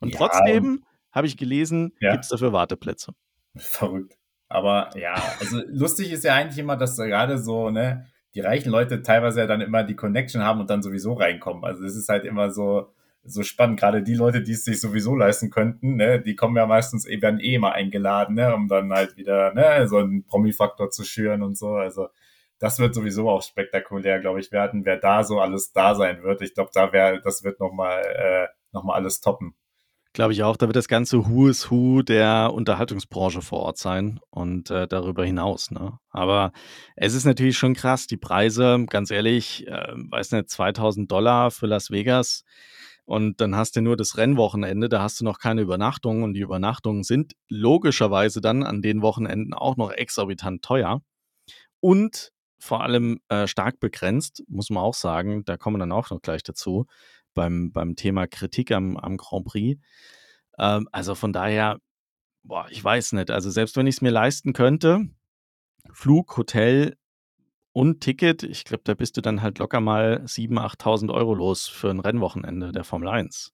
Und 0.00 0.10
ja, 0.10 0.18
trotzdem, 0.18 0.84
habe 1.12 1.26
ich 1.26 1.36
gelesen, 1.36 1.92
ja. 2.00 2.12
gibt 2.12 2.24
es 2.24 2.30
dafür 2.30 2.52
Warteplätze. 2.52 3.12
Verrückt. 3.56 4.16
Aber 4.48 4.90
ja, 4.96 5.14
also 5.40 5.62
lustig 5.66 6.10
ist 6.10 6.24
ja 6.24 6.34
eigentlich 6.34 6.58
immer, 6.58 6.76
dass 6.76 6.96
gerade 6.96 7.38
so, 7.38 7.70
ne, 7.70 8.06
die 8.34 8.40
reichen 8.40 8.70
Leute 8.70 9.02
teilweise 9.02 9.40
ja 9.40 9.46
dann 9.46 9.60
immer 9.60 9.84
die 9.84 9.96
Connection 9.96 10.42
haben 10.42 10.60
und 10.60 10.70
dann 10.70 10.82
sowieso 10.82 11.14
reinkommen. 11.14 11.64
Also 11.64 11.84
es 11.84 11.96
ist 11.96 12.08
halt 12.08 12.24
immer 12.24 12.50
so, 12.50 12.88
so 13.22 13.42
spannend. 13.42 13.78
Gerade 13.78 14.02
die 14.02 14.14
Leute, 14.14 14.42
die 14.42 14.52
es 14.52 14.64
sich 14.64 14.80
sowieso 14.80 15.14
leisten 15.14 15.50
könnten, 15.50 15.96
ne, 15.96 16.20
die 16.20 16.34
kommen 16.34 16.56
ja 16.56 16.66
meistens, 16.66 17.06
eh, 17.06 17.22
werden 17.22 17.40
eh 17.40 17.54
immer 17.54 17.72
eingeladen, 17.72 18.34
ne, 18.34 18.54
um 18.54 18.68
dann 18.68 18.92
halt 18.92 19.16
wieder, 19.16 19.54
ne, 19.54 19.86
so 19.88 19.98
einen 19.98 20.24
Promi-Faktor 20.26 20.90
zu 20.90 21.04
schüren 21.04 21.42
und 21.42 21.56
so. 21.56 21.74
Also 21.74 22.08
das 22.58 22.78
wird 22.78 22.94
sowieso 22.94 23.28
auch 23.28 23.42
spektakulär, 23.42 24.20
glaube 24.20 24.40
ich, 24.40 24.52
werden, 24.52 24.84
wer 24.84 24.96
da 24.96 25.24
so 25.24 25.40
alles 25.40 25.72
da 25.72 25.94
sein 25.94 26.22
wird. 26.22 26.42
Ich 26.42 26.54
glaube, 26.54 26.70
da 26.74 26.92
wäre, 26.92 27.20
das 27.20 27.44
wird 27.44 27.60
nochmal, 27.60 28.02
äh, 28.02 28.48
noch 28.72 28.86
alles 28.88 29.20
toppen. 29.20 29.54
Glaube 30.14 30.32
ich 30.32 30.44
auch. 30.44 30.56
Da 30.56 30.66
wird 30.66 30.76
das 30.76 30.86
ganze 30.86 31.26
Who 31.26 31.48
is 31.48 31.72
Who 31.72 32.02
der 32.02 32.52
Unterhaltungsbranche 32.54 33.42
vor 33.42 33.58
Ort 33.60 33.78
sein 33.78 34.20
und 34.30 34.70
äh, 34.70 34.86
darüber 34.86 35.24
hinaus. 35.24 35.72
Ne? 35.72 35.98
Aber 36.10 36.52
es 36.94 37.14
ist 37.14 37.24
natürlich 37.24 37.58
schon 37.58 37.74
krass. 37.74 38.06
Die 38.06 38.16
Preise, 38.16 38.86
ganz 38.88 39.10
ehrlich, 39.10 39.66
äh, 39.66 39.92
weiß 39.92 40.30
nicht, 40.30 40.50
2000 40.50 41.10
Dollar 41.10 41.50
für 41.50 41.66
Las 41.66 41.90
Vegas. 41.90 42.44
Und 43.04 43.40
dann 43.40 43.56
hast 43.56 43.74
du 43.74 43.80
nur 43.80 43.96
das 43.96 44.16
Rennwochenende, 44.16 44.88
da 44.88 45.02
hast 45.02 45.20
du 45.20 45.24
noch 45.24 45.40
keine 45.40 45.62
Übernachtung 45.62 46.22
und 46.22 46.34
die 46.34 46.40
Übernachtungen 46.40 47.02
sind 47.02 47.32
logischerweise 47.48 48.40
dann 48.40 48.62
an 48.62 48.82
den 48.82 49.02
Wochenenden 49.02 49.52
auch 49.52 49.76
noch 49.76 49.90
exorbitant 49.90 50.62
teuer 50.62 51.02
und 51.80 52.30
vor 52.60 52.82
allem 52.82 53.20
äh, 53.28 53.46
stark 53.46 53.80
begrenzt, 53.80 54.42
muss 54.48 54.70
man 54.70 54.82
auch 54.82 54.94
sagen. 54.94 55.44
Da 55.44 55.58
kommen 55.58 55.76
wir 55.76 55.80
dann 55.80 55.92
auch 55.92 56.08
noch 56.08 56.22
gleich 56.22 56.42
dazu 56.44 56.86
beim, 57.34 57.72
beim 57.72 57.96
Thema 57.96 58.26
Kritik 58.26 58.72
am, 58.72 58.96
am 58.96 59.16
Grand 59.16 59.44
Prix. 59.44 59.80
Ähm, 60.58 60.88
also 60.92 61.14
von 61.14 61.32
daher, 61.32 61.78
boah, 62.42 62.66
ich 62.70 62.82
weiß 62.82 63.12
nicht. 63.12 63.30
Also 63.30 63.50
selbst 63.50 63.76
wenn 63.76 63.86
ich 63.86 63.96
es 63.96 64.02
mir 64.02 64.10
leisten 64.10 64.52
könnte, 64.52 65.08
Flug, 65.92 66.36
Hotel 66.36 66.96
und 67.72 68.00
Ticket, 68.00 68.42
ich 68.42 68.64
glaube, 68.64 68.82
da 68.84 68.94
bist 68.94 69.16
du 69.16 69.20
dann 69.20 69.42
halt 69.42 69.58
locker 69.58 69.80
mal 69.80 70.22
7.000, 70.24 70.58
8.000 70.78 71.12
Euro 71.12 71.34
los 71.34 71.66
für 71.66 71.90
ein 71.90 72.00
Rennwochenende 72.00 72.72
der 72.72 72.84
Formel 72.84 73.08
1. 73.08 73.52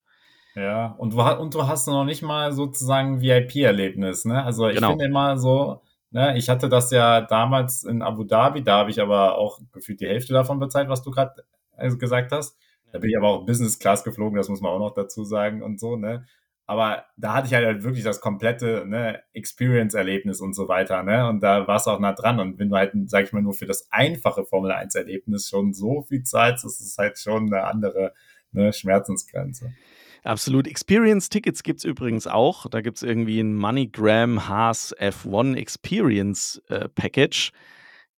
Ja, 0.55 0.95
und 0.99 1.13
du, 1.13 1.21
und 1.21 1.55
du 1.55 1.67
hast 1.67 1.87
noch 1.87 2.05
nicht 2.05 2.23
mal 2.23 2.53
sozusagen 2.53 3.21
VIP-Erlebnis, 3.21 4.25
ne? 4.25 4.43
Also 4.43 4.69
ich 4.69 4.77
genau. 4.77 4.91
finde 4.91 5.05
immer 5.07 5.39
so, 5.39 5.83
ne, 6.11 6.37
ich 6.37 6.49
hatte 6.49 6.69
das 6.69 6.91
ja 6.91 7.21
damals 7.21 7.85
in 7.85 8.03
Abu 8.03 8.25
Dhabi, 8.25 8.63
da 8.63 8.79
habe 8.79 8.91
ich 8.91 9.01
aber 9.01 9.39
auch 9.39 9.61
gefühlt 9.73 10.01
die 10.01 10.09
Hälfte 10.09 10.33
davon 10.33 10.59
bezahlt, 10.59 10.89
was 10.89 11.03
du 11.03 11.13
gerade 11.13 11.45
äh, 11.77 11.95
gesagt 11.97 12.33
hast. 12.33 12.59
Da 12.93 12.99
bin 12.99 13.11
ich 13.11 13.17
aber 13.17 13.29
auch 13.29 13.47
Business 13.47 13.79
Class 13.79 14.05
geflogen, 14.05 14.37
das 14.37 14.49
muss 14.49 14.61
man 14.61 14.73
auch 14.73 14.79
noch 14.79 14.95
dazu 14.95 15.25
sagen 15.25 15.63
und 15.63 15.79
so, 15.81 15.97
ne? 15.97 16.27
Aber 16.67 17.05
da 17.17 17.35
hatte 17.35 17.49
ich 17.49 17.55
halt 17.55 17.83
wirklich 17.83 18.05
das 18.05 18.21
komplette 18.21 18.85
ne, 18.87 19.21
Experience-Erlebnis 19.33 20.41
und 20.41 20.55
so 20.55 20.69
weiter, 20.69 21.03
ne? 21.03 21.29
Und 21.29 21.43
da 21.43 21.67
war 21.67 21.77
es 21.77 21.89
auch 21.89 21.99
nah 21.99 22.13
dran. 22.13 22.39
Und 22.39 22.61
wenn 22.61 22.69
du 22.69 22.77
halt, 22.77 22.93
sag 23.07 23.25
ich 23.25 23.33
mal, 23.33 23.43
nur 23.43 23.55
für 23.55 23.67
das 23.67 23.89
einfache 23.91 24.45
Formel 24.45 24.71
1-Erlebnis 24.71 25.49
schon 25.49 25.73
so 25.73 26.03
viel 26.03 26.23
zahlst, 26.23 26.65
das 26.65 26.81
ist 26.81 26.97
halt 26.97 27.19
schon 27.19 27.53
eine 27.53 27.65
andere 27.65 28.15
ne, 28.53 28.73
Schmerzensgrenze. 28.73 29.73
Absolut. 30.23 30.69
Experience-Tickets 30.69 31.65
gibt 31.65 31.81
es 31.81 31.85
übrigens 31.85 32.29
auch. 32.29 32.69
Da 32.69 32.83
gibt 32.83 32.99
es 32.99 33.03
irgendwie 33.03 33.41
ein 33.41 33.57
MoneyGram 33.57 34.49
Haas 34.49 34.95
F1 34.97 35.57
Experience 35.57 36.63
äh, 36.69 36.89
Package 36.89 37.51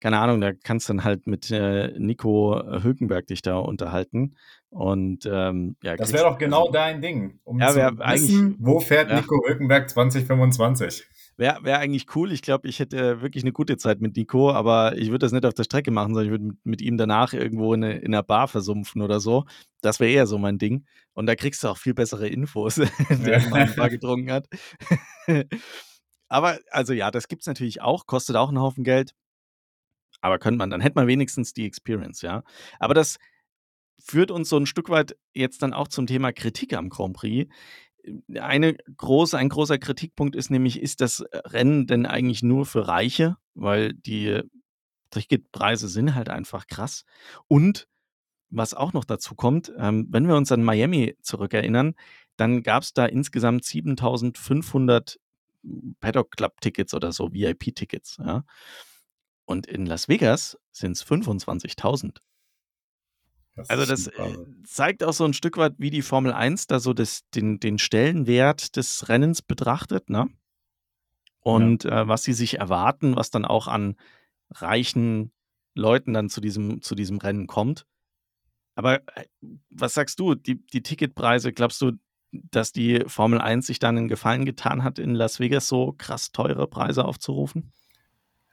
keine 0.01 0.17
Ahnung, 0.17 0.41
da 0.41 0.51
kannst 0.51 0.89
du 0.89 0.93
dann 0.93 1.03
halt 1.03 1.28
mit 1.28 1.51
äh, 1.51 1.93
Nico 1.99 2.59
Hülkenberg 2.82 3.28
dich 3.28 3.43
da 3.43 3.59
unterhalten. 3.59 4.36
Und 4.72 5.26
ähm, 5.26 5.76
ja, 5.84 5.97
das 5.97 6.13
wäre 6.13 6.24
doch 6.24 6.38
genau 6.38 6.72
dein 6.72 7.01
Ding, 7.01 7.39
um 7.43 7.59
ja, 7.59 7.72
zu 7.72 7.78
wissen, 7.78 8.55
wo 8.57 8.80
fährt 8.80 9.09
ja. 9.09 9.17
Nico 9.17 9.43
Hülkenberg 9.45 9.89
2025. 9.89 11.05
Wäre 11.36 11.63
wär 11.63 11.80
eigentlich 11.80 12.15
cool. 12.15 12.32
Ich 12.32 12.41
glaube, 12.41 12.69
ich 12.69 12.80
hätte 12.80 13.22
wirklich 13.22 13.43
eine 13.43 13.51
gute 13.51 13.76
Zeit 13.76 13.99
mit 13.99 14.15
Nico, 14.15 14.49
aber 14.49 14.97
ich 14.97 15.07
würde 15.07 15.26
das 15.26 15.34
nicht 15.34 15.45
auf 15.45 15.53
der 15.53 15.65
Strecke 15.65 15.91
machen, 15.91 16.13
sondern 16.13 16.26
ich 16.26 16.39
würde 16.39 16.57
mit, 16.63 16.82
ihm 16.82 16.95
danach 16.97 17.34
irgendwo 17.34 17.74
in, 17.74 17.84
eine, 17.84 17.97
in 17.97 18.13
einer 18.13 18.24
Bar 18.24 18.47
versumpfen 18.47 19.01
oder 19.01 19.19
so. 19.19 19.43
Das 19.82 19.99
wäre 19.99 20.11
eher 20.11 20.26
so 20.26 20.38
mein 20.38 20.57
Ding. 20.57 20.86
Und 21.13 21.26
da 21.26 21.36
kriegst 21.36 21.63
du 21.63 21.67
auch 21.67 21.78
viel 21.78 21.93
bessere 21.93 22.30
Infos, 22.30 22.78
wenn 23.09 23.49
man 23.49 23.61
ein 23.63 23.76
paar 23.76 23.89
getrunken 23.89 24.32
hat. 24.32 24.47
aber 26.30 26.59
also 26.69 26.93
ja, 26.93 27.11
das 27.11 27.28
gibt 27.28 27.41
es 27.41 27.47
natürlich 27.47 27.82
auch, 27.82 28.05
kostet 28.05 28.38
auch 28.38 28.47
einen 28.47 28.61
Haufen 28.61 28.86
Geld. 28.86 29.15
Aber 30.22 30.39
könnte 30.39 30.59
man, 30.59 30.69
dann 30.69 30.80
hätte 30.80 30.95
man 30.95 31.07
wenigstens 31.07 31.53
die 31.53 31.65
Experience, 31.65 32.22
ja. 32.22 32.43
Aber 32.80 32.93
das 32.93 33.17
führt 34.04 34.32
uns 34.32 34.49
so 34.49 34.58
ein 34.58 34.66
Stück 34.66 34.89
weit 34.89 35.16
jetzt 35.34 35.62
dann 35.62 35.74
auch 35.74 35.88
zum 35.88 36.08
Thema 36.08 36.32
Kritik 36.32 36.74
am 36.74 36.89
Grand 36.89 37.16
Prix. 37.16 37.52
Eine 38.34 38.76
große, 38.97 39.38
ein 39.38 39.49
großer 39.49 39.78
Kritikpunkt 39.78 40.36
ist 40.36 40.49
nämlich, 40.49 40.82
ist 40.82 41.02
das 41.02 41.24
Rennen 41.32 41.86
denn 41.88 42.06
eigentlich 42.06 42.41
nur 42.43 42.66
für 42.66 42.88
Reiche? 42.88 43.38
Weil 43.54 43.93
die 43.93 44.41
Ticketpreise 45.12 45.88
sind 45.88 46.16
halt 46.16 46.30
einfach 46.30 46.68
krass. 46.68 47.06
Und 47.47 47.88
was 48.49 48.74
auch 48.74 48.93
noch 48.93 49.06
dazu 49.06 49.36
kommt, 49.36 49.72
ähm, 49.78 50.08
wenn 50.10 50.28
wir 50.28 50.36
uns 50.36 50.52
an 50.52 50.64
Miami 50.64 51.16
zurückerinnern, 51.22 51.95
dann 52.38 52.64
gab 52.64 52.84
es 52.84 52.93
da 52.93 53.06
insgesamt 53.06 53.64
7500 53.66 55.20
Paddock 55.99 56.32
Club 56.32 56.60
Tickets 56.60 56.93
oder 56.93 57.12
so, 57.12 57.32
VIP-Tickets. 57.32 58.18
Ja. 58.18 58.43
Und 59.45 59.68
in 59.68 59.86
Las 59.86 60.08
Vegas 60.08 60.58
sind 60.72 60.93
es 60.93 61.06
25.000. 61.06 62.18
Also 63.56 63.86
das 63.86 64.08
äh, 64.08 64.38
zeigt 64.64 65.04
auch 65.04 65.14
so 65.14 65.26
ein 65.26 65.34
Stück 65.34 65.58
weit, 65.58 65.74
wie 65.78 65.89
die 65.89 66.02
Formel 66.02 66.32
1 66.32 66.68
da 66.68 66.80
so 66.80 66.93
das, 66.93 67.30
den, 67.32 67.60
den 67.60 67.78
Stellenwert 67.78 68.76
des 68.78 69.10
Rennens 69.10 69.41
betrachtet, 69.41 70.10
ne? 70.10 70.30
Und 71.41 71.84
ja. 71.84 72.04
äh, 72.04 72.08
was 72.08 72.24
sie 72.24 72.34
sich 72.34 72.60
erwarten, 72.60 73.16
was 73.16 73.32
dann 73.32 73.45
auch 73.45 73.68
an 73.68 73.95
reichen 74.52 75.32
Leuten 75.74 76.14
dann 76.14 76.30
zu 76.30 76.39
diesem, 76.39 76.82
zu 76.82 76.95
diesem 76.95 77.18
Rennen 77.18 77.47
kommt. 77.47 77.86
Aber 78.76 79.02
äh, 79.16 79.26
was 79.70 79.93
sagst 79.93 80.20
du, 80.20 80.36
die, 80.36 80.66
die 80.68 80.84
Ticketpreise, 80.84 81.52
glaubst 81.52 81.82
du, 81.82 81.93
dass 82.32 82.72
die 82.72 83.04
Formel 83.08 83.41
1 83.41 83.68
sich 83.68 83.80
dann 83.80 83.97
einen 83.97 84.08
Gefallen 84.08 84.45
getan 84.45 84.84
hat, 84.84 84.99
in 84.99 85.16
Las 85.16 85.39
Vegas 85.39 85.68
so 85.68 85.93
krass 85.97 86.32
teure 86.32 86.68
Preise 86.68 87.06
aufzurufen? 87.06 87.74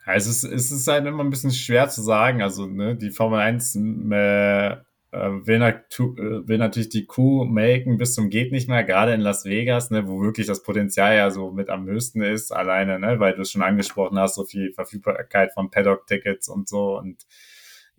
Ja, 0.07 0.15
es, 0.15 0.27
ist, 0.27 0.45
es 0.45 0.73
ist 0.73 0.89
halt 0.89 1.07
immer 1.07 1.23
ein 1.23 1.31
bisschen 1.31 1.53
schwer 1.53 1.89
zu 1.89 2.03
sagen. 2.03 2.43
Also, 2.43 2.67
ne, 2.67 2.97
die 2.97 3.11
Formel 3.11 3.39
1 3.39 3.77
äh, 3.77 4.77
will, 5.11 5.61
will, 5.61 6.59
natürlich 6.59 6.91
die 6.91 7.07
Kuh 7.07 7.45
melken 7.45 7.97
bis 7.97 8.15
zum 8.15 8.29
geht 8.29 8.53
nicht 8.53 8.69
mehr, 8.69 8.85
gerade 8.85 9.15
in 9.15 9.21
Las 9.21 9.45
Vegas, 9.45 9.91
ne, 9.91 10.07
wo 10.07 10.21
wirklich 10.21 10.47
das 10.47 10.63
Potenzial 10.63 11.17
ja 11.17 11.31
so 11.31 11.51
mit 11.51 11.71
am 11.71 11.87
höchsten 11.87 12.21
ist, 12.21 12.53
alleine, 12.53 12.99
ne, 12.99 13.19
weil 13.19 13.35
du 13.35 13.43
es 13.43 13.51
schon 13.51 13.63
angesprochen 13.63 14.19
hast, 14.19 14.35
so 14.35 14.45
viel 14.45 14.73
Verfügbarkeit 14.73 15.53
von 15.53 15.71
Paddock-Tickets 15.71 16.49
und 16.49 16.69
so 16.69 16.99
und 16.99 17.27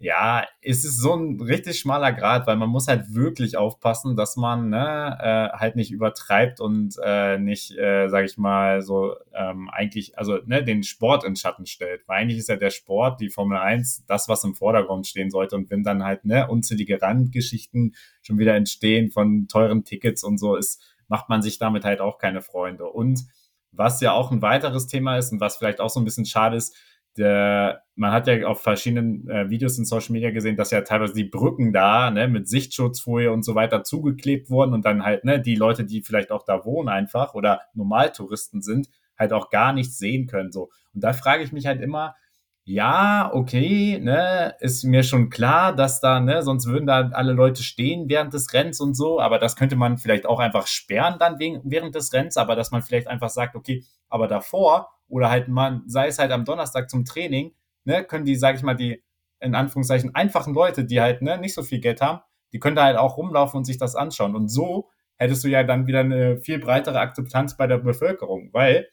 ja, 0.01 0.47
es 0.61 0.85
ist 0.85 0.97
so 0.97 1.13
ein 1.13 1.41
richtig 1.41 1.77
schmaler 1.77 2.13
Grad, 2.13 2.47
weil 2.47 2.55
man 2.55 2.69
muss 2.69 2.87
halt 2.87 3.13
wirklich 3.13 3.57
aufpassen, 3.57 4.15
dass 4.15 4.37
man 4.37 4.69
ne, 4.69 5.17
äh, 5.19 5.57
halt 5.57 5.75
nicht 5.75 5.91
übertreibt 5.91 6.61
und 6.61 6.95
äh, 7.03 7.37
nicht, 7.37 7.77
äh, 7.77 8.07
sage 8.07 8.25
ich 8.25 8.37
mal, 8.37 8.81
so 8.81 9.15
ähm, 9.33 9.69
eigentlich, 9.69 10.17
also 10.17 10.37
ne, 10.45 10.63
den 10.63 10.83
Sport 10.83 11.25
in 11.25 11.35
Schatten 11.35 11.65
stellt. 11.65 12.07
Weil 12.07 12.21
eigentlich 12.21 12.39
ist 12.39 12.47
ja 12.47 12.55
der 12.55 12.69
Sport, 12.69 13.19
die 13.19 13.29
Formel 13.29 13.57
1, 13.57 14.05
das, 14.05 14.29
was 14.29 14.45
im 14.45 14.55
Vordergrund 14.55 15.05
stehen 15.05 15.29
sollte. 15.29 15.57
Und 15.57 15.69
wenn 15.69 15.83
dann 15.83 16.05
halt 16.05 16.23
ne, 16.23 16.47
unzählige 16.47 17.01
Randgeschichten 17.01 17.93
schon 18.21 18.39
wieder 18.39 18.55
entstehen 18.55 19.11
von 19.11 19.49
teuren 19.49 19.83
Tickets 19.83 20.23
und 20.23 20.37
so, 20.37 20.55
ist, 20.55 20.81
macht 21.09 21.27
man 21.27 21.41
sich 21.41 21.57
damit 21.57 21.83
halt 21.83 21.99
auch 21.99 22.19
keine 22.19 22.41
Freunde. 22.41 22.85
Und 22.85 23.25
was 23.73 23.99
ja 23.99 24.13
auch 24.13 24.31
ein 24.31 24.41
weiteres 24.41 24.87
Thema 24.87 25.17
ist 25.17 25.33
und 25.33 25.41
was 25.41 25.57
vielleicht 25.57 25.81
auch 25.81 25.89
so 25.89 25.99
ein 25.99 26.05
bisschen 26.05 26.25
schade 26.25 26.55
ist, 26.55 26.73
der, 27.19 27.83
man 27.95 28.11
hat 28.11 28.27
ja 28.27 28.47
auf 28.47 28.61
verschiedenen 28.61 29.29
äh, 29.29 29.49
Videos 29.49 29.77
in 29.77 29.85
Social 29.85 30.13
Media 30.13 30.31
gesehen, 30.31 30.55
dass 30.55 30.71
ja 30.71 30.81
teilweise 30.81 31.13
die 31.13 31.25
Brücken 31.25 31.73
da 31.73 32.09
ne, 32.09 32.27
mit 32.27 32.47
Sichtschutzfolie 32.47 33.31
und 33.31 33.43
so 33.43 33.55
weiter 33.55 33.83
zugeklebt 33.83 34.49
wurden 34.49 34.73
und 34.73 34.85
dann 34.85 35.03
halt 35.03 35.25
ne, 35.25 35.39
die 35.39 35.55
Leute, 35.55 35.83
die 35.83 36.01
vielleicht 36.01 36.31
auch 36.31 36.43
da 36.43 36.65
wohnen 36.65 36.87
einfach 36.87 37.33
oder 37.33 37.61
Normaltouristen 37.73 38.61
sind, 38.61 38.89
halt 39.17 39.33
auch 39.33 39.49
gar 39.49 39.73
nichts 39.73 39.97
sehen 39.97 40.27
können. 40.27 40.51
So. 40.51 40.69
Und 40.93 41.03
da 41.03 41.13
frage 41.13 41.43
ich 41.43 41.51
mich 41.51 41.67
halt 41.67 41.81
immer, 41.81 42.15
ja, 42.63 43.31
okay, 43.33 43.99
ne, 43.99 44.55
ist 44.59 44.83
mir 44.83 45.03
schon 45.03 45.29
klar, 45.29 45.75
dass 45.75 45.99
da, 45.99 46.19
ne, 46.21 46.41
sonst 46.41 46.67
würden 46.67 46.85
da 46.85 47.09
alle 47.13 47.33
Leute 47.33 47.63
stehen 47.63 48.07
während 48.07 48.33
des 48.33 48.53
Rennens 48.53 48.79
und 48.79 48.93
so, 48.93 49.19
aber 49.19 49.39
das 49.39 49.55
könnte 49.55 49.75
man 49.75 49.97
vielleicht 49.97 50.25
auch 50.25 50.39
einfach 50.39 50.67
sperren 50.67 51.15
dann 51.19 51.39
wegen, 51.39 51.59
während 51.63 51.95
des 51.95 52.13
Rennens, 52.13 52.37
aber 52.37 52.55
dass 52.55 52.71
man 52.71 52.81
vielleicht 52.81 53.07
einfach 53.07 53.29
sagt, 53.29 53.55
okay, 53.55 53.83
aber 54.07 54.27
davor 54.27 54.89
oder 55.09 55.29
halt 55.29 55.47
man, 55.47 55.83
sei 55.87 56.07
es 56.07 56.19
halt 56.19 56.31
am 56.31 56.45
Donnerstag 56.45 56.89
zum 56.89 57.05
Training, 57.05 57.53
ne, 57.83 58.03
können 58.03 58.25
die, 58.25 58.35
sag 58.35 58.55
ich 58.55 58.63
mal, 58.63 58.75
die 58.75 59.03
in 59.39 59.55
Anführungszeichen 59.55 60.15
einfachen 60.15 60.53
Leute, 60.53 60.85
die 60.85 61.01
halt 61.01 61.21
ne, 61.21 61.37
nicht 61.37 61.53
so 61.53 61.63
viel 61.63 61.79
Geld 61.79 62.01
haben, 62.01 62.21
die 62.53 62.59
können 62.59 62.75
da 62.75 62.83
halt 62.83 62.97
auch 62.97 63.17
rumlaufen 63.17 63.59
und 63.59 63.65
sich 63.65 63.77
das 63.77 63.95
anschauen. 63.95 64.35
Und 64.35 64.49
so 64.49 64.89
hättest 65.17 65.43
du 65.43 65.47
ja 65.47 65.63
dann 65.63 65.87
wieder 65.87 66.01
eine 66.01 66.37
viel 66.37 66.59
breitere 66.59 66.99
Akzeptanz 66.99 67.57
bei 67.57 67.67
der 67.67 67.77
Bevölkerung, 67.77 68.49
weil 68.53 68.87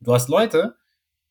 du 0.00 0.14
hast 0.14 0.28
Leute, 0.28 0.76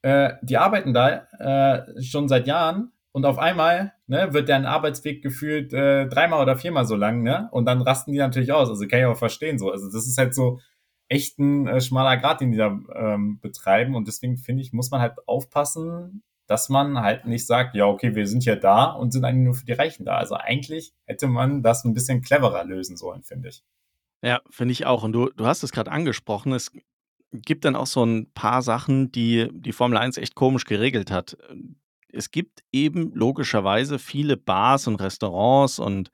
äh, 0.02 0.34
die 0.42 0.58
arbeiten 0.58 0.94
da 0.94 1.28
äh, 1.40 2.02
schon 2.02 2.28
seit 2.28 2.48
Jahren 2.48 2.92
und 3.12 3.26
auf 3.26 3.40
einmal 3.40 3.94
ne, 4.08 4.34
wird 4.34 4.50
deren 4.50 4.66
Arbeitsweg 4.66 5.24
gefühlt 5.24 5.74
äh, 5.74 6.08
dreimal 6.08 6.42
oder 6.42 6.58
viermal 6.58 6.86
so 6.86 6.96
lang, 6.96 7.24
ne? 7.24 7.48
Und 7.52 7.66
dann 7.66 7.82
rasten 7.82 8.12
die 8.12 8.18
natürlich 8.18 8.52
aus. 8.52 8.70
Also 8.70 8.88
kann 8.88 9.00
ich 9.00 9.06
auch 9.06 9.18
verstehen 9.18 9.58
so. 9.58 9.72
Also 9.72 9.86
das 9.86 10.06
ist 10.06 10.18
halt 10.18 10.36
so 10.36 10.60
echt 11.08 11.40
ein 11.40 11.68
äh, 11.68 11.82
schmaler 11.82 12.18
Grad, 12.18 12.42
den 12.42 12.52
die 12.52 12.58
da 12.58 12.80
ähm, 12.96 13.40
betreiben. 13.40 13.96
Und 13.96 14.08
deswegen 14.08 14.38
finde 14.38 14.62
ich, 14.62 14.74
muss 14.74 14.92
man 14.92 15.02
halt 15.02 15.14
aufpassen, 15.28 16.24
dass 16.48 16.70
man 16.70 17.00
halt 17.00 17.26
nicht 17.26 17.48
sagt, 17.48 17.76
ja, 17.76 17.86
okay, 17.86 18.16
wir 18.16 18.28
sind 18.28 18.44
hier 18.44 18.56
da 18.56 18.86
und 18.86 19.12
sind 19.12 19.26
eigentlich 19.26 19.46
nur 19.46 19.56
für 19.56 19.66
die 19.66 19.74
Reichen 19.74 20.06
da. 20.06 20.18
Also 20.18 20.36
eigentlich 20.36 20.94
hätte 21.06 21.28
man 21.28 21.64
das 21.64 21.84
ein 21.86 21.94
bisschen 21.94 22.22
cleverer 22.22 22.64
lösen 22.64 22.98
sollen, 22.98 23.24
finde 23.24 23.50
ich. 23.50 23.64
Ja, 24.22 24.42
finde 24.50 24.72
ich 24.72 24.86
auch. 24.86 25.04
Und 25.04 25.14
du, 25.14 25.30
du 25.30 25.46
hast 25.46 25.64
es 25.64 25.72
gerade 25.72 25.92
angesprochen. 25.92 26.54
Es 26.54 26.72
gibt 27.32 27.66
dann 27.66 27.76
auch 27.76 27.88
so 27.88 28.04
ein 28.04 28.32
paar 28.34 28.62
Sachen, 28.62 29.12
die 29.12 29.50
die 29.52 29.74
Formel 29.74 29.98
1 29.98 30.18
echt 30.18 30.36
komisch 30.36 30.66
geregelt 30.66 31.12
hat. 31.12 31.38
Es 32.10 32.32
gibt 32.32 32.64
eben 32.72 33.12
logischerweise 33.14 34.00
viele 34.00 34.38
Bars 34.38 34.88
und 34.88 35.02
Restaurants 35.02 35.80
und 35.80 36.12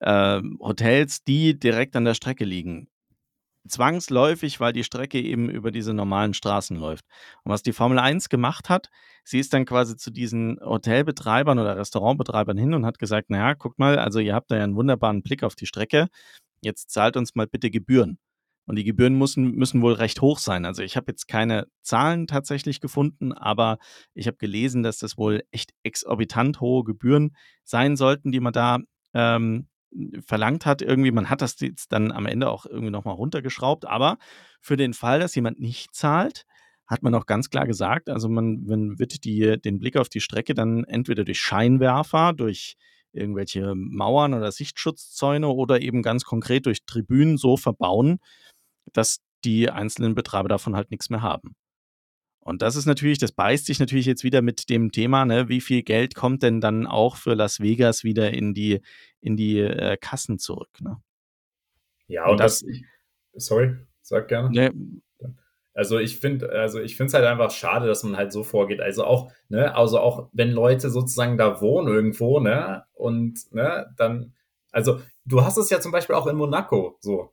äh, 0.00 0.40
Hotels, 0.60 1.24
die 1.24 1.58
direkt 1.58 1.96
an 1.96 2.04
der 2.04 2.14
Strecke 2.14 2.44
liegen 2.44 2.89
zwangsläufig, 3.70 4.60
weil 4.60 4.72
die 4.72 4.84
Strecke 4.84 5.20
eben 5.20 5.48
über 5.48 5.70
diese 5.70 5.94
normalen 5.94 6.34
Straßen 6.34 6.76
läuft. 6.76 7.04
Und 7.44 7.52
was 7.52 7.62
die 7.62 7.72
Formel 7.72 7.98
1 7.98 8.28
gemacht 8.28 8.68
hat, 8.68 8.90
sie 9.24 9.38
ist 9.38 9.52
dann 9.52 9.64
quasi 9.64 9.96
zu 9.96 10.10
diesen 10.10 10.58
Hotelbetreibern 10.60 11.58
oder 11.58 11.76
Restaurantbetreibern 11.76 12.58
hin 12.58 12.74
und 12.74 12.86
hat 12.86 12.98
gesagt, 12.98 13.30
naja, 13.30 13.54
guckt 13.54 13.78
mal, 13.78 13.98
also 13.98 14.18
ihr 14.18 14.34
habt 14.34 14.50
da 14.50 14.56
ja 14.56 14.64
einen 14.64 14.76
wunderbaren 14.76 15.22
Blick 15.22 15.42
auf 15.42 15.54
die 15.54 15.66
Strecke, 15.66 16.08
jetzt 16.62 16.90
zahlt 16.90 17.16
uns 17.16 17.34
mal 17.34 17.46
bitte 17.46 17.70
Gebühren. 17.70 18.18
Und 18.66 18.76
die 18.76 18.84
Gebühren 18.84 19.18
müssen, 19.18 19.56
müssen 19.56 19.82
wohl 19.82 19.94
recht 19.94 20.20
hoch 20.20 20.38
sein. 20.38 20.64
Also 20.64 20.82
ich 20.82 20.96
habe 20.96 21.06
jetzt 21.08 21.26
keine 21.26 21.66
Zahlen 21.82 22.28
tatsächlich 22.28 22.80
gefunden, 22.80 23.32
aber 23.32 23.78
ich 24.14 24.28
habe 24.28 24.36
gelesen, 24.36 24.84
dass 24.84 24.98
das 24.98 25.18
wohl 25.18 25.42
echt 25.50 25.72
exorbitant 25.82 26.60
hohe 26.60 26.84
Gebühren 26.84 27.34
sein 27.64 27.96
sollten, 27.96 28.30
die 28.30 28.38
man 28.38 28.52
da 28.52 28.78
ähm, 29.12 29.66
verlangt 30.24 30.66
hat, 30.66 30.82
irgendwie, 30.82 31.10
man 31.10 31.30
hat 31.30 31.42
das 31.42 31.58
jetzt 31.60 31.92
dann 31.92 32.12
am 32.12 32.26
Ende 32.26 32.50
auch 32.50 32.66
irgendwie 32.66 32.90
nochmal 32.90 33.14
runtergeschraubt, 33.14 33.86
aber 33.86 34.18
für 34.60 34.76
den 34.76 34.94
Fall, 34.94 35.20
dass 35.20 35.34
jemand 35.34 35.60
nicht 35.60 35.94
zahlt, 35.94 36.46
hat 36.86 37.02
man 37.02 37.14
auch 37.14 37.26
ganz 37.26 37.50
klar 37.50 37.66
gesagt, 37.66 38.08
also 38.08 38.28
man, 38.28 38.64
man 38.64 38.98
wird 38.98 39.24
die, 39.24 39.60
den 39.60 39.78
Blick 39.78 39.96
auf 39.96 40.08
die 40.08 40.20
Strecke 40.20 40.54
dann 40.54 40.84
entweder 40.84 41.24
durch 41.24 41.40
Scheinwerfer, 41.40 42.32
durch 42.32 42.76
irgendwelche 43.12 43.74
Mauern 43.74 44.34
oder 44.34 44.52
Sichtschutzzäune 44.52 45.48
oder 45.48 45.80
eben 45.80 46.02
ganz 46.02 46.24
konkret 46.24 46.66
durch 46.66 46.84
Tribünen 46.86 47.36
so 47.38 47.56
verbauen, 47.56 48.18
dass 48.92 49.20
die 49.44 49.70
einzelnen 49.70 50.14
Betreiber 50.14 50.48
davon 50.48 50.76
halt 50.76 50.90
nichts 50.90 51.10
mehr 51.10 51.22
haben. 51.22 51.54
Und 52.50 52.62
das 52.62 52.74
ist 52.74 52.84
natürlich, 52.84 53.18
das 53.18 53.30
beißt 53.30 53.66
sich 53.66 53.78
natürlich 53.78 54.06
jetzt 54.06 54.24
wieder 54.24 54.42
mit 54.42 54.70
dem 54.70 54.90
Thema, 54.90 55.24
ne, 55.24 55.48
wie 55.48 55.60
viel 55.60 55.84
Geld 55.84 56.16
kommt 56.16 56.42
denn 56.42 56.60
dann 56.60 56.84
auch 56.84 57.14
für 57.14 57.34
Las 57.34 57.60
Vegas 57.60 58.02
wieder 58.02 58.32
in 58.32 58.54
die, 58.54 58.80
in 59.20 59.36
die 59.36 59.60
äh, 59.60 59.96
Kassen 59.96 60.40
zurück. 60.40 60.70
Ne? 60.80 61.00
Ja, 62.08 62.24
und, 62.24 62.32
und 62.32 62.40
das, 62.40 62.64
das, 63.32 63.46
sorry, 63.46 63.76
sag 64.02 64.26
gerne. 64.26 64.50
Ne, 64.50 64.72
also 65.74 66.00
ich 66.00 66.18
finde, 66.18 66.50
also 66.50 66.80
ich 66.80 66.96
finde 66.96 67.06
es 67.10 67.14
halt 67.14 67.24
einfach 67.24 67.52
schade, 67.52 67.86
dass 67.86 68.02
man 68.02 68.16
halt 68.16 68.32
so 68.32 68.42
vorgeht. 68.42 68.80
Also 68.80 69.04
auch, 69.04 69.30
ne, 69.48 69.72
also 69.76 70.00
auch 70.00 70.28
wenn 70.32 70.50
Leute 70.50 70.90
sozusagen 70.90 71.38
da 71.38 71.60
wohnen 71.60 71.86
irgendwo, 71.86 72.40
ne, 72.40 72.82
und 72.94 73.38
ne, 73.52 73.94
dann, 73.96 74.34
also 74.72 75.00
du 75.24 75.44
hast 75.44 75.56
es 75.56 75.70
ja 75.70 75.80
zum 75.80 75.92
Beispiel 75.92 76.16
auch 76.16 76.26
in 76.26 76.34
Monaco 76.34 76.98
so 76.98 77.30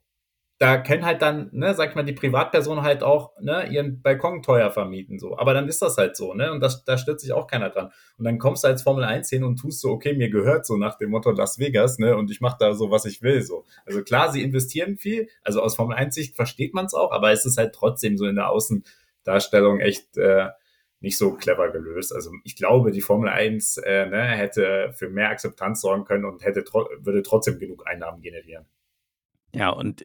da 0.59 0.77
können 0.77 1.05
halt 1.05 1.21
dann, 1.21 1.49
ne, 1.51 1.75
sag 1.75 1.89
ich 1.89 1.95
mal, 1.95 2.03
die 2.03 2.13
Privatperson 2.13 2.81
halt 2.81 3.03
auch 3.03 3.31
ne, 3.39 3.67
ihren 3.67 4.01
Balkon 4.01 4.41
teuer 4.41 4.71
vermieten, 4.71 5.19
so. 5.19 5.37
Aber 5.37 5.53
dann 5.53 5.67
ist 5.67 5.83
das 5.83 5.97
halt 5.97 6.17
so, 6.17 6.33
ne? 6.33 6.51
Und 6.51 6.61
das, 6.61 6.83
da 6.83 6.97
stört 6.97 7.19
sich 7.19 7.31
auch 7.31 7.45
keiner 7.45 7.69
dran. 7.69 7.91
Und 8.17 8.25
dann 8.25 8.39
kommst 8.39 8.63
du 8.63 8.67
als 8.67 8.81
Formel 8.81 9.03
1 9.03 9.29
hin 9.29 9.43
und 9.43 9.57
tust 9.57 9.81
so, 9.81 9.91
okay, 9.91 10.13
mir 10.13 10.31
gehört 10.31 10.65
so 10.65 10.75
nach 10.75 10.97
dem 10.97 11.11
Motto 11.11 11.29
Las 11.29 11.59
Vegas, 11.59 11.99
ne? 11.99 12.17
Und 12.17 12.31
ich 12.31 12.41
mache 12.41 12.57
da 12.59 12.73
so, 12.73 12.89
was 12.89 13.05
ich 13.05 13.21
will, 13.21 13.43
so. 13.43 13.65
Also 13.85 14.01
klar, 14.01 14.31
sie 14.31 14.41
investieren 14.41 14.97
viel, 14.97 15.29
also 15.43 15.61
aus 15.61 15.75
Formel 15.75 15.95
1 15.95 16.15
Sicht 16.15 16.35
versteht 16.35 16.73
man 16.73 16.85
es 16.85 16.95
auch, 16.95 17.11
aber 17.11 17.31
es 17.31 17.45
ist 17.45 17.57
halt 17.57 17.75
trotzdem 17.75 18.17
so 18.17 18.25
in 18.25 18.35
der 18.35 18.49
Außendarstellung 18.49 19.79
echt 19.79 20.17
äh, 20.17 20.47
nicht 21.01 21.19
so 21.19 21.35
clever 21.35 21.69
gelöst. 21.69 22.11
Also 22.15 22.31
ich 22.43 22.55
glaube, 22.55 22.89
die 22.89 23.01
Formel 23.01 23.29
1 23.29 23.77
äh, 23.77 24.07
ne, 24.07 24.23
hätte 24.23 24.91
für 24.93 25.09
mehr 25.09 25.29
Akzeptanz 25.29 25.81
sorgen 25.81 26.05
können 26.05 26.25
und 26.25 26.43
hätte 26.43 26.63
würde 26.99 27.21
trotzdem 27.21 27.59
genug 27.59 27.85
Einnahmen 27.85 28.21
generieren. 28.21 28.65
Ja, 29.53 29.69
und 29.69 30.03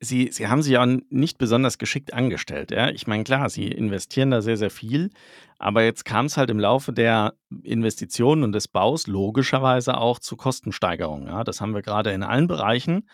sie, 0.00 0.30
sie 0.32 0.48
haben 0.48 0.62
sich 0.62 0.72
ja 0.72 0.86
nicht 0.86 1.38
besonders 1.38 1.78
geschickt 1.78 2.12
angestellt. 2.12 2.70
Ja? 2.70 2.90
Ich 2.90 3.06
meine, 3.06 3.24
klar, 3.24 3.48
sie 3.50 3.68
investieren 3.68 4.30
da 4.30 4.42
sehr, 4.42 4.56
sehr 4.56 4.70
viel, 4.70 5.10
aber 5.58 5.82
jetzt 5.82 6.04
kam 6.04 6.26
es 6.26 6.36
halt 6.36 6.50
im 6.50 6.58
Laufe 6.58 6.92
der 6.92 7.34
Investitionen 7.62 8.42
und 8.42 8.52
des 8.52 8.68
Baus 8.68 9.06
logischerweise 9.06 9.98
auch 9.98 10.18
zu 10.18 10.36
Kostensteigerungen. 10.36 11.28
Ja? 11.28 11.44
Das 11.44 11.60
haben 11.60 11.74
wir 11.74 11.82
gerade 11.82 12.12
in 12.12 12.22
allen 12.22 12.46
Bereichen 12.46 13.08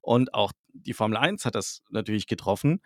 und 0.00 0.34
auch 0.34 0.52
die 0.72 0.94
Formel 0.94 1.16
1 1.16 1.44
hat 1.44 1.54
das 1.54 1.82
natürlich 1.90 2.26
getroffen. 2.26 2.80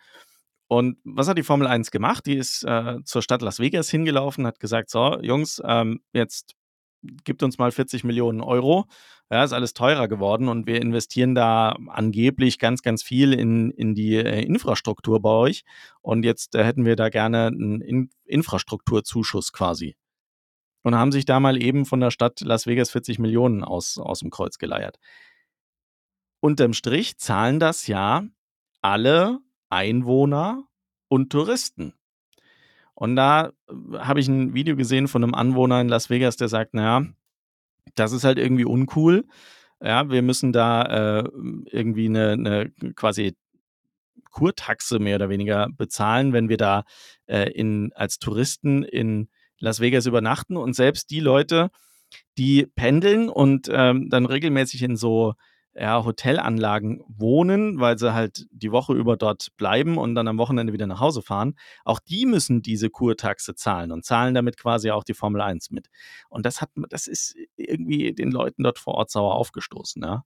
Und 0.67 0.97
was 1.03 1.27
hat 1.27 1.37
die 1.37 1.43
Formel 1.43 1.67
1 1.67 1.91
gemacht? 1.91 2.25
Die 2.25 2.35
ist 2.35 2.63
äh, 2.63 2.97
zur 3.03 3.21
Stadt 3.21 3.41
Las 3.41 3.59
Vegas 3.59 3.89
hingelaufen, 3.89 4.47
hat 4.47 4.59
gesagt, 4.59 4.89
so, 4.89 5.19
Jungs, 5.21 5.61
ähm, 5.63 6.01
jetzt 6.11 6.55
gibt 7.23 7.43
uns 7.43 7.57
mal 7.57 7.71
40 7.71 8.03
Millionen 8.03 8.41
Euro. 8.41 8.85
Ja, 9.31 9.43
ist 9.43 9.53
alles 9.53 9.73
teurer 9.73 10.07
geworden 10.07 10.47
und 10.47 10.67
wir 10.67 10.79
investieren 10.81 11.33
da 11.33 11.75
angeblich 11.87 12.59
ganz, 12.59 12.83
ganz 12.83 13.01
viel 13.01 13.33
in, 13.33 13.71
in 13.71 13.95
die 13.95 14.15
äh, 14.15 14.43
Infrastruktur 14.43 15.19
bei 15.19 15.31
euch. 15.31 15.63
Und 16.01 16.23
jetzt 16.23 16.53
äh, 16.53 16.63
hätten 16.63 16.85
wir 16.85 16.95
da 16.95 17.09
gerne 17.09 17.47
einen 17.47 17.81
in 17.81 18.09
Infrastrukturzuschuss 18.25 19.51
quasi. 19.51 19.95
Und 20.83 20.93
haben 20.93 21.11
sich 21.11 21.25
da 21.25 21.39
mal 21.39 21.61
eben 21.61 21.85
von 21.85 21.99
der 21.99 22.11
Stadt 22.11 22.41
Las 22.41 22.67
Vegas 22.67 22.91
40 22.91 23.17
Millionen 23.17 23.63
aus, 23.63 23.97
aus 23.97 24.19
dem 24.19 24.29
Kreuz 24.29 24.59
geleiert. 24.59 24.99
Unterm 26.39 26.73
Strich 26.73 27.17
zahlen 27.17 27.59
das 27.59 27.87
ja 27.87 28.23
alle 28.83 29.39
Einwohner 29.69 30.67
und 31.07 31.31
Touristen. 31.31 31.95
Und 32.95 33.15
da 33.15 33.51
äh, 33.69 33.97
habe 33.99 34.19
ich 34.19 34.27
ein 34.27 34.53
Video 34.53 34.75
gesehen 34.75 35.07
von 35.07 35.23
einem 35.23 35.35
Anwohner 35.35 35.81
in 35.81 35.89
Las 35.89 36.09
Vegas, 36.09 36.37
der 36.37 36.47
sagt, 36.47 36.73
naja, 36.73 37.05
das 37.93 38.13
ist 38.13 38.23
halt 38.23 38.39
irgendwie 38.39 38.65
uncool. 38.65 39.25
Ja, 39.81 40.09
wir 40.09 40.21
müssen 40.21 40.51
da 40.53 41.19
äh, 41.19 41.29
irgendwie 41.71 42.07
eine, 42.07 42.31
eine 42.31 42.71
quasi 42.95 43.35
Kurtaxe 44.31 44.99
mehr 44.99 45.15
oder 45.15 45.29
weniger 45.29 45.69
bezahlen, 45.69 46.33
wenn 46.33 46.49
wir 46.49 46.57
da 46.57 46.83
äh, 47.27 47.51
in, 47.51 47.91
als 47.93 48.17
Touristen 48.19 48.83
in 48.83 49.29
Las 49.59 49.79
Vegas 49.79 50.05
übernachten. 50.05 50.57
Und 50.57 50.75
selbst 50.75 51.11
die 51.11 51.19
Leute, 51.19 51.69
die 52.37 52.65
pendeln 52.75 53.29
und 53.29 53.69
ähm, 53.71 54.09
dann 54.09 54.25
regelmäßig 54.25 54.81
in 54.83 54.95
so 54.95 55.33
ja, 55.75 56.05
Hotelanlagen 56.05 57.03
wohnen, 57.07 57.79
weil 57.79 57.97
sie 57.97 58.13
halt 58.13 58.47
die 58.51 58.71
Woche 58.71 58.93
über 58.93 59.17
dort 59.17 59.49
bleiben 59.57 59.97
und 59.97 60.15
dann 60.15 60.27
am 60.27 60.37
Wochenende 60.37 60.71
wieder 60.71 60.87
nach 60.87 61.01
Hause 61.01 61.21
fahren. 61.21 61.55
Auch 61.83 61.99
die 61.99 62.25
müssen 62.25 62.61
diese 62.61 62.89
Kurtaxe 62.89 63.55
zahlen 63.55 63.91
und 63.91 64.05
zahlen 64.05 64.33
damit 64.33 64.57
quasi 64.57 64.91
auch 64.91 65.03
die 65.03 65.13
Formel 65.13 65.41
1 65.41 65.71
mit. 65.71 65.89
Und 66.29 66.45
das 66.45 66.61
hat, 66.61 66.69
das 66.89 67.07
ist 67.07 67.35
irgendwie 67.57 68.13
den 68.13 68.31
Leuten 68.31 68.63
dort 68.63 68.79
vor 68.79 68.95
Ort 68.95 69.11
sauer 69.11 69.35
aufgestoßen, 69.35 70.01
ja. 70.01 70.23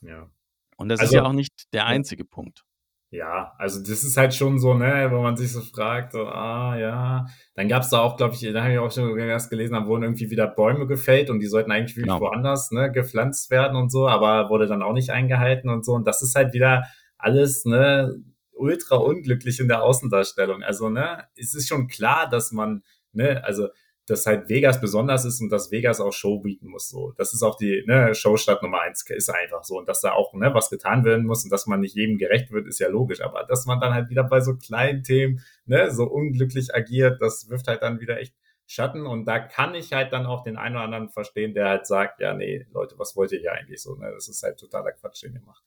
Ja. 0.00 0.30
Und 0.76 0.88
das 0.88 1.00
also, 1.00 1.10
ist 1.10 1.14
ja 1.14 1.24
auch 1.24 1.32
nicht 1.32 1.72
der 1.72 1.86
einzige. 1.86 2.24
Punkt. 2.24 2.64
Ja, 3.10 3.54
also 3.56 3.80
das 3.80 4.04
ist 4.04 4.18
halt 4.18 4.34
schon 4.34 4.58
so, 4.58 4.74
ne, 4.74 5.08
wo 5.10 5.22
man 5.22 5.34
sich 5.34 5.50
so 5.50 5.62
fragt, 5.62 6.12
so, 6.12 6.26
ah 6.26 6.76
ja. 6.76 7.26
Dann 7.54 7.66
gab 7.66 7.82
es 7.82 7.88
da 7.88 8.00
auch, 8.00 8.18
glaube 8.18 8.34
ich, 8.34 8.40
da 8.52 8.62
habe 8.62 8.72
ich 8.72 8.78
auch 8.78 8.92
schon 8.92 9.18
erst 9.18 9.48
gelesen, 9.48 9.72
da 9.72 9.86
wurden 9.86 10.02
irgendwie 10.02 10.30
wieder 10.30 10.46
Bäume 10.46 10.86
gefällt 10.86 11.30
und 11.30 11.40
die 11.40 11.46
sollten 11.46 11.72
eigentlich 11.72 11.94
genau. 11.94 12.20
woanders 12.20 12.70
ne, 12.70 12.92
gepflanzt 12.92 13.50
werden 13.50 13.78
und 13.78 13.90
so, 13.90 14.08
aber 14.08 14.50
wurde 14.50 14.66
dann 14.66 14.82
auch 14.82 14.92
nicht 14.92 15.10
eingehalten 15.10 15.70
und 15.70 15.86
so. 15.86 15.94
Und 15.94 16.06
das 16.06 16.20
ist 16.20 16.34
halt 16.34 16.52
wieder 16.52 16.84
alles, 17.16 17.64
ne, 17.64 18.14
ultra 18.52 18.96
unglücklich 18.96 19.58
in 19.58 19.68
der 19.68 19.82
Außendarstellung. 19.82 20.62
Also, 20.62 20.90
ne, 20.90 21.24
es 21.34 21.54
ist 21.54 21.68
schon 21.68 21.88
klar, 21.88 22.28
dass 22.28 22.52
man, 22.52 22.82
ne, 23.12 23.42
also 23.42 23.68
dass 24.10 24.26
halt 24.26 24.48
Vegas 24.48 24.80
besonders 24.80 25.24
ist 25.24 25.40
und 25.40 25.50
dass 25.50 25.70
Vegas 25.70 26.00
auch 26.00 26.12
Show 26.12 26.40
bieten 26.40 26.68
muss. 26.68 26.88
So, 26.88 27.12
das 27.16 27.34
ist 27.34 27.42
auch 27.42 27.56
die 27.56 27.84
ne, 27.86 28.14
Showstadt 28.14 28.62
Nummer 28.62 28.80
eins, 28.82 29.04
ist 29.08 29.30
einfach 29.30 29.64
so. 29.64 29.78
Und 29.78 29.88
dass 29.88 30.00
da 30.00 30.12
auch 30.12 30.32
ne, 30.34 30.52
was 30.54 30.70
getan 30.70 31.04
werden 31.04 31.26
muss 31.26 31.44
und 31.44 31.50
dass 31.50 31.66
man 31.66 31.80
nicht 31.80 31.94
jedem 31.94 32.18
gerecht 32.18 32.50
wird, 32.50 32.66
ist 32.66 32.80
ja 32.80 32.88
logisch. 32.88 33.20
Aber 33.20 33.44
dass 33.44 33.66
man 33.66 33.80
dann 33.80 33.94
halt 33.94 34.10
wieder 34.10 34.24
bei 34.24 34.40
so 34.40 34.56
kleinen 34.56 35.02
Themen 35.02 35.42
ne, 35.66 35.90
so 35.90 36.04
unglücklich 36.04 36.74
agiert, 36.74 37.20
das 37.20 37.48
wirft 37.50 37.68
halt 37.68 37.82
dann 37.82 38.00
wieder 38.00 38.18
echt 38.18 38.34
Schatten. 38.66 39.06
Und 39.06 39.24
da 39.24 39.38
kann 39.38 39.74
ich 39.74 39.92
halt 39.92 40.12
dann 40.12 40.26
auch 40.26 40.42
den 40.42 40.56
einen 40.56 40.76
oder 40.76 40.84
anderen 40.84 41.08
verstehen, 41.08 41.54
der 41.54 41.68
halt 41.68 41.86
sagt, 41.86 42.20
ja, 42.20 42.34
nee, 42.34 42.66
Leute, 42.72 42.98
was 42.98 43.16
wollt 43.16 43.32
ihr 43.32 43.40
hier 43.40 43.52
eigentlich 43.52 43.82
so? 43.82 43.94
Ne? 43.94 44.10
Das 44.14 44.28
ist 44.28 44.42
halt 44.42 44.58
totaler 44.58 44.92
Quatsch, 44.92 45.22
den 45.22 45.34
ihr 45.34 45.42
macht. 45.42 45.64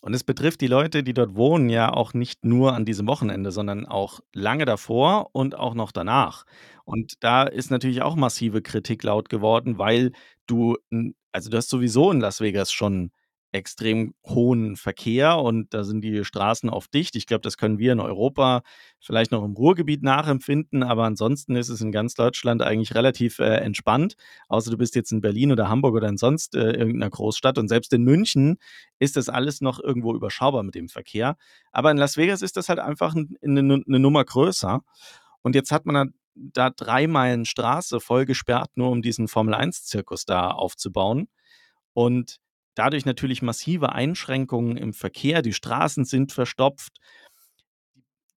Und 0.00 0.14
es 0.14 0.24
betrifft 0.24 0.60
die 0.60 0.66
Leute, 0.66 1.02
die 1.02 1.14
dort 1.14 1.34
wohnen, 1.36 1.68
ja 1.68 1.92
auch 1.92 2.14
nicht 2.14 2.44
nur 2.44 2.74
an 2.74 2.84
diesem 2.84 3.06
Wochenende, 3.06 3.50
sondern 3.50 3.86
auch 3.86 4.20
lange 4.32 4.64
davor 4.64 5.30
und 5.32 5.56
auch 5.56 5.74
noch 5.74 5.92
danach. 5.92 6.44
Und 6.84 7.14
da 7.24 7.44
ist 7.44 7.70
natürlich 7.70 8.02
auch 8.02 8.16
massive 8.16 8.62
Kritik 8.62 9.02
laut 9.02 9.28
geworden, 9.28 9.78
weil 9.78 10.12
du, 10.46 10.76
also 11.32 11.50
du 11.50 11.56
hast 11.56 11.70
sowieso 11.70 12.10
in 12.12 12.20
Las 12.20 12.40
Vegas 12.40 12.72
schon 12.72 13.10
extrem 13.56 14.14
hohen 14.24 14.76
Verkehr 14.76 15.38
und 15.38 15.74
da 15.74 15.82
sind 15.82 16.02
die 16.02 16.24
Straßen 16.24 16.70
oft 16.70 16.92
dicht. 16.94 17.16
Ich 17.16 17.26
glaube, 17.26 17.40
das 17.40 17.56
können 17.56 17.78
wir 17.78 17.92
in 17.92 18.00
Europa 18.00 18.62
vielleicht 19.00 19.32
noch 19.32 19.44
im 19.44 19.54
Ruhrgebiet 19.54 20.02
nachempfinden, 20.02 20.82
aber 20.82 21.04
ansonsten 21.04 21.56
ist 21.56 21.68
es 21.68 21.80
in 21.80 21.90
ganz 21.90 22.14
Deutschland 22.14 22.62
eigentlich 22.62 22.94
relativ 22.94 23.38
äh, 23.38 23.56
entspannt. 23.56 24.16
Außer 24.48 24.70
du 24.70 24.76
bist 24.76 24.94
jetzt 24.94 25.10
in 25.10 25.20
Berlin 25.20 25.50
oder 25.50 25.68
Hamburg 25.68 25.94
oder 25.94 26.08
in 26.08 26.18
sonst 26.18 26.54
äh, 26.54 26.72
irgendeiner 26.72 27.10
Großstadt 27.10 27.58
und 27.58 27.68
selbst 27.68 27.92
in 27.92 28.04
München 28.04 28.58
ist 28.98 29.16
das 29.16 29.28
alles 29.28 29.60
noch 29.60 29.80
irgendwo 29.82 30.14
überschaubar 30.14 30.62
mit 30.62 30.74
dem 30.74 30.88
Verkehr. 30.88 31.36
Aber 31.72 31.90
in 31.90 31.96
Las 31.96 32.16
Vegas 32.16 32.42
ist 32.42 32.56
das 32.56 32.68
halt 32.68 32.78
einfach 32.78 33.14
eine, 33.14 33.36
eine 33.42 33.98
Nummer 33.98 34.24
größer. 34.24 34.82
Und 35.42 35.54
jetzt 35.54 35.72
hat 35.72 35.86
man 35.86 36.12
da 36.34 36.70
drei 36.70 37.06
Meilen 37.06 37.44
Straße 37.44 38.00
voll 38.00 38.26
gesperrt, 38.26 38.70
nur 38.74 38.90
um 38.90 39.02
diesen 39.02 39.28
Formel-1-Zirkus 39.28 40.26
da 40.26 40.50
aufzubauen. 40.50 41.28
Und 41.94 42.38
dadurch 42.76 43.04
natürlich 43.04 43.42
massive 43.42 43.92
Einschränkungen 43.92 44.76
im 44.76 44.92
Verkehr, 44.92 45.42
die 45.42 45.52
Straßen 45.52 46.04
sind 46.04 46.32
verstopft. 46.32 46.98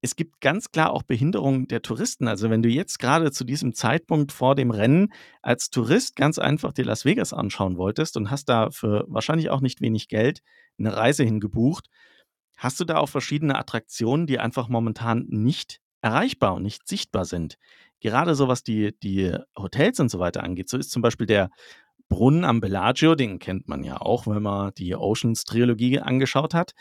Es 0.02 0.16
gibt 0.16 0.40
ganz 0.40 0.72
klar 0.72 0.92
auch 0.92 1.04
Behinderungen 1.04 1.68
der 1.68 1.82
Touristen. 1.82 2.28
Also 2.28 2.50
wenn 2.50 2.64
du 2.64 2.70
jetzt 2.70 3.00
gerade 3.00 3.32
zu 3.32 3.44
diesem 3.44 3.74
Zeitpunkt 3.74 4.32
vor 4.32 4.56
dem 4.56 4.72
Rennen 4.72 5.12
als 5.42 5.70
Tourist 5.70 6.16
ganz 6.16 6.40
einfach 6.40 6.72
dir 6.72 6.86
Las 6.86 7.04
Vegas 7.04 7.34
anschauen 7.34 7.78
wolltest 7.78 8.16
und 8.16 8.32
hast 8.32 8.48
da 8.48 8.72
für 8.72 9.06
wahrscheinlich 9.10 9.50
auch 9.50 9.60
nicht 9.60 9.82
wenig 9.82 10.08
Geld 10.08 10.40
eine 10.80 10.96
Reise 10.96 11.26
hingebucht, 11.26 11.90
hast 12.56 12.80
du 12.80 12.86
da 12.86 12.98
auch 12.98 13.10
verschiedene 13.10 13.58
Attraktionen, 13.58 14.26
die 14.26 14.40
einfach 14.40 14.70
momentan 14.70 15.26
nicht 15.28 15.80
erreichbar 16.02 16.56
und 16.56 16.64
nicht 16.64 16.88
sichtbar 16.88 17.26
sind. 17.26 17.58
Gerade 18.00 18.36
so 18.36 18.48
was 18.48 18.64
die, 18.64 18.98
die 19.04 19.36
Hotels 19.58 20.00
und 20.00 20.10
so 20.10 20.20
weiter 20.20 20.44
angeht. 20.44 20.70
So 20.70 20.78
ist 20.78 20.92
zum 20.92 21.02
Beispiel 21.02 21.28
der 21.28 21.50
Brunnen 22.10 22.44
am 22.44 22.60
Bellagio, 22.60 23.16
den 23.16 23.40
kennt 23.40 23.68
man 23.68 23.84
ja 23.84 24.02
auch, 24.02 24.28
wenn 24.28 24.42
man 24.42 24.74
die 24.78 24.96
Oceans-Trilogie 24.96 26.00
angeschaut 26.00 26.54
hat. 26.54 26.74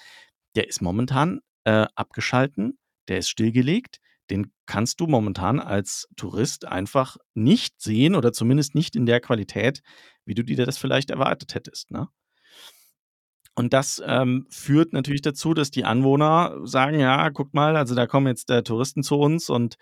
Der 0.57 0.69
ist 0.69 0.81
momentan 0.81 1.41
äh, 1.65 1.87
abgeschalten, 1.95 2.79
der 3.09 3.19
ist 3.19 3.29
stillgelegt. 3.29 3.99
Den 4.31 4.53
kannst 4.67 5.01
du 5.01 5.07
momentan 5.07 5.61
als 5.61 6.09
Tourist 6.17 6.67
einfach 6.67 7.17
nicht 7.35 7.81
sehen 7.81 8.15
oder 8.15 8.33
zumindest 8.33 8.75
nicht 8.75 8.97
in 8.97 9.07
der 9.07 9.21
Qualität, 9.21 9.81
wie 10.25 10.35
du 10.35 10.43
dir 10.43 10.67
das 10.67 10.77
vielleicht 10.77 11.11
erwartet 11.11 11.55
hättest. 11.55 11.91
Ne? 11.91 12.09
Und 13.55 13.73
das 13.73 14.03
ähm, 14.07 14.47
führt 14.51 14.93
natürlich 14.93 15.23
dazu, 15.23 15.53
dass 15.53 15.71
die 15.71 15.85
Anwohner 15.85 16.59
sagen, 16.65 17.01
ja, 17.01 17.31
guck 17.31 17.55
mal, 17.55 17.77
also 17.77 17.95
da 17.95 18.07
kommen 18.07 18.29
jetzt 18.29 18.51
äh, 18.51 18.63
Touristen 18.63 19.03
zu 19.03 19.17
uns 19.17 19.51
und 19.51 19.77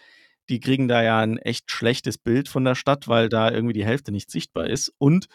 die 0.48 0.60
kriegen 0.60 0.88
da 0.88 1.02
ja 1.02 1.20
ein 1.20 1.38
echt 1.38 1.70
schlechtes 1.70 2.18
Bild 2.18 2.48
von 2.48 2.64
der 2.64 2.74
Stadt, 2.74 3.08
weil 3.08 3.28
da 3.28 3.50
irgendwie 3.50 3.74
die 3.74 3.84
Hälfte 3.84 4.12
nicht 4.12 4.30
sichtbar 4.30 4.68
ist. 4.68 4.92
Und 4.98 5.26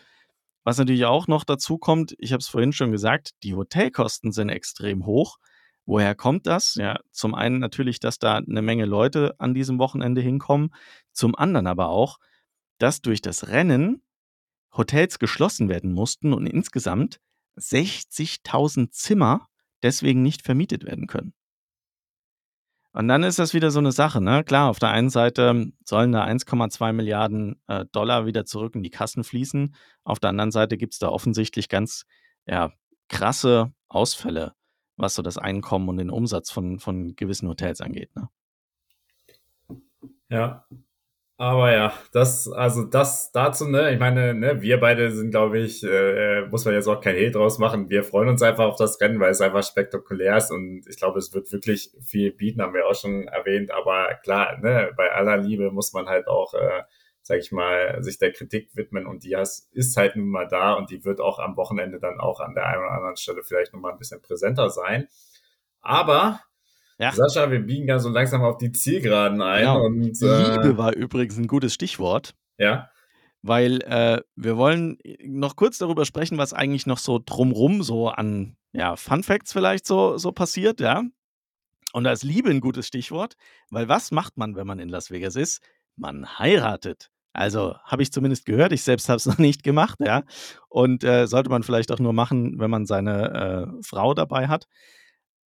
was 0.63 0.77
natürlich 0.77 1.05
auch 1.05 1.27
noch 1.27 1.43
dazu 1.43 1.77
kommt, 1.77 2.15
ich 2.19 2.33
habe 2.33 2.41
es 2.41 2.47
vorhin 2.47 2.73
schon 2.73 2.91
gesagt, 2.91 3.31
die 3.43 3.55
Hotelkosten 3.55 4.31
sind 4.31 4.49
extrem 4.49 5.05
hoch. 5.05 5.37
Woher 5.85 6.13
kommt 6.13 6.45
das? 6.45 6.75
Ja, 6.75 6.99
zum 7.11 7.33
einen 7.33 7.59
natürlich, 7.59 7.99
dass 7.99 8.19
da 8.19 8.37
eine 8.37 8.61
Menge 8.61 8.85
Leute 8.85 9.35
an 9.39 9.53
diesem 9.53 9.79
Wochenende 9.79 10.21
hinkommen, 10.21 10.73
zum 11.11 11.35
anderen 11.35 11.67
aber 11.67 11.89
auch, 11.89 12.17
dass 12.77 13.01
durch 13.01 13.21
das 13.21 13.47
Rennen 13.47 14.03
Hotels 14.71 15.19
geschlossen 15.19 15.69
werden 15.69 15.91
mussten 15.91 16.33
und 16.33 16.45
insgesamt 16.45 17.19
60.000 17.57 18.91
Zimmer 18.91 19.47
deswegen 19.83 20.21
nicht 20.21 20.43
vermietet 20.43 20.85
werden 20.85 21.07
können. 21.07 21.33
Und 22.93 23.07
dann 23.07 23.23
ist 23.23 23.39
das 23.39 23.53
wieder 23.53 23.71
so 23.71 23.79
eine 23.79 23.93
Sache, 23.93 24.19
ne? 24.19 24.43
Klar, 24.43 24.69
auf 24.69 24.79
der 24.79 24.89
einen 24.89 25.09
Seite 25.09 25.71
sollen 25.85 26.11
da 26.11 26.25
1,2 26.25 26.91
Milliarden 26.91 27.61
äh, 27.67 27.85
Dollar 27.91 28.25
wieder 28.25 28.45
zurück 28.45 28.75
in 28.75 28.83
die 28.83 28.89
Kassen 28.89 29.23
fließen. 29.23 29.73
Auf 30.03 30.19
der 30.19 30.31
anderen 30.31 30.51
Seite 30.51 30.77
gibt 30.77 30.93
es 30.93 30.99
da 30.99 31.07
offensichtlich 31.07 31.69
ganz 31.69 32.05
ja, 32.45 32.73
krasse 33.07 33.71
Ausfälle, 33.87 34.55
was 34.97 35.15
so 35.15 35.21
das 35.21 35.37
Einkommen 35.37 35.87
und 35.87 35.97
den 35.97 36.09
Umsatz 36.09 36.51
von, 36.51 36.79
von 36.79 37.15
gewissen 37.15 37.47
Hotels 37.47 37.79
angeht. 37.79 38.13
Ne? 38.15 38.29
Ja, 40.27 40.65
aber 41.41 41.73
ja, 41.73 41.91
das, 42.11 42.47
also 42.51 42.83
das 42.83 43.31
dazu, 43.31 43.65
ne, 43.67 43.91
ich 43.91 43.99
meine, 43.99 44.35
ne, 44.35 44.61
wir 44.61 44.79
beide 44.79 45.09
sind, 45.09 45.31
glaube 45.31 45.57
ich, 45.57 45.83
äh, 45.83 46.45
muss 46.45 46.65
man 46.65 46.75
jetzt 46.75 46.85
auch 46.85 47.01
kein 47.01 47.15
Hehl 47.15 47.31
draus 47.31 47.57
machen. 47.57 47.89
Wir 47.89 48.03
freuen 48.03 48.29
uns 48.29 48.43
einfach 48.43 48.65
auf 48.65 48.75
das 48.75 49.01
Rennen, 49.01 49.19
weil 49.19 49.31
es 49.31 49.41
einfach 49.41 49.63
spektakulär 49.63 50.37
ist 50.37 50.51
und 50.51 50.85
ich 50.87 50.97
glaube, 50.97 51.17
es 51.17 51.33
wird 51.33 51.51
wirklich 51.51 51.89
viel 51.99 52.31
bieten, 52.31 52.61
haben 52.61 52.75
wir 52.75 52.85
auch 52.85 52.93
schon 52.93 53.27
erwähnt. 53.27 53.71
Aber 53.71 54.13
klar, 54.21 54.59
ne, 54.59 54.91
bei 54.95 55.11
aller 55.11 55.37
Liebe 55.37 55.71
muss 55.71 55.93
man 55.93 56.05
halt 56.05 56.27
auch, 56.27 56.53
äh, 56.53 56.83
sag 57.23 57.39
ich 57.39 57.51
mal, 57.51 58.03
sich 58.03 58.19
der 58.19 58.33
Kritik 58.33 58.75
widmen 58.75 59.07
und 59.07 59.23
die 59.23 59.35
ist 59.71 59.97
halt 59.97 60.15
nun 60.17 60.29
mal 60.29 60.47
da 60.47 60.73
und 60.73 60.91
die 60.91 61.03
wird 61.05 61.21
auch 61.21 61.39
am 61.39 61.57
Wochenende 61.57 61.99
dann 61.99 62.19
auch 62.19 62.39
an 62.39 62.53
der 62.53 62.67
einen 62.67 62.83
oder 62.83 62.91
anderen 62.91 63.17
Stelle 63.17 63.41
vielleicht 63.41 63.73
nochmal 63.73 63.93
ein 63.93 63.97
bisschen 63.97 64.21
präsenter 64.21 64.69
sein. 64.69 65.07
Aber 65.81 66.39
ja. 67.01 67.11
Sascha, 67.11 67.49
wir 67.49 67.59
biegen 67.59 67.87
ja 67.87 67.97
so 67.97 68.09
langsam 68.09 68.43
auf 68.43 68.57
die 68.57 68.71
Zielgeraden 68.71 69.41
ein. 69.41 69.61
Genau. 69.61 69.85
Und, 69.85 70.21
äh, 70.21 70.51
Liebe 70.53 70.77
war 70.77 70.93
übrigens 70.93 71.37
ein 71.37 71.47
gutes 71.47 71.73
Stichwort. 71.73 72.35
Ja. 72.59 72.91
Weil 73.41 73.81
äh, 73.81 74.21
wir 74.35 74.55
wollen 74.55 74.99
noch 75.23 75.55
kurz 75.55 75.79
darüber 75.79 76.05
sprechen, 76.05 76.37
was 76.37 76.53
eigentlich 76.53 76.85
noch 76.85 76.99
so 76.99 77.19
drumrum 77.23 77.81
so 77.81 78.09
an 78.09 78.55
ja, 78.71 78.95
Fun 78.95 79.23
Facts 79.23 79.51
vielleicht 79.51 79.87
so, 79.87 80.17
so 80.17 80.31
passiert, 80.31 80.79
ja. 80.79 81.03
Und 81.93 82.03
da 82.03 82.11
ist 82.11 82.23
Liebe 82.23 82.51
ein 82.51 82.61
gutes 82.61 82.87
Stichwort, 82.87 83.35
weil 83.71 83.89
was 83.89 84.11
macht 84.11 84.37
man, 84.37 84.55
wenn 84.55 84.67
man 84.67 84.79
in 84.79 84.87
Las 84.87 85.09
Vegas 85.09 85.35
ist? 85.35 85.61
Man 85.97 86.39
heiratet. 86.39 87.09
Also 87.33 87.75
habe 87.83 88.03
ich 88.03 88.11
zumindest 88.11 88.45
gehört, 88.45 88.73
ich 88.73 88.83
selbst 88.83 89.09
habe 89.09 89.17
es 89.17 89.25
noch 89.25 89.39
nicht 89.39 89.63
gemacht, 89.63 89.97
ja. 89.99 90.23
Und 90.69 91.03
äh, 91.03 91.25
sollte 91.25 91.49
man 91.49 91.63
vielleicht 91.63 91.91
auch 91.91 91.99
nur 91.99 92.13
machen, 92.13 92.59
wenn 92.59 92.69
man 92.69 92.85
seine 92.85 93.71
äh, 93.79 93.83
Frau 93.83 94.13
dabei 94.13 94.47
hat. 94.47 94.67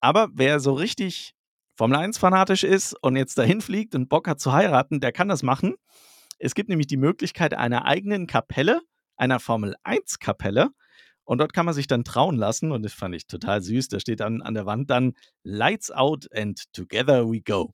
Aber 0.00 0.28
wer 0.32 0.60
so 0.60 0.74
richtig 0.74 1.34
Formel 1.76 1.98
1 1.98 2.18
fanatisch 2.18 2.64
ist 2.64 2.94
und 3.02 3.16
jetzt 3.16 3.38
dahin 3.38 3.60
fliegt 3.60 3.94
und 3.94 4.08
Bock 4.08 4.28
hat 4.28 4.40
zu 4.40 4.52
heiraten, 4.52 5.00
der 5.00 5.12
kann 5.12 5.28
das 5.28 5.42
machen. 5.42 5.76
Es 6.38 6.54
gibt 6.54 6.68
nämlich 6.68 6.86
die 6.86 6.96
Möglichkeit 6.96 7.54
einer 7.54 7.84
eigenen 7.84 8.26
Kapelle, 8.26 8.80
einer 9.16 9.40
Formel 9.40 9.76
1 9.82 10.18
Kapelle. 10.18 10.70
Und 11.24 11.38
dort 11.38 11.52
kann 11.52 11.64
man 11.64 11.74
sich 11.74 11.86
dann 11.86 12.02
trauen 12.02 12.36
lassen. 12.36 12.72
Und 12.72 12.82
das 12.82 12.92
fand 12.92 13.14
ich 13.14 13.26
total 13.26 13.62
süß. 13.62 13.88
Da 13.88 14.00
steht 14.00 14.18
dann 14.18 14.42
an 14.42 14.54
der 14.54 14.66
Wand 14.66 14.90
dann 14.90 15.12
Lights 15.44 15.92
out 15.92 16.26
and 16.34 16.64
together 16.72 17.30
we 17.30 17.40
go. 17.40 17.72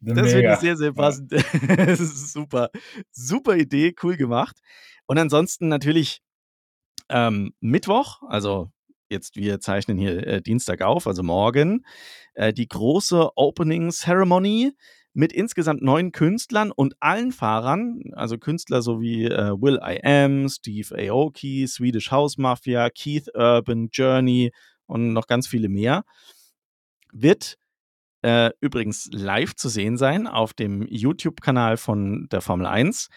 Das 0.00 0.32
finde 0.32 0.52
ich 0.52 0.58
sehr, 0.58 0.76
sehr 0.76 0.92
passend. 0.92 1.32
Ja. 1.78 1.96
super. 1.96 2.70
Super 3.10 3.56
Idee, 3.56 3.94
cool 4.02 4.16
gemacht. 4.16 4.58
Und 5.06 5.18
ansonsten 5.18 5.68
natürlich 5.68 6.20
ähm, 7.08 7.54
Mittwoch, 7.60 8.22
also 8.28 8.70
jetzt 9.10 9.36
wir 9.36 9.60
zeichnen 9.60 9.98
hier 9.98 10.26
äh, 10.26 10.42
Dienstag 10.42 10.82
auf, 10.82 11.06
also 11.06 11.22
morgen, 11.22 11.84
äh, 12.34 12.52
die 12.52 12.68
große 12.68 13.30
Opening 13.36 13.90
Ceremony 13.90 14.72
mit 15.12 15.32
insgesamt 15.32 15.82
neun 15.82 16.12
Künstlern 16.12 16.70
und 16.70 16.94
allen 17.00 17.32
Fahrern, 17.32 18.00
also 18.12 18.38
Künstler 18.38 18.80
sowie 18.80 19.24
äh, 19.24 19.50
Will 19.50 19.80
I 19.82 20.00
Am, 20.04 20.48
Steve 20.48 20.94
Aoki, 20.96 21.66
Swedish 21.66 22.10
House 22.10 22.38
Mafia, 22.38 22.88
Keith 22.90 23.28
Urban, 23.34 23.88
Journey 23.92 24.52
und 24.86 25.12
noch 25.12 25.26
ganz 25.26 25.48
viele 25.48 25.68
mehr, 25.68 26.04
wird 27.12 27.56
äh, 28.22 28.50
übrigens 28.60 29.08
live 29.12 29.54
zu 29.54 29.68
sehen 29.68 29.96
sein 29.96 30.26
auf 30.26 30.52
dem 30.52 30.86
YouTube-Kanal 30.86 31.76
von 31.76 32.28
der 32.30 32.40
Formel 32.40 32.66
1. 32.66 33.08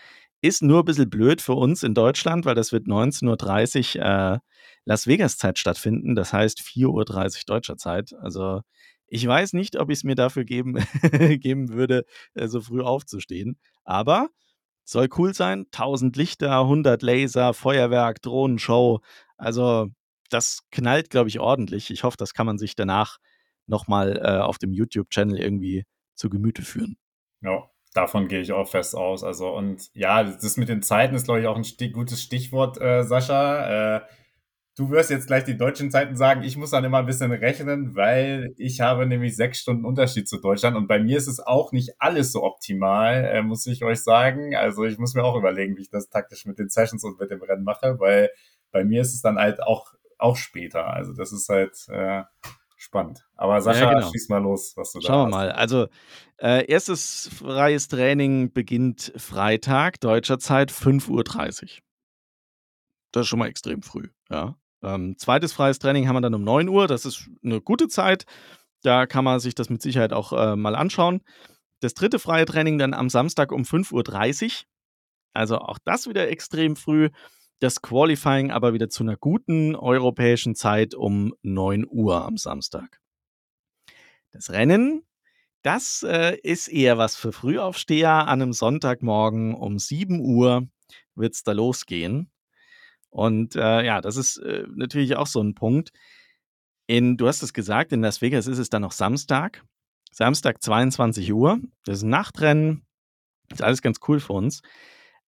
Ist 0.41 0.63
nur 0.63 0.79
ein 0.79 0.85
bisschen 0.85 1.09
blöd 1.09 1.41
für 1.41 1.53
uns 1.53 1.83
in 1.83 1.93
Deutschland, 1.93 2.45
weil 2.45 2.55
das 2.55 2.71
wird 2.71 2.87
19.30 2.87 3.97
Uhr 3.97 4.03
äh, 4.35 4.39
Las 4.85 5.07
Vegas-Zeit 5.07 5.59
stattfinden. 5.59 6.15
Das 6.15 6.33
heißt 6.33 6.59
4.30 6.59 6.87
Uhr 6.87 7.05
deutscher 7.45 7.77
Zeit. 7.77 8.13
Also 8.19 8.61
ich 9.07 9.25
weiß 9.27 9.53
nicht, 9.53 9.79
ob 9.79 9.89
ich 9.89 9.99
es 9.99 10.03
mir 10.03 10.15
dafür 10.15 10.43
geben, 10.43 10.75
geben 11.39 11.69
würde, 11.69 12.05
äh, 12.33 12.47
so 12.47 12.61
früh 12.61 12.81
aufzustehen. 12.81 13.59
Aber 13.83 14.29
soll 14.85 15.07
cool 15.17 15.33
sein. 15.33 15.65
1000 15.71 16.15
Lichter, 16.15 16.59
100 16.59 17.01
Laser, 17.01 17.53
Feuerwerk, 17.53 18.21
Drohnenshow. 18.21 19.01
Also 19.37 19.87
das 20.29 20.61
knallt, 20.71 21.09
glaube 21.09 21.29
ich, 21.29 21.39
ordentlich. 21.39 21.89
Ich 21.91 22.03
hoffe, 22.03 22.17
das 22.17 22.33
kann 22.33 22.45
man 22.45 22.57
sich 22.57 22.75
danach 22.75 23.17
nochmal 23.67 24.17
äh, 24.17 24.39
auf 24.41 24.57
dem 24.57 24.73
YouTube-Channel 24.73 25.39
irgendwie 25.39 25.85
zu 26.15 26.29
Gemüte 26.29 26.63
führen. 26.63 26.97
Ja, 27.41 27.69
davon 27.93 28.27
gehe 28.27 28.41
ich 28.41 28.51
auch 28.51 28.67
fest 28.67 28.95
aus. 28.95 29.23
Also 29.23 29.55
und 29.55 29.89
ja, 29.93 30.23
das 30.23 30.57
mit 30.57 30.69
den 30.69 30.81
Zeiten 30.81 31.15
ist, 31.15 31.25
glaube 31.25 31.41
ich, 31.41 31.47
auch 31.47 31.55
ein 31.55 31.63
sti 31.63 31.89
gutes 31.89 32.21
Stichwort, 32.21 32.79
äh, 32.81 33.03
Sascha. 33.03 33.97
Äh, 33.97 34.01
Du 34.75 34.89
wirst 34.89 35.11
jetzt 35.11 35.27
gleich 35.27 35.43
die 35.43 35.55
deutschen 35.55 35.91
Zeiten 35.91 36.15
sagen. 36.15 36.41
Ich 36.41 36.57
muss 36.57 36.71
dann 36.71 36.83
immer 36.83 36.97
ein 36.97 37.05
bisschen 37.05 37.31
rechnen, 37.31 37.95
weil 37.95 38.53
ich 38.57 38.81
habe 38.81 39.05
nämlich 39.05 39.35
sechs 39.35 39.59
Stunden 39.59 39.85
Unterschied 39.85 40.27
zu 40.27 40.41
Deutschland 40.41 40.75
und 40.75 40.87
bei 40.87 40.99
mir 40.99 41.17
ist 41.17 41.27
es 41.27 41.39
auch 41.39 41.71
nicht 41.71 41.91
alles 41.99 42.31
so 42.31 42.43
optimal, 42.43 43.23
äh, 43.23 43.43
muss 43.43 43.67
ich 43.67 43.83
euch 43.83 44.03
sagen. 44.03 44.55
Also 44.55 44.83
ich 44.85 44.97
muss 44.97 45.13
mir 45.13 45.23
auch 45.23 45.35
überlegen, 45.35 45.77
wie 45.77 45.83
ich 45.83 45.91
das 45.91 46.09
taktisch 46.09 46.45
mit 46.45 46.57
den 46.57 46.69
Sessions 46.69 47.03
und 47.03 47.19
mit 47.19 47.29
dem 47.29 47.43
Rennen 47.43 47.63
mache, 47.63 47.99
weil 47.99 48.31
bei 48.71 48.83
mir 48.83 49.01
ist 49.01 49.13
es 49.13 49.21
dann 49.21 49.37
halt 49.37 49.61
auch 49.61 49.93
auch 50.17 50.37
später. 50.37 50.87
Also 50.87 51.13
das 51.13 51.31
ist 51.31 51.49
halt 51.49 51.77
äh, 51.89 52.23
spannend. 52.77 53.27
Aber 53.35 53.61
Sascha, 53.61 53.91
ja, 53.91 53.93
genau. 53.93 54.11
schieß 54.11 54.29
mal 54.29 54.41
los, 54.41 54.73
was 54.75 54.91
du 54.91 55.01
Schauen 55.01 55.07
da 55.07 55.07
Schauen 55.07 55.29
wir 55.29 55.37
mal. 55.37 55.51
Also 55.51 55.87
äh, 56.37 56.65
erstes 56.65 57.29
freies 57.37 57.89
Training 57.89 58.51
beginnt 58.51 59.13
Freitag, 59.17 59.99
deutscher 59.99 60.39
Zeit, 60.39 60.71
5.30 60.71 61.09
Uhr. 61.09 61.83
Das 63.11 63.21
ist 63.21 63.27
schon 63.27 63.39
mal 63.39 63.47
extrem 63.47 63.83
früh, 63.83 64.09
ja. 64.29 64.55
Ähm, 64.83 65.17
zweites 65.17 65.53
freies 65.53 65.79
Training 65.79 66.07
haben 66.07 66.15
wir 66.15 66.21
dann 66.21 66.35
um 66.35 66.43
9 66.43 66.67
Uhr. 66.67 66.87
Das 66.87 67.05
ist 67.05 67.29
eine 67.43 67.61
gute 67.61 67.87
Zeit. 67.87 68.25
Da 68.81 69.05
kann 69.05 69.23
man 69.23 69.39
sich 69.39 69.55
das 69.55 69.69
mit 69.69 69.81
Sicherheit 69.81 70.13
auch 70.13 70.33
äh, 70.33 70.55
mal 70.55 70.75
anschauen. 70.75 71.21
Das 71.79 71.93
dritte 71.93 72.19
freie 72.19 72.45
Training 72.45 72.77
dann 72.77 72.93
am 72.93 73.09
Samstag 73.09 73.51
um 73.51 73.63
5.30 73.63 74.43
Uhr. 74.45 74.51
Also 75.33 75.57
auch 75.57 75.79
das 75.83 76.07
wieder 76.07 76.29
extrem 76.29 76.75
früh. 76.75 77.09
Das 77.59 77.81
Qualifying 77.81 78.51
aber 78.51 78.73
wieder 78.73 78.89
zu 78.89 79.03
einer 79.03 79.15
guten 79.15 79.75
europäischen 79.75 80.53
Zeit 80.53 80.95
um 80.95 81.33
9 81.43 81.85
Uhr 81.89 82.25
am 82.25 82.37
Samstag. 82.37 82.99
Das 84.31 84.49
Rennen, 84.49 85.03
das 85.61 86.03
äh, 86.03 86.35
ist 86.43 86.67
eher 86.67 86.97
was 86.97 87.15
für 87.15 87.31
Frühaufsteher. 87.31 88.27
An 88.27 88.41
einem 88.41 88.53
Sonntagmorgen 88.53 89.55
um 89.55 89.79
7 89.79 90.19
Uhr 90.19 90.67
wird 91.15 91.35
es 91.35 91.43
da 91.43 91.53
losgehen. 91.53 92.32
Und 93.13 93.55
äh, 93.55 93.85
ja, 93.85 94.01
das 94.01 94.17
ist 94.17 94.37
äh, 94.37 94.65
natürlich 94.73 95.15
auch 95.15 95.27
so 95.27 95.39
ein 95.39 95.53
Punkt. 95.53 95.91
In, 96.87 97.15
du 97.15 97.27
hast 97.27 97.43
es 97.43 97.53
gesagt, 97.53 97.93
in 97.93 98.01
Las 98.01 98.23
Vegas 98.23 98.47
ist 98.47 98.57
es 98.57 98.71
dann 98.71 98.81
noch 98.81 98.91
Samstag. 98.91 99.63
Samstag 100.11 100.63
22 100.63 101.31
Uhr. 101.31 101.59
Das 101.85 101.97
ist 101.97 102.03
ein 102.03 102.09
Nachtrennen. 102.09 102.87
Ist 103.51 103.61
alles 103.61 103.83
ganz 103.83 103.99
cool 104.07 104.19
für 104.19 104.33
uns. 104.33 104.63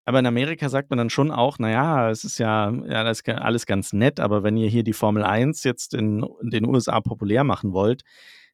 Aber 0.04 0.18
in 0.18 0.26
Amerika 0.26 0.68
sagt 0.68 0.90
man 0.90 0.98
dann 0.98 1.12
schon 1.12 1.30
auch, 1.30 1.60
naja, 1.60 2.10
es 2.10 2.24
ist 2.24 2.40
ja, 2.40 2.72
ja 2.72 3.04
alles 3.04 3.66
ganz 3.68 3.94
nett, 3.94 4.20
aber 4.20 4.42
wenn 4.42 4.58
ihr 4.58 4.70
hier 4.70 4.84
die 4.84 4.94
Formel 4.94 5.24
1 5.24 5.64
jetzt 5.64 5.94
in, 5.94 6.26
in 6.42 6.50
den 6.50 6.66
USA 6.66 7.02
populär 7.02 7.44
machen 7.44 7.72
wollt, 7.72 8.04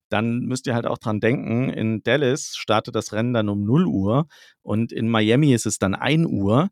dann 0.10 0.40
müsst 0.40 0.68
ihr 0.68 0.76
halt 0.76 0.88
auch 0.88 0.98
dran 0.98 1.22
denken, 1.22 1.70
in 1.70 2.04
Dallas 2.04 2.56
startet 2.58 2.96
das 2.96 3.14
Rennen 3.14 3.34
dann 3.34 3.48
um 3.48 3.64
0 3.64 3.86
Uhr 3.86 4.28
und 4.62 4.92
in 4.92 5.08
Miami 5.10 5.54
ist 5.54 5.66
es 5.66 5.78
dann 5.78 5.96
1 5.96 6.26
Uhr. 6.28 6.70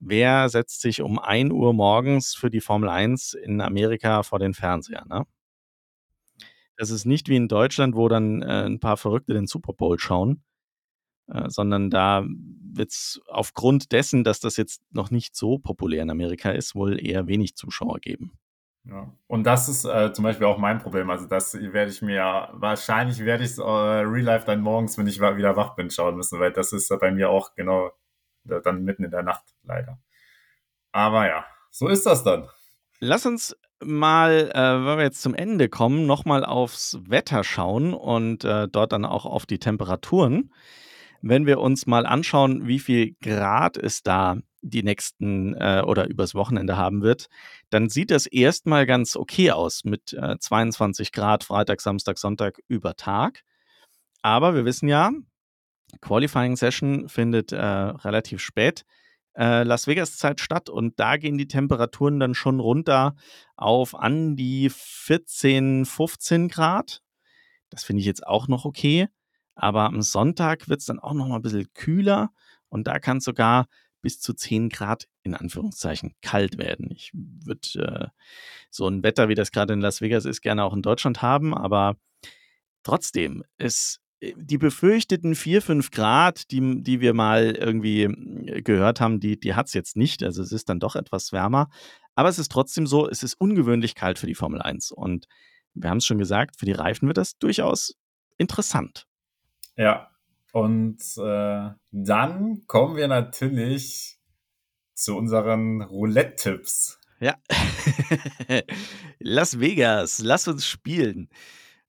Wer 0.00 0.48
setzt 0.48 0.80
sich 0.80 1.02
um 1.02 1.18
1 1.18 1.52
Uhr 1.52 1.74
morgens 1.74 2.34
für 2.34 2.50
die 2.50 2.62
Formel 2.62 2.88
1 2.88 3.34
in 3.34 3.60
Amerika 3.60 4.22
vor 4.22 4.38
den 4.38 4.54
Fernseher, 4.54 5.04
ne? 5.06 5.26
Das 6.76 6.88
ist 6.88 7.04
nicht 7.04 7.28
wie 7.28 7.36
in 7.36 7.46
Deutschland, 7.46 7.94
wo 7.94 8.08
dann 8.08 8.40
äh, 8.40 8.64
ein 8.64 8.80
paar 8.80 8.96
Verrückte 8.96 9.34
den 9.34 9.46
Super 9.46 9.74
Bowl 9.74 9.98
schauen, 9.98 10.42
äh, 11.28 11.50
sondern 11.50 11.90
da 11.90 12.24
wird 12.26 12.90
es 12.90 13.20
aufgrund 13.26 13.92
dessen, 13.92 14.24
dass 14.24 14.40
das 14.40 14.56
jetzt 14.56 14.80
noch 14.90 15.10
nicht 15.10 15.36
so 15.36 15.58
populär 15.58 16.02
in 16.02 16.10
Amerika 16.10 16.50
ist, 16.50 16.74
wohl 16.74 16.98
eher 16.98 17.26
wenig 17.26 17.54
Zuschauer 17.54 17.98
geben. 18.00 18.32
Ja. 18.84 19.12
Und 19.26 19.44
das 19.44 19.68
ist 19.68 19.84
äh, 19.84 20.14
zum 20.14 20.22
Beispiel 20.22 20.46
auch 20.46 20.56
mein 20.56 20.78
Problem. 20.78 21.10
Also 21.10 21.26
das 21.26 21.52
werde 21.52 21.90
ich 21.90 22.00
mir, 22.00 22.48
wahrscheinlich 22.52 23.18
werde 23.20 23.44
ich 23.44 23.50
es 23.50 23.58
äh, 23.58 23.62
Real 23.62 24.24
Life 24.24 24.46
dann 24.46 24.62
morgens, 24.62 24.96
wenn 24.96 25.06
ich 25.06 25.20
wieder 25.20 25.56
wach 25.56 25.74
bin, 25.74 25.90
schauen 25.90 26.16
müssen, 26.16 26.40
weil 26.40 26.52
das 26.52 26.72
ist 26.72 26.88
bei 26.98 27.10
mir 27.10 27.28
auch 27.28 27.54
genau 27.54 27.90
dann 28.50 28.82
mitten 28.82 29.04
in 29.04 29.10
der 29.10 29.22
Nacht 29.22 29.44
leider. 29.62 29.98
Aber 30.92 31.26
ja, 31.28 31.44
so 31.70 31.88
ist 31.88 32.06
das 32.06 32.24
dann. 32.24 32.48
Lass 32.98 33.24
uns 33.24 33.56
mal, 33.82 34.50
äh, 34.52 34.86
wenn 34.86 34.98
wir 34.98 35.04
jetzt 35.04 35.22
zum 35.22 35.34
Ende 35.34 35.68
kommen, 35.68 36.06
nochmal 36.06 36.44
aufs 36.44 36.98
Wetter 37.06 37.44
schauen 37.44 37.94
und 37.94 38.44
äh, 38.44 38.68
dort 38.68 38.92
dann 38.92 39.04
auch 39.04 39.24
auf 39.24 39.46
die 39.46 39.58
Temperaturen. 39.58 40.52
Wenn 41.22 41.46
wir 41.46 41.60
uns 41.60 41.86
mal 41.86 42.06
anschauen, 42.06 42.66
wie 42.66 42.78
viel 42.78 43.14
Grad 43.22 43.76
es 43.76 44.02
da 44.02 44.36
die 44.62 44.82
nächsten 44.82 45.54
äh, 45.54 45.82
oder 45.86 46.08
übers 46.08 46.34
Wochenende 46.34 46.76
haben 46.76 47.02
wird, 47.02 47.28
dann 47.70 47.88
sieht 47.88 48.10
das 48.10 48.26
erstmal 48.26 48.86
ganz 48.86 49.16
okay 49.16 49.50
aus 49.50 49.84
mit 49.84 50.12
äh, 50.12 50.38
22 50.38 51.12
Grad 51.12 51.44
Freitag, 51.44 51.80
Samstag, 51.80 52.18
Sonntag 52.18 52.58
über 52.68 52.96
Tag. 52.96 53.42
Aber 54.22 54.54
wir 54.54 54.64
wissen 54.64 54.88
ja, 54.88 55.10
Qualifying 56.00 56.56
Session 56.56 57.08
findet 57.08 57.52
äh, 57.52 57.58
relativ 57.58 58.40
spät 58.40 58.84
äh, 59.34 59.62
Las 59.62 59.86
Vegas 59.86 60.16
Zeit 60.18 60.40
statt 60.40 60.68
und 60.68 60.98
da 60.98 61.16
gehen 61.16 61.38
die 61.38 61.48
Temperaturen 61.48 62.20
dann 62.20 62.34
schon 62.34 62.60
runter 62.60 63.16
auf 63.56 63.94
an 63.94 64.36
die 64.36 64.70
14, 64.70 65.86
15 65.86 66.48
Grad. 66.48 67.02
Das 67.70 67.84
finde 67.84 68.00
ich 68.00 68.06
jetzt 68.06 68.26
auch 68.26 68.48
noch 68.48 68.64
okay. 68.64 69.08
Aber 69.54 69.84
am 69.84 70.02
Sonntag 70.02 70.68
wird 70.68 70.80
es 70.80 70.86
dann 70.86 70.98
auch 70.98 71.12
noch 71.12 71.28
mal 71.28 71.36
ein 71.36 71.42
bisschen 71.42 71.72
kühler 71.74 72.30
und 72.68 72.86
da 72.86 72.98
kann 72.98 73.18
es 73.18 73.24
sogar 73.24 73.66
bis 74.00 74.20
zu 74.20 74.32
10 74.32 74.70
Grad 74.70 75.06
in 75.22 75.34
Anführungszeichen 75.34 76.14
kalt 76.22 76.56
werden. 76.56 76.90
Ich 76.90 77.10
würde 77.12 78.10
äh, 78.14 78.20
so 78.70 78.88
ein 78.88 79.02
Wetter, 79.02 79.28
wie 79.28 79.34
das 79.34 79.52
gerade 79.52 79.74
in 79.74 79.80
Las 79.80 80.00
Vegas 80.00 80.24
ist, 80.24 80.40
gerne 80.40 80.64
auch 80.64 80.72
in 80.72 80.82
Deutschland 80.82 81.20
haben, 81.20 81.54
aber 81.54 81.96
trotzdem, 82.82 83.44
es 83.58 84.00
die 84.20 84.58
befürchteten 84.58 85.34
4, 85.34 85.62
5 85.62 85.90
Grad, 85.90 86.50
die, 86.50 86.82
die 86.82 87.00
wir 87.00 87.14
mal 87.14 87.52
irgendwie 87.52 88.02
äh, 88.02 88.62
gehört 88.62 89.00
haben, 89.00 89.20
die, 89.20 89.38
die 89.38 89.54
hat 89.54 89.68
es 89.68 89.74
jetzt 89.74 89.96
nicht. 89.96 90.22
Also 90.22 90.42
es 90.42 90.52
ist 90.52 90.68
dann 90.68 90.80
doch 90.80 90.96
etwas 90.96 91.32
wärmer. 91.32 91.68
Aber 92.14 92.28
es 92.28 92.38
ist 92.38 92.52
trotzdem 92.52 92.86
so, 92.86 93.08
es 93.08 93.22
ist 93.22 93.34
ungewöhnlich 93.34 93.94
kalt 93.94 94.18
für 94.18 94.26
die 94.26 94.34
Formel 94.34 94.60
1. 94.60 94.92
Und 94.92 95.26
wir 95.74 95.90
haben 95.90 95.98
es 95.98 96.06
schon 96.06 96.18
gesagt, 96.18 96.58
für 96.58 96.66
die 96.66 96.72
Reifen 96.72 97.08
wird 97.08 97.16
das 97.16 97.38
durchaus 97.38 97.96
interessant. 98.36 99.06
Ja, 99.76 100.10
und 100.52 101.00
äh, 101.16 101.70
dann 101.90 102.62
kommen 102.66 102.96
wir 102.96 103.08
natürlich 103.08 104.18
zu 104.94 105.16
unseren 105.16 105.80
Roulette-Tipps. 105.80 106.98
Ja. 107.20 107.36
Las 109.18 109.60
Vegas, 109.60 110.18
lass 110.18 110.48
uns 110.48 110.66
spielen. 110.66 111.28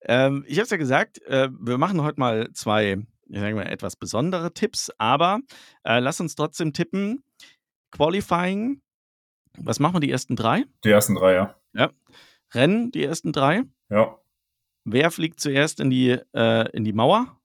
Ähm, 0.04 0.44
ich 0.48 0.58
habe 0.58 0.64
es 0.64 0.70
ja 0.70 0.78
gesagt, 0.78 1.22
äh, 1.24 1.50
wir 1.52 1.78
machen 1.78 2.02
heute 2.02 2.20
mal 2.20 2.52
zwei, 2.54 3.00
ich 3.28 3.40
sage 3.40 3.56
mal, 3.56 3.68
etwas 3.68 3.96
besondere 3.96 4.54
Tipps, 4.54 4.92
aber 4.98 5.40
äh, 5.84 6.00
lass 6.00 6.20
uns 6.20 6.36
trotzdem 6.36 6.74
tippen. 6.74 7.24
Qualifying, 7.92 8.82
was 9.58 9.80
machen 9.80 9.96
wir 9.96 10.00
die 10.00 10.12
ersten 10.12 10.36
drei? 10.36 10.66
Die 10.84 10.90
ersten 10.90 11.16
drei, 11.16 11.34
ja. 11.34 11.56
Ja. 11.74 11.92
Rennen, 12.54 12.92
die 12.92 13.04
ersten 13.04 13.32
drei? 13.32 13.64
Ja. 13.90 14.18
Wer 14.84 15.12
fliegt 15.12 15.40
zuerst 15.40 15.80
in 15.80 15.90
die, 15.90 16.18
äh, 16.34 16.70
in 16.72 16.84
die 16.84 16.94
Mauer? 16.94 17.38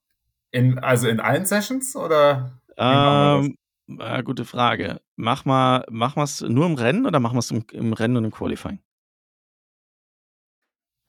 In, 0.51 0.79
also 0.79 1.09
in 1.09 1.21
allen 1.21 1.45
Sessions 1.45 1.95
oder? 1.97 2.61
Ähm, 2.77 3.57
äh, 3.99 4.23
gute 4.23 4.45
Frage. 4.45 5.01
Mach 5.17 5.45
mal, 5.45 5.85
machen 5.91 6.17
wir 6.17 6.25
es 6.25 6.41
nur 6.41 6.67
im 6.67 6.75
Rennen 6.75 7.07
oder 7.07 7.21
machen 7.21 7.35
wir 7.35 7.41
es 7.41 7.51
im, 7.51 7.65
im 7.73 7.93
Rennen 7.93 8.17
und 8.17 8.25
im 8.25 8.31
Qualifying? 8.31 8.81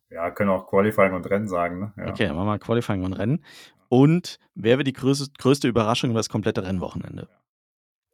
Ja, 0.10 0.32
können 0.32 0.49
auch 0.49 0.68
Qualifying 0.68 1.14
und 1.14 1.30
Rennen 1.30 1.47
sagen. 1.47 1.80
Ne? 1.80 1.93
Ja. 1.97 2.10
Okay, 2.10 2.32
machen 2.32 2.47
wir 2.47 2.60
Qualifying 2.60 3.03
und 3.03 3.14
Rennen. 3.14 3.43
Und 3.89 4.39
wer 4.55 4.78
wird 4.78 4.88
die 4.88 4.93
größte, 4.93 5.32
größte 5.38 5.68
Überraschung 5.68 6.10
über 6.12 6.20
das 6.20 6.30
komplette 6.30 6.64
Rennwochenende? 6.64 7.28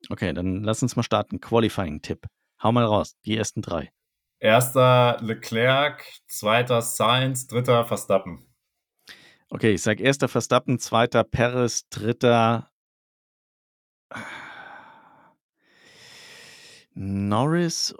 Okay, 0.09 0.33
dann 0.33 0.63
lass 0.63 0.81
uns 0.81 0.95
mal 0.95 1.03
starten. 1.03 1.39
Qualifying-Tipp. 1.39 2.25
Hau 2.61 2.71
mal 2.71 2.85
raus, 2.85 3.15
die 3.25 3.37
ersten 3.37 3.61
drei. 3.61 3.91
Erster 4.39 5.17
Leclerc, 5.21 6.03
zweiter 6.27 6.81
Sainz, 6.81 7.47
dritter 7.47 7.85
Verstappen. 7.85 8.45
Okay, 9.49 9.73
ich 9.73 9.81
sage 9.81 10.03
erster 10.03 10.27
Verstappen, 10.27 10.79
zweiter 10.79 11.23
Perez, 11.23 11.87
dritter 11.89 12.71
Norris. 16.93 17.95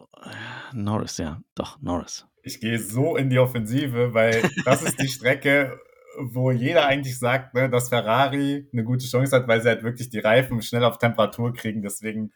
Norris, 0.73 1.17
ja, 1.17 1.41
doch, 1.55 1.81
Norris 1.81 2.27
ich 2.43 2.59
gehe 2.59 2.77
so 2.77 3.15
in 3.15 3.29
die 3.29 3.39
Offensive, 3.39 4.13
weil 4.13 4.43
das 4.65 4.83
ist 4.83 5.01
die 5.01 5.07
Strecke, 5.07 5.79
wo 6.19 6.51
jeder 6.51 6.85
eigentlich 6.85 7.17
sagt, 7.17 7.55
ne, 7.55 7.69
dass 7.69 7.89
Ferrari 7.89 8.67
eine 8.71 8.83
gute 8.83 9.07
Chance 9.07 9.35
hat, 9.35 9.47
weil 9.47 9.61
sie 9.61 9.69
halt 9.69 9.83
wirklich 9.83 10.09
die 10.09 10.19
Reifen 10.19 10.61
schnell 10.61 10.83
auf 10.83 10.97
Temperatur 10.97 11.53
kriegen. 11.53 11.81
Deswegen 11.81 12.31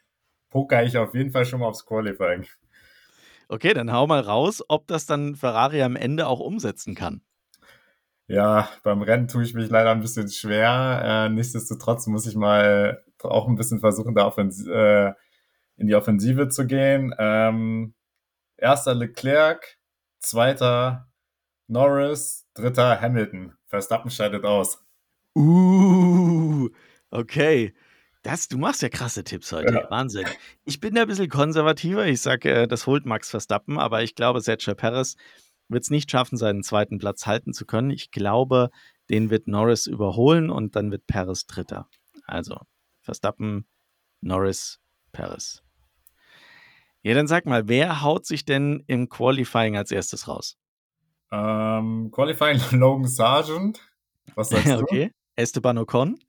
poker 0.50 0.84
ich 0.84 0.98
auf 0.98 1.14
jeden 1.14 1.32
Fall 1.32 1.46
schon 1.46 1.60
mal 1.60 1.68
aufs 1.68 1.86
Qualifying. 1.86 2.48
Okay, 3.50 3.74
dann 3.74 3.92
hau 3.92 4.08
mal 4.08 4.22
raus, 4.22 4.64
ob 4.68 4.88
das 4.88 5.06
dann 5.06 5.36
Ferrari 5.36 5.84
am 5.84 5.96
Ende 5.96 6.28
auch 6.28 6.40
umsetzen 6.40 6.96
kann. 6.96 7.22
Ja, 8.28 8.70
beim 8.84 9.02
Rennen 9.02 9.28
tue 9.28 9.44
ich 9.44 9.54
mich 9.54 9.70
leider 9.70 9.92
ein 9.92 10.02
bisschen 10.02 10.30
schwer. 10.30 11.28
Äh, 11.28 11.30
nichtsdestotrotz 11.30 12.08
muss 12.08 12.28
ich 12.28 12.36
mal 12.36 13.04
auch 13.22 13.48
ein 13.48 13.56
bisschen 13.56 13.80
versuchen, 13.80 14.16
da 14.16 14.28
äh, 14.38 15.14
in 15.78 15.88
die 15.88 15.96
Offensive 15.96 16.50
zu 16.50 16.66
gehen. 16.66 17.14
Ähm, 17.18 17.94
erster 18.58 18.94
Leclerc, 18.94 19.78
zweiter 20.20 21.08
Norris, 21.68 22.46
dritter 22.54 23.00
Hamilton. 23.00 23.54
Verstappen 23.68 24.12
scheidet 24.12 24.46
aus. 24.46 24.84
Uh, 25.36 26.70
okay. 27.12 27.74
Das, 28.24 28.48
du 28.48 28.58
machst 28.58 28.82
ja 28.82 28.90
krasse 28.90 29.24
Tipps 29.24 29.52
heute. 29.52 29.74
Ja. 29.74 29.90
Wahnsinn. 29.90 30.26
Ich 30.66 30.80
bin 30.80 30.96
da 30.96 31.04
ein 31.04 31.08
bisschen 31.08 31.30
konservativer. 31.30 32.06
Ich 32.08 32.22
sage, 32.22 32.52
äh, 32.52 32.68
das 32.68 32.88
holt 32.88 33.06
Max 33.06 33.30
Verstappen, 33.30 33.78
aber 33.78 34.04
ich 34.04 34.16
glaube, 34.16 34.42
Sergio 34.42 34.76
Perez 34.76 35.16
wird 35.70 35.84
es 35.84 35.90
nicht 35.90 36.10
schaffen, 36.10 36.38
seinen 36.38 36.64
zweiten 36.64 36.98
Platz 36.98 37.26
halten 37.26 37.54
zu 37.54 37.66
können. 37.66 37.92
Ich 37.92 38.12
glaube, 38.12 38.70
den 39.10 39.30
wird 39.30 39.48
Norris 39.48 39.88
überholen 39.88 40.50
und 40.50 40.76
dann 40.76 40.92
wird 40.92 41.08
Perez 41.08 41.46
Dritter. 41.46 41.88
Also 42.26 42.60
Verstappen, 43.02 43.66
Norris, 44.22 44.80
Perez. 45.12 45.64
Ja, 47.08 47.14
dann 47.14 47.28
sag 47.28 47.46
mal, 47.46 47.70
wer 47.70 48.02
haut 48.02 48.26
sich 48.26 48.44
denn 48.44 48.84
im 48.88 49.08
Qualifying 49.08 49.78
als 49.78 49.92
erstes 49.92 50.28
raus? 50.28 50.58
Ähm, 51.32 52.12
Qualifying 52.12 52.60
Logan 52.78 53.08
Sargent. 53.08 53.80
Was 54.36 54.50
sagst 54.50 54.68
du? 54.68 54.80
okay. 54.80 55.12
Esteban 55.38 55.78
Ocon. 55.78 56.20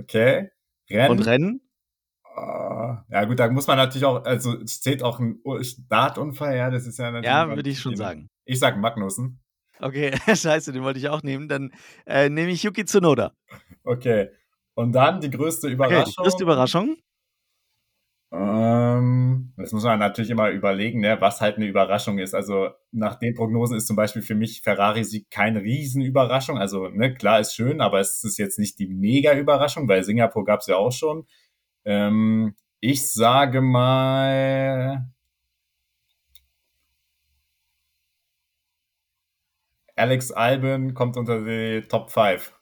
Okay. 0.00 0.48
Rennen. 0.88 1.10
Und 1.10 1.26
Rennen? 1.26 1.60
Uh, 2.34 2.96
ja 3.10 3.26
gut, 3.26 3.40
da 3.40 3.50
muss 3.50 3.66
man 3.66 3.76
natürlich 3.76 4.06
auch, 4.06 4.24
also 4.24 4.58
es 4.62 4.80
zählt 4.80 5.02
auch 5.02 5.20
ein 5.20 5.38
Startunfall, 5.60 6.56
ja, 6.56 6.70
das 6.70 6.86
ist 6.86 6.98
ja 6.98 7.10
natürlich. 7.10 7.26
Ja, 7.26 7.54
würde 7.54 7.68
ich 7.68 7.78
schon 7.78 7.96
sagen. 7.96 8.30
Ich 8.46 8.58
sag 8.58 8.78
Magnussen. 8.78 9.38
Okay, 9.80 10.16
scheiße, 10.34 10.72
den 10.72 10.82
wollte 10.82 10.98
ich 10.98 11.10
auch 11.10 11.22
nehmen. 11.22 11.46
Dann 11.46 11.72
äh, 12.06 12.30
nehme 12.30 12.52
ich 12.52 12.62
Yuki 12.62 12.86
Tsunoda. 12.86 13.34
Okay. 13.84 14.30
Und 14.72 14.92
dann 14.92 15.20
die 15.20 15.28
größte 15.28 15.68
Überraschung. 15.68 16.00
Okay, 16.00 16.10
die 16.10 16.22
größte 16.22 16.42
Überraschung? 16.42 16.96
Ähm, 18.32 19.52
das 19.58 19.72
muss 19.72 19.84
man 19.84 19.98
natürlich 19.98 20.30
immer 20.30 20.48
überlegen, 20.50 21.00
ne, 21.00 21.20
was 21.20 21.40
halt 21.42 21.56
eine 21.56 21.66
Überraschung 21.66 22.18
ist. 22.18 22.34
Also 22.34 22.70
nach 22.90 23.16
den 23.16 23.34
Prognosen 23.34 23.76
ist 23.76 23.86
zum 23.86 23.96
Beispiel 23.96 24.22
für 24.22 24.34
mich 24.34 24.62
Ferrari-Sieg 24.62 25.30
keine 25.30 25.60
Riesenüberraschung. 25.62 26.58
Also 26.58 26.88
ne, 26.88 27.12
klar 27.14 27.40
ist 27.40 27.54
schön, 27.54 27.80
aber 27.82 28.00
es 28.00 28.24
ist 28.24 28.38
jetzt 28.38 28.58
nicht 28.58 28.78
die 28.78 28.88
Mega-Überraschung, 28.88 29.86
weil 29.88 30.02
Singapur 30.02 30.44
gab 30.44 30.60
es 30.60 30.66
ja 30.66 30.76
auch 30.76 30.92
schon. 30.92 31.26
Ähm, 31.84 32.54
ich 32.80 33.12
sage 33.12 33.60
mal. 33.60 35.06
Alex 39.96 40.32
Albin 40.32 40.94
kommt 40.94 41.16
unter 41.16 41.44
die 41.44 41.82
Top 41.88 42.10
5. 42.10 42.52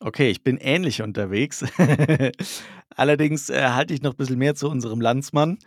Okay, 0.00 0.30
ich 0.30 0.42
bin 0.42 0.56
ähnlich 0.56 1.02
unterwegs. 1.02 1.64
Allerdings 2.96 3.50
äh, 3.50 3.68
halte 3.68 3.92
ich 3.94 4.02
noch 4.02 4.14
ein 4.14 4.16
bisschen 4.16 4.38
mehr 4.38 4.54
zu 4.54 4.68
unserem 4.68 5.00
Landsmann 5.00 5.58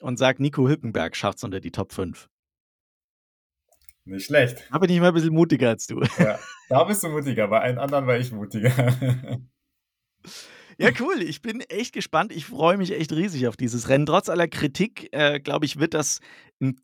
und 0.00 0.18
sage, 0.18 0.42
Nico 0.42 0.68
Hülkenberg 0.68 1.16
schafft 1.16 1.38
es 1.38 1.44
unter 1.44 1.60
die 1.60 1.70
Top 1.70 1.92
5. 1.92 2.28
Nicht 4.04 4.26
schlecht. 4.26 4.66
Da 4.70 4.78
bin 4.78 4.90
ich 4.90 5.00
mal 5.00 5.08
ein 5.08 5.14
bisschen 5.14 5.34
mutiger 5.34 5.70
als 5.70 5.86
du. 5.86 6.02
Ja, 6.18 6.38
da 6.68 6.84
bist 6.84 7.02
du 7.02 7.08
mutiger, 7.08 7.48
bei 7.48 7.60
allen 7.60 7.78
anderen 7.78 8.06
war 8.06 8.18
ich 8.18 8.30
mutiger. 8.30 8.72
Ja, 10.80 10.90
cool. 11.00 11.22
Ich 11.22 11.42
bin 11.42 11.60
echt 11.60 11.92
gespannt. 11.92 12.32
Ich 12.32 12.46
freue 12.46 12.76
mich 12.76 12.92
echt 12.92 13.12
riesig 13.12 13.48
auf 13.48 13.56
dieses 13.56 13.88
Rennen. 13.88 14.06
Trotz 14.06 14.28
aller 14.28 14.46
Kritik, 14.46 15.08
äh, 15.10 15.40
glaube 15.40 15.66
ich, 15.66 15.80
wird 15.80 15.92
das 15.92 16.20
ein 16.60 16.80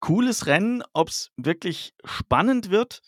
cooles 0.00 0.46
Rennen. 0.46 0.82
Ob 0.94 1.10
es 1.10 1.30
wirklich 1.36 1.92
spannend 2.04 2.70
wird, 2.70 3.02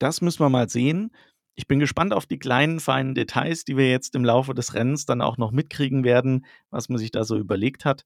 das 0.00 0.20
müssen 0.20 0.40
wir 0.40 0.48
mal 0.48 0.68
sehen. 0.68 1.12
Ich 1.58 1.66
bin 1.66 1.80
gespannt 1.80 2.12
auf 2.14 2.24
die 2.24 2.38
kleinen, 2.38 2.78
feinen 2.78 3.16
Details, 3.16 3.64
die 3.64 3.76
wir 3.76 3.90
jetzt 3.90 4.14
im 4.14 4.24
Laufe 4.24 4.54
des 4.54 4.74
Rennens 4.74 5.06
dann 5.06 5.20
auch 5.20 5.38
noch 5.38 5.50
mitkriegen 5.50 6.04
werden, 6.04 6.46
was 6.70 6.88
man 6.88 6.98
sich 6.98 7.10
da 7.10 7.24
so 7.24 7.36
überlegt 7.36 7.84
hat. 7.84 8.04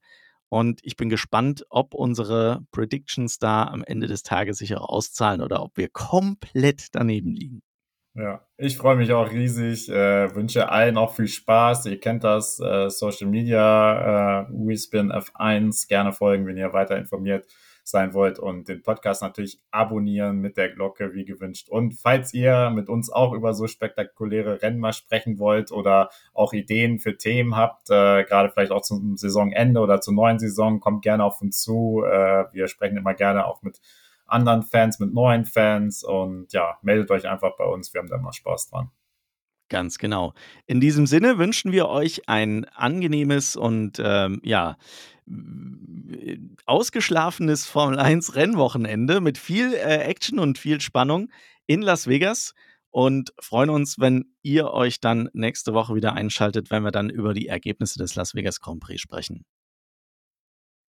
Und 0.49 0.79
ich 0.81 0.97
bin 0.97 1.07
gespannt, 1.07 1.63
ob 1.69 1.93
unsere 1.93 2.65
Predictions 2.71 3.37
da 3.37 3.65
am 3.65 3.83
Ende 3.83 4.07
des 4.07 4.23
Tages 4.23 4.57
sich 4.57 4.75
auch 4.75 4.89
auszahlen 4.89 5.39
oder 5.39 5.61
ob 5.61 5.77
wir 5.77 5.87
komplett 5.87 6.87
daneben 6.93 7.31
liegen. 7.31 7.61
Ja, 8.15 8.43
ich 8.57 8.75
freue 8.75 8.95
mich 8.95 9.11
auch 9.11 9.29
riesig, 9.29 9.87
äh, 9.87 10.33
wünsche 10.33 10.69
allen 10.69 10.97
auch 10.97 11.13
viel 11.13 11.27
Spaß. 11.27 11.85
Ihr 11.85 11.99
kennt 11.99 12.23
das, 12.23 12.59
äh, 12.59 12.89
Social 12.89 13.27
Media, 13.27 14.41
äh, 14.41 14.47
WeSpin 14.49 15.11
F1, 15.11 15.87
gerne 15.87 16.11
folgen, 16.11 16.47
wenn 16.47 16.57
ihr 16.57 16.73
weiter 16.73 16.97
informiert 16.97 17.45
sein 17.83 18.13
wollt 18.13 18.39
und 18.39 18.67
den 18.67 18.81
Podcast 18.81 19.21
natürlich 19.21 19.59
abonnieren 19.71 20.39
mit 20.39 20.57
der 20.57 20.69
Glocke 20.69 21.13
wie 21.13 21.25
gewünscht. 21.25 21.69
Und 21.69 21.93
falls 21.93 22.33
ihr 22.33 22.69
mit 22.69 22.89
uns 22.89 23.11
auch 23.11 23.33
über 23.33 23.53
so 23.53 23.67
spektakuläre 23.67 24.61
Rennen 24.61 24.79
mal 24.79 24.93
sprechen 24.93 25.39
wollt 25.39 25.71
oder 25.71 26.09
auch 26.33 26.53
Ideen 26.53 26.99
für 26.99 27.17
Themen 27.17 27.55
habt, 27.55 27.89
äh, 27.89 28.23
gerade 28.23 28.49
vielleicht 28.49 28.71
auch 28.71 28.81
zum 28.81 29.17
Saisonende 29.17 29.79
oder 29.79 30.01
zur 30.01 30.13
neuen 30.13 30.39
Saison, 30.39 30.79
kommt 30.79 31.03
gerne 31.03 31.23
auf 31.23 31.41
uns 31.41 31.61
zu. 31.61 32.03
Äh, 32.05 32.45
wir 32.53 32.67
sprechen 32.67 32.97
immer 32.97 33.13
gerne 33.13 33.45
auch 33.45 33.61
mit 33.61 33.79
anderen 34.25 34.63
Fans, 34.63 34.99
mit 34.99 35.13
neuen 35.13 35.45
Fans 35.45 36.03
und 36.03 36.53
ja, 36.53 36.77
meldet 36.81 37.11
euch 37.11 37.27
einfach 37.27 37.55
bei 37.57 37.65
uns. 37.65 37.93
Wir 37.93 37.99
haben 37.99 38.09
da 38.09 38.15
immer 38.17 38.33
Spaß 38.33 38.69
dran. 38.69 38.89
Ganz 39.73 39.97
genau. 39.97 40.35
In 40.67 40.79
diesem 40.79 41.07
Sinne 41.07 41.39
wünschen 41.39 41.71
wir 41.71 41.87
euch 41.87 42.29
ein 42.29 42.65
angenehmes 42.75 43.55
und 43.55 43.99
ähm, 43.99 44.39
ja, 44.43 44.77
ausgeschlafenes 46.67 47.65
Formel 47.65 47.97
1 47.97 48.35
Rennwochenende 48.35 49.19
mit 49.19 49.39
viel 49.39 49.73
äh, 49.73 49.97
Action 50.03 50.37
und 50.37 50.59
viel 50.59 50.79
Spannung 50.79 51.31
in 51.65 51.81
Las 51.81 52.05
Vegas 52.05 52.53
und 52.91 53.33
freuen 53.39 53.71
uns, 53.71 53.97
wenn 53.97 54.25
ihr 54.43 54.69
euch 54.69 54.99
dann 54.99 55.27
nächste 55.33 55.73
Woche 55.73 55.95
wieder 55.95 56.13
einschaltet, 56.13 56.69
wenn 56.69 56.83
wir 56.83 56.91
dann 56.91 57.09
über 57.09 57.33
die 57.33 57.47
Ergebnisse 57.47 57.97
des 57.97 58.13
Las 58.13 58.35
Vegas 58.35 58.59
Grand 58.59 58.79
Prix 58.79 59.01
sprechen. 59.01 59.43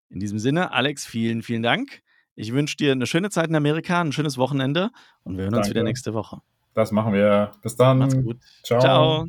In 0.10 0.20
diesem 0.20 0.40
Sinne, 0.40 0.72
Alex, 0.72 1.06
vielen, 1.06 1.44
vielen 1.44 1.62
Dank. 1.62 2.02
Ich 2.34 2.52
wünsche 2.52 2.78
dir 2.78 2.94
eine 2.94 3.06
schöne 3.06 3.30
Zeit 3.30 3.50
in 3.50 3.56
Amerika, 3.56 4.02
ein 4.02 4.12
schönes 4.12 4.40
Wochenende 4.40 4.90
und 5.22 5.38
wir 5.38 5.44
hören 5.44 5.52
Danke. 5.52 5.68
uns 5.68 5.70
wieder 5.70 5.84
nächste 5.84 6.16
Woche. 6.16 6.42
Das 6.74 6.92
machen 6.92 7.14
wir. 7.14 7.52
Bis 7.62 7.76
dann. 7.76 8.00
Macht's 8.00 8.16
gut. 8.16 8.38
Ciao. 8.64 8.80
Ciao. 8.80 9.28